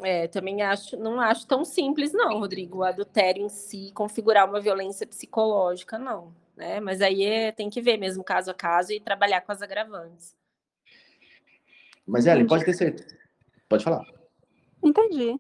É, 0.02 0.28
também 0.28 0.64
acho, 0.64 0.98
não 0.98 1.20
acho 1.20 1.46
tão 1.46 1.64
simples, 1.64 2.12
não, 2.12 2.40
Rodrigo, 2.40 2.80
o 2.80 2.84
adultério 2.84 3.46
em 3.46 3.50
si 3.50 3.92
configurar 3.94 4.50
uma 4.50 4.60
violência 4.60 5.06
psicológica, 5.06 6.00
não. 6.00 6.34
Né? 6.58 6.80
Mas 6.80 7.00
aí 7.00 7.24
é, 7.24 7.52
tem 7.52 7.70
que 7.70 7.80
ver 7.80 7.98
mesmo 7.98 8.24
caso 8.24 8.50
a 8.50 8.54
caso 8.56 8.92
e 8.92 9.00
trabalhar 9.00 9.42
com 9.42 9.52
as 9.52 9.62
agravantes. 9.62 10.36
Mas, 12.06 12.26
Ellen, 12.26 12.48
pode 12.48 12.66
ter 12.66 12.74
certeza. 12.74 13.16
Pode 13.70 13.84
falar. 13.84 14.04
Entendi. 14.84 15.40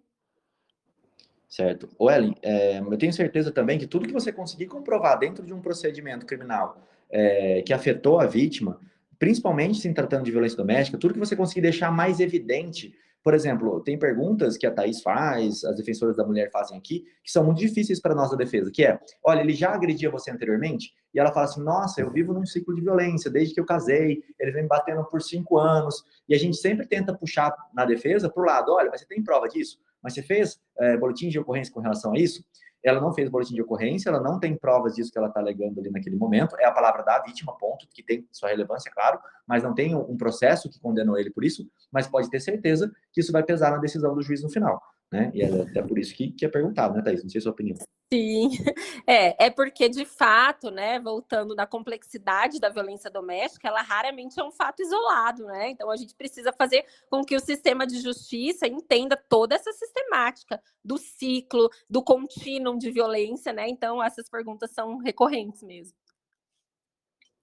Certo. 1.49 1.89
O 1.97 2.09
Ellen, 2.09 2.35
é, 2.43 2.77
eu 2.79 2.97
tenho 2.97 3.11
certeza 3.11 3.51
também 3.51 3.79
que 3.79 3.87
tudo 3.87 4.07
que 4.07 4.13
você 4.13 4.31
conseguir 4.31 4.67
comprovar 4.67 5.17
dentro 5.17 5.43
de 5.43 5.53
um 5.53 5.59
procedimento 5.59 6.25
criminal 6.25 6.77
é, 7.11 7.61
que 7.61 7.73
afetou 7.73 8.19
a 8.19 8.25
vítima, 8.25 8.79
principalmente 9.19 9.79
se 9.79 9.93
tratando 9.93 10.23
de 10.23 10.31
violência 10.31 10.57
doméstica, 10.57 10.97
tudo 10.97 11.13
que 11.13 11.19
você 11.19 11.35
conseguir 11.35 11.61
deixar 11.61 11.91
mais 11.91 12.19
evidente 12.19 12.93
por 13.23 13.35
exemplo, 13.35 13.81
tem 13.81 13.99
perguntas 13.99 14.57
que 14.57 14.65
a 14.65 14.71
Thaís 14.71 15.01
faz, 15.01 15.63
as 15.63 15.75
defensoras 15.75 16.15
da 16.15 16.25
mulher 16.25 16.49
fazem 16.49 16.77
aqui, 16.77 17.05
que 17.23 17.31
são 17.31 17.43
muito 17.43 17.59
difíceis 17.59 17.99
para 17.99 18.13
a 18.13 18.15
nossa 18.15 18.35
defesa, 18.35 18.71
que 18.71 18.83
é, 18.83 18.99
olha, 19.23 19.41
ele 19.41 19.53
já 19.53 19.73
agredia 19.73 20.09
você 20.09 20.31
anteriormente? 20.31 20.91
E 21.13 21.19
ela 21.19 21.31
fala 21.31 21.45
assim, 21.45 21.61
nossa, 21.61 22.01
eu 22.01 22.09
vivo 22.09 22.33
num 22.33 22.45
ciclo 22.45 22.73
de 22.73 22.81
violência, 22.81 23.29
desde 23.29 23.53
que 23.53 23.59
eu 23.59 23.65
casei, 23.65 24.23
ele 24.39 24.51
vem 24.51 24.63
me 24.63 24.67
batendo 24.67 25.03
por 25.05 25.21
cinco 25.21 25.59
anos, 25.59 26.03
e 26.27 26.33
a 26.33 26.39
gente 26.39 26.57
sempre 26.57 26.87
tenta 26.87 27.13
puxar 27.13 27.55
na 27.75 27.85
defesa 27.85 28.27
para 28.27 28.41
o 28.41 28.45
lado, 28.45 28.71
olha, 28.73 28.89
mas 28.89 29.01
você 29.01 29.07
tem 29.07 29.23
prova 29.23 29.47
disso? 29.47 29.77
Mas 30.01 30.13
você 30.13 30.23
fez 30.23 30.59
é, 30.79 30.97
boletim 30.97 31.29
de 31.29 31.37
ocorrência 31.37 31.71
com 31.71 31.79
relação 31.79 32.13
a 32.13 32.17
isso? 32.17 32.43
Ela 32.83 32.99
não 32.99 33.13
fez 33.13 33.29
boletim 33.29 33.53
de 33.53 33.61
ocorrência, 33.61 34.09
ela 34.09 34.19
não 34.19 34.39
tem 34.39 34.55
provas 34.55 34.95
disso 34.95 35.11
que 35.11 35.17
ela 35.17 35.27
está 35.27 35.39
alegando 35.39 35.79
ali 35.79 35.89
naquele 35.89 36.15
momento, 36.15 36.55
é 36.59 36.65
a 36.65 36.71
palavra 36.71 37.03
da 37.03 37.19
vítima, 37.19 37.55
ponto, 37.57 37.87
que 37.89 38.01
tem 38.01 38.27
sua 38.31 38.49
relevância, 38.49 38.91
claro, 38.91 39.19
mas 39.47 39.63
não 39.63 39.73
tem 39.73 39.95
um 39.95 40.17
processo 40.17 40.69
que 40.69 40.79
condenou 40.79 41.17
ele 41.17 41.29
por 41.29 41.43
isso, 41.43 41.69
mas 41.91 42.07
pode 42.07 42.29
ter 42.29 42.39
certeza 42.39 42.91
que 43.11 43.21
isso 43.21 43.31
vai 43.31 43.43
pesar 43.43 43.71
na 43.71 43.77
decisão 43.77 44.13
do 44.15 44.21
juiz 44.21 44.41
no 44.41 44.49
final 44.49 44.81
né? 45.11 45.31
E 45.33 45.41
é 45.41 45.61
até 45.61 45.81
por 45.81 45.99
isso 45.99 46.15
que, 46.15 46.31
que 46.31 46.45
é 46.45 46.49
perguntado, 46.49 46.95
né, 46.95 47.01
Thaís? 47.01 47.21
Não 47.21 47.29
sei 47.29 47.39
a 47.39 47.41
sua 47.41 47.51
opinião. 47.51 47.77
Sim, 48.13 48.49
é, 49.07 49.45
é 49.45 49.49
porque, 49.49 49.87
de 49.87 50.05
fato, 50.05 50.69
né, 50.69 50.99
voltando 50.99 51.55
na 51.55 51.65
complexidade 51.65 52.59
da 52.59 52.67
violência 52.67 53.09
doméstica, 53.09 53.69
ela 53.69 53.81
raramente 53.81 54.39
é 54.39 54.43
um 54.43 54.51
fato 54.51 54.81
isolado, 54.81 55.45
né? 55.45 55.69
Então 55.69 55.89
a 55.89 55.95
gente 55.95 56.13
precisa 56.15 56.51
fazer 56.51 56.85
com 57.09 57.23
que 57.23 57.35
o 57.35 57.39
sistema 57.39 57.87
de 57.87 58.01
justiça 58.01 58.67
entenda 58.67 59.15
toda 59.15 59.55
essa 59.55 59.71
sistemática 59.71 60.61
do 60.83 60.97
ciclo, 60.97 61.69
do 61.89 62.03
contínuo 62.03 62.77
de 62.77 62.91
violência, 62.91 63.53
né? 63.53 63.67
Então 63.69 64.03
essas 64.03 64.29
perguntas 64.29 64.71
são 64.71 64.97
recorrentes 64.97 65.63
mesmo. 65.63 65.95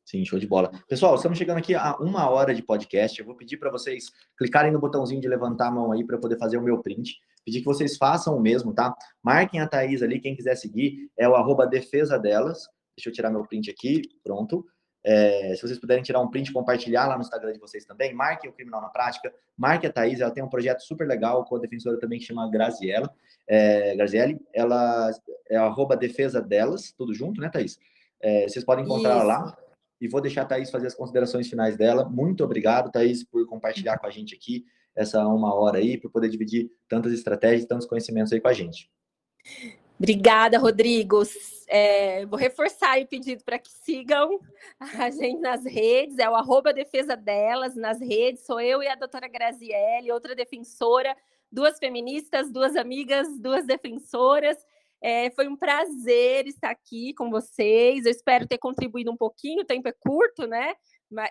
Sim, 0.08 0.24
show 0.24 0.38
de 0.38 0.46
bola. 0.46 0.70
Pessoal, 0.88 1.16
estamos 1.16 1.36
chegando 1.36 1.58
aqui 1.58 1.74
a 1.74 1.94
uma 1.98 2.30
hora 2.30 2.54
de 2.54 2.62
podcast. 2.62 3.20
Eu 3.20 3.26
vou 3.26 3.34
pedir 3.34 3.58
para 3.58 3.70
vocês 3.70 4.10
clicarem 4.38 4.72
no 4.72 4.80
botãozinho 4.80 5.20
de 5.20 5.28
levantar 5.28 5.68
a 5.68 5.70
mão 5.70 5.92
aí 5.92 6.02
para 6.02 6.16
eu 6.16 6.20
poder 6.20 6.38
fazer 6.38 6.56
o 6.56 6.62
meu 6.62 6.78
print. 6.80 7.18
Pedir 7.48 7.60
que 7.60 7.64
vocês 7.64 7.96
façam 7.96 8.36
o 8.36 8.40
mesmo, 8.40 8.74
tá? 8.74 8.94
Marquem 9.22 9.58
a 9.58 9.66
Thaís 9.66 10.02
ali, 10.02 10.20
quem 10.20 10.36
quiser 10.36 10.54
seguir, 10.54 11.10
é 11.16 11.26
o 11.26 11.34
arroba 11.34 11.66
defesa 11.66 12.18
delas. 12.18 12.68
Deixa 12.94 13.08
eu 13.08 13.12
tirar 13.14 13.30
meu 13.30 13.42
print 13.42 13.70
aqui, 13.70 14.02
pronto. 14.22 14.66
É, 15.02 15.54
se 15.56 15.62
vocês 15.62 15.78
puderem 15.78 16.02
tirar 16.02 16.20
um 16.20 16.28
print 16.28 16.52
compartilhar 16.52 17.06
lá 17.06 17.14
no 17.14 17.22
Instagram 17.22 17.54
de 17.54 17.58
vocês 17.58 17.86
também, 17.86 18.12
marquem 18.12 18.50
o 18.50 18.52
Criminal 18.52 18.82
na 18.82 18.90
Prática, 18.90 19.32
marque 19.56 19.86
a 19.86 19.90
Thaís, 19.90 20.20
ela 20.20 20.30
tem 20.30 20.44
um 20.44 20.48
projeto 20.50 20.80
super 20.80 21.08
legal 21.08 21.42
com 21.46 21.56
a 21.56 21.58
defensora 21.58 21.98
também 21.98 22.18
que 22.18 22.26
chama 22.26 22.50
Graziella, 22.50 23.10
é, 23.48 23.96
Graziele, 23.96 24.38
ela 24.52 25.10
é 25.48 25.56
arroba 25.56 25.96
defesa 25.96 26.42
delas, 26.42 26.92
tudo 26.92 27.14
junto, 27.14 27.40
né, 27.40 27.48
Thaís? 27.48 27.78
É, 28.20 28.46
vocês 28.46 28.62
podem 28.62 28.84
encontrar 28.84 29.12
ela 29.12 29.22
lá, 29.22 29.58
e 29.98 30.06
vou 30.06 30.20
deixar 30.20 30.42
a 30.42 30.44
Thaís 30.44 30.70
fazer 30.70 30.88
as 30.88 30.94
considerações 30.94 31.48
finais 31.48 31.78
dela. 31.78 32.06
Muito 32.06 32.44
obrigado, 32.44 32.92
Thaís, 32.92 33.24
por 33.24 33.46
compartilhar 33.46 33.96
com 33.96 34.06
a 34.06 34.10
gente 34.10 34.34
aqui 34.34 34.66
essa 34.98 35.24
uma 35.26 35.54
hora 35.54 35.78
aí, 35.78 35.96
para 35.96 36.10
poder 36.10 36.28
dividir 36.28 36.70
tantas 36.88 37.12
estratégias, 37.12 37.66
tantos 37.66 37.86
conhecimentos 37.86 38.32
aí 38.32 38.40
com 38.40 38.48
a 38.48 38.52
gente. 38.52 38.90
Obrigada, 39.96 40.58
Rodrigo. 40.58 41.22
É, 41.68 42.26
vou 42.26 42.38
reforçar 42.38 43.00
o 43.00 43.06
pedido 43.06 43.44
para 43.44 43.58
que 43.58 43.70
sigam 43.70 44.40
a 44.80 45.08
gente 45.10 45.40
nas 45.40 45.64
redes, 45.64 46.18
é 46.18 46.28
o 46.28 46.34
arroba 46.34 46.72
defesa 46.72 47.16
delas 47.16 47.76
nas 47.76 48.00
redes, 48.00 48.44
sou 48.44 48.60
eu 48.60 48.82
e 48.82 48.88
a 48.88 48.94
doutora 48.94 49.28
Graziele, 49.28 50.10
outra 50.10 50.34
defensora, 50.34 51.14
duas 51.50 51.78
feministas, 51.78 52.50
duas 52.50 52.74
amigas, 52.74 53.28
duas 53.38 53.66
defensoras. 53.66 54.56
É, 55.00 55.30
foi 55.30 55.46
um 55.46 55.56
prazer 55.56 56.46
estar 56.46 56.70
aqui 56.70 57.14
com 57.14 57.30
vocês. 57.30 58.04
Eu 58.04 58.10
espero 58.10 58.48
ter 58.48 58.58
contribuído 58.58 59.12
um 59.12 59.16
pouquinho, 59.16 59.62
o 59.62 59.66
tempo 59.66 59.88
é 59.88 59.92
curto, 59.92 60.46
né? 60.46 60.74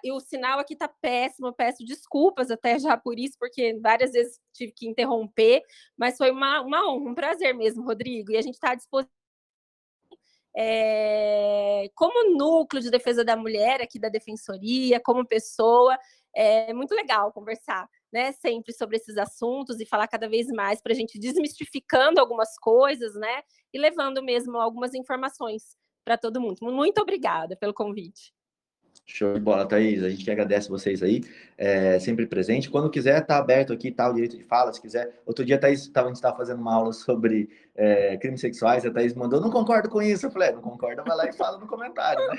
E 0.04 0.12
o 0.12 0.20
sinal 0.20 0.60
aqui 0.60 0.74
está 0.74 0.88
péssimo, 0.88 1.54
peço 1.54 1.86
desculpas 1.86 2.50
até 2.52 2.80
já 2.80 2.98
por 2.98 3.20
isso, 3.20 3.38
porque 3.40 3.78
várias 3.80 4.12
vezes 4.12 4.40
tive 4.54 4.72
que 4.72 4.88
interromper, 4.88 5.62
mas 5.98 6.18
foi 6.18 6.32
uma, 6.32 6.62
uma 6.62 6.90
honra, 6.90 7.12
um 7.12 7.16
prazer 7.16 7.54
mesmo, 7.54 7.84
Rodrigo, 7.84 8.32
e 8.32 8.38
a 8.38 8.42
gente 8.42 8.56
está 8.56 8.72
à 8.72 8.76
disposição. 8.76 9.12
É, 10.60 11.88
como 11.94 12.36
núcleo 12.36 12.82
de 12.82 12.90
defesa 12.90 13.24
da 13.24 13.36
mulher 13.38 13.80
aqui 13.82 14.00
da 14.00 14.10
Defensoria, 14.10 15.00
como 15.00 15.26
pessoa, 15.28 15.96
é 16.36 16.74
muito 16.74 16.96
legal 16.96 17.32
conversar 17.32 17.88
né, 18.12 18.32
sempre 18.32 18.74
sobre 18.74 18.98
esses 18.98 19.18
assuntos 19.18 19.80
e 19.80 19.86
falar 19.86 20.08
cada 20.08 20.28
vez 20.28 20.48
mais 20.48 20.82
para 20.82 20.94
a 20.94 20.96
gente 20.96 21.20
desmistificando 21.20 22.20
algumas 22.20 22.58
coisas, 22.58 23.14
né, 23.16 23.42
e 23.74 23.80
levando 23.80 24.24
mesmo 24.24 24.58
algumas 24.58 24.94
informações 24.94 25.76
para 26.06 26.18
todo 26.18 26.42
mundo. 26.42 26.58
Muito 26.62 27.02
obrigada 27.02 27.56
pelo 27.56 27.74
convite. 27.74 28.37
Show 29.10 29.34
de 29.36 29.40
bola, 29.40 29.66
Thaís. 29.66 30.04
A 30.04 30.10
gente 30.10 30.26
que 30.26 30.30
agradece 30.30 30.70
vocês 30.70 31.02
aí, 31.02 31.24
é, 31.58 31.98
sempre 31.98 32.28
presente. 32.28 32.70
Quando 32.70 32.90
quiser, 32.90 33.26
tá 33.26 33.38
aberto 33.38 33.72
aqui, 33.72 33.90
tá 33.90 34.10
o 34.10 34.14
direito 34.14 34.38
de 34.38 34.44
fala, 34.44 34.74
se 34.74 34.82
quiser. 34.82 35.22
Outro 35.26 35.46
dia, 35.46 35.58
Thaís, 35.58 35.88
tava, 35.88 36.08
a 36.08 36.10
gente 36.10 36.18
estava 36.18 36.36
fazendo 36.36 36.60
uma 36.60 36.74
aula 36.74 36.92
sobre 36.92 37.50
é, 37.74 38.18
crimes 38.18 38.42
sexuais, 38.42 38.86
a 38.86 38.92
Thaís 38.92 39.16
mandou, 39.16 39.40
não 39.40 39.50
concordo 39.50 39.88
com 39.88 40.02
isso. 40.02 40.26
Eu 40.26 40.32
falei, 40.32 40.50
é, 40.50 40.52
não 40.52 40.62
concorda, 40.62 41.04
vai 41.04 41.16
lá 41.16 41.30
e 41.30 41.34
fala 41.34 41.58
no 41.58 41.68
comentário, 41.68 42.28
né? 42.28 42.38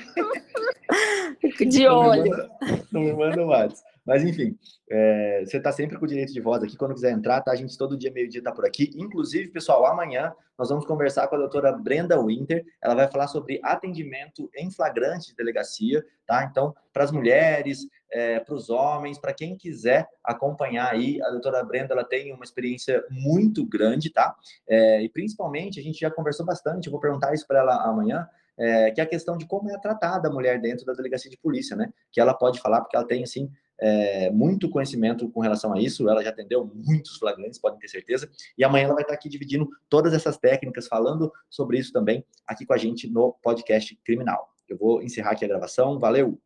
De 1.67 1.87
olho. 1.87 2.49
Não 2.91 3.01
me 3.01 3.13
manda 3.13 3.43
mais. 3.45 3.83
Mas, 4.09 4.23
enfim, 4.23 4.57
é, 4.89 5.43
você 5.45 5.57
está 5.57 5.71
sempre 5.71 5.95
com 5.95 6.03
o 6.03 6.07
direito 6.07 6.33
de 6.33 6.41
voz 6.41 6.63
aqui. 6.63 6.75
Quando 6.75 6.95
quiser 6.95 7.11
entrar, 7.11 7.41
tá? 7.41 7.51
A 7.51 7.55
gente 7.55 7.77
todo 7.77 7.95
dia, 7.95 8.11
meio-dia, 8.11 8.39
está 8.39 8.51
por 8.51 8.65
aqui. 8.65 8.89
Inclusive, 8.95 9.51
pessoal, 9.51 9.85
amanhã 9.85 10.33
nós 10.57 10.69
vamos 10.69 10.83
conversar 10.83 11.27
com 11.27 11.35
a 11.35 11.37
doutora 11.37 11.71
Brenda 11.71 12.19
Winter. 12.19 12.65
Ela 12.81 12.95
vai 12.95 13.07
falar 13.07 13.27
sobre 13.27 13.59
atendimento 13.63 14.49
em 14.55 14.71
flagrante 14.71 15.27
de 15.27 15.35
delegacia, 15.35 16.03
tá? 16.25 16.43
Então, 16.43 16.75
para 16.91 17.03
as 17.03 17.11
mulheres, 17.11 17.87
é, 18.11 18.39
para 18.39 18.55
os 18.55 18.71
homens, 18.71 19.19
para 19.19 19.31
quem 19.31 19.55
quiser 19.55 20.07
acompanhar 20.23 20.91
aí, 20.91 21.21
a 21.21 21.29
doutora 21.29 21.63
Brenda 21.63 21.93
ela 21.93 22.03
tem 22.03 22.33
uma 22.33 22.43
experiência 22.43 23.05
muito 23.11 23.63
grande, 23.63 24.09
tá? 24.09 24.35
É, 24.67 25.03
e 25.03 25.09
principalmente, 25.09 25.79
a 25.79 25.83
gente 25.83 25.99
já 25.99 26.09
conversou 26.09 26.47
bastante, 26.47 26.87
eu 26.87 26.91
vou 26.91 26.99
perguntar 26.99 27.31
isso 27.35 27.45
para 27.45 27.59
ela 27.59 27.83
amanhã, 27.83 28.27
é, 28.57 28.89
que 28.89 28.99
é 28.99 29.03
a 29.03 29.07
questão 29.07 29.37
de 29.37 29.45
como 29.45 29.69
é 29.69 29.77
tratada 29.77 30.29
a 30.29 30.31
mulher 30.31 30.59
dentro 30.59 30.83
da 30.83 30.93
delegacia 30.93 31.29
de 31.29 31.37
polícia, 31.37 31.77
né? 31.77 31.93
Que 32.11 32.19
ela 32.19 32.33
pode 32.33 32.59
falar, 32.59 32.81
porque 32.81 32.97
ela 32.97 33.05
tem, 33.05 33.23
assim, 33.23 33.51
é, 33.81 34.29
muito 34.29 34.69
conhecimento 34.69 35.29
com 35.29 35.39
relação 35.39 35.73
a 35.73 35.79
isso, 35.79 36.09
ela 36.09 36.23
já 36.23 36.29
atendeu 36.29 36.69
muitos 36.73 37.17
flagrantes, 37.17 37.59
podem 37.59 37.79
ter 37.79 37.87
certeza, 37.87 38.29
e 38.57 38.63
amanhã 38.63 38.85
ela 38.85 38.95
vai 38.95 39.03
estar 39.03 39.13
aqui 39.13 39.29
dividindo 39.29 39.69
todas 39.89 40.13
essas 40.13 40.37
técnicas, 40.37 40.87
falando 40.87 41.31
sobre 41.49 41.77
isso 41.77 41.91
também 41.91 42.23
aqui 42.47 42.65
com 42.65 42.73
a 42.73 42.77
gente 42.77 43.09
no 43.09 43.33
podcast 43.41 43.95
criminal. 44.03 44.49
Eu 44.67 44.77
vou 44.77 45.01
encerrar 45.01 45.31
aqui 45.31 45.45
a 45.45 45.47
gravação, 45.47 45.99
valeu! 45.99 46.39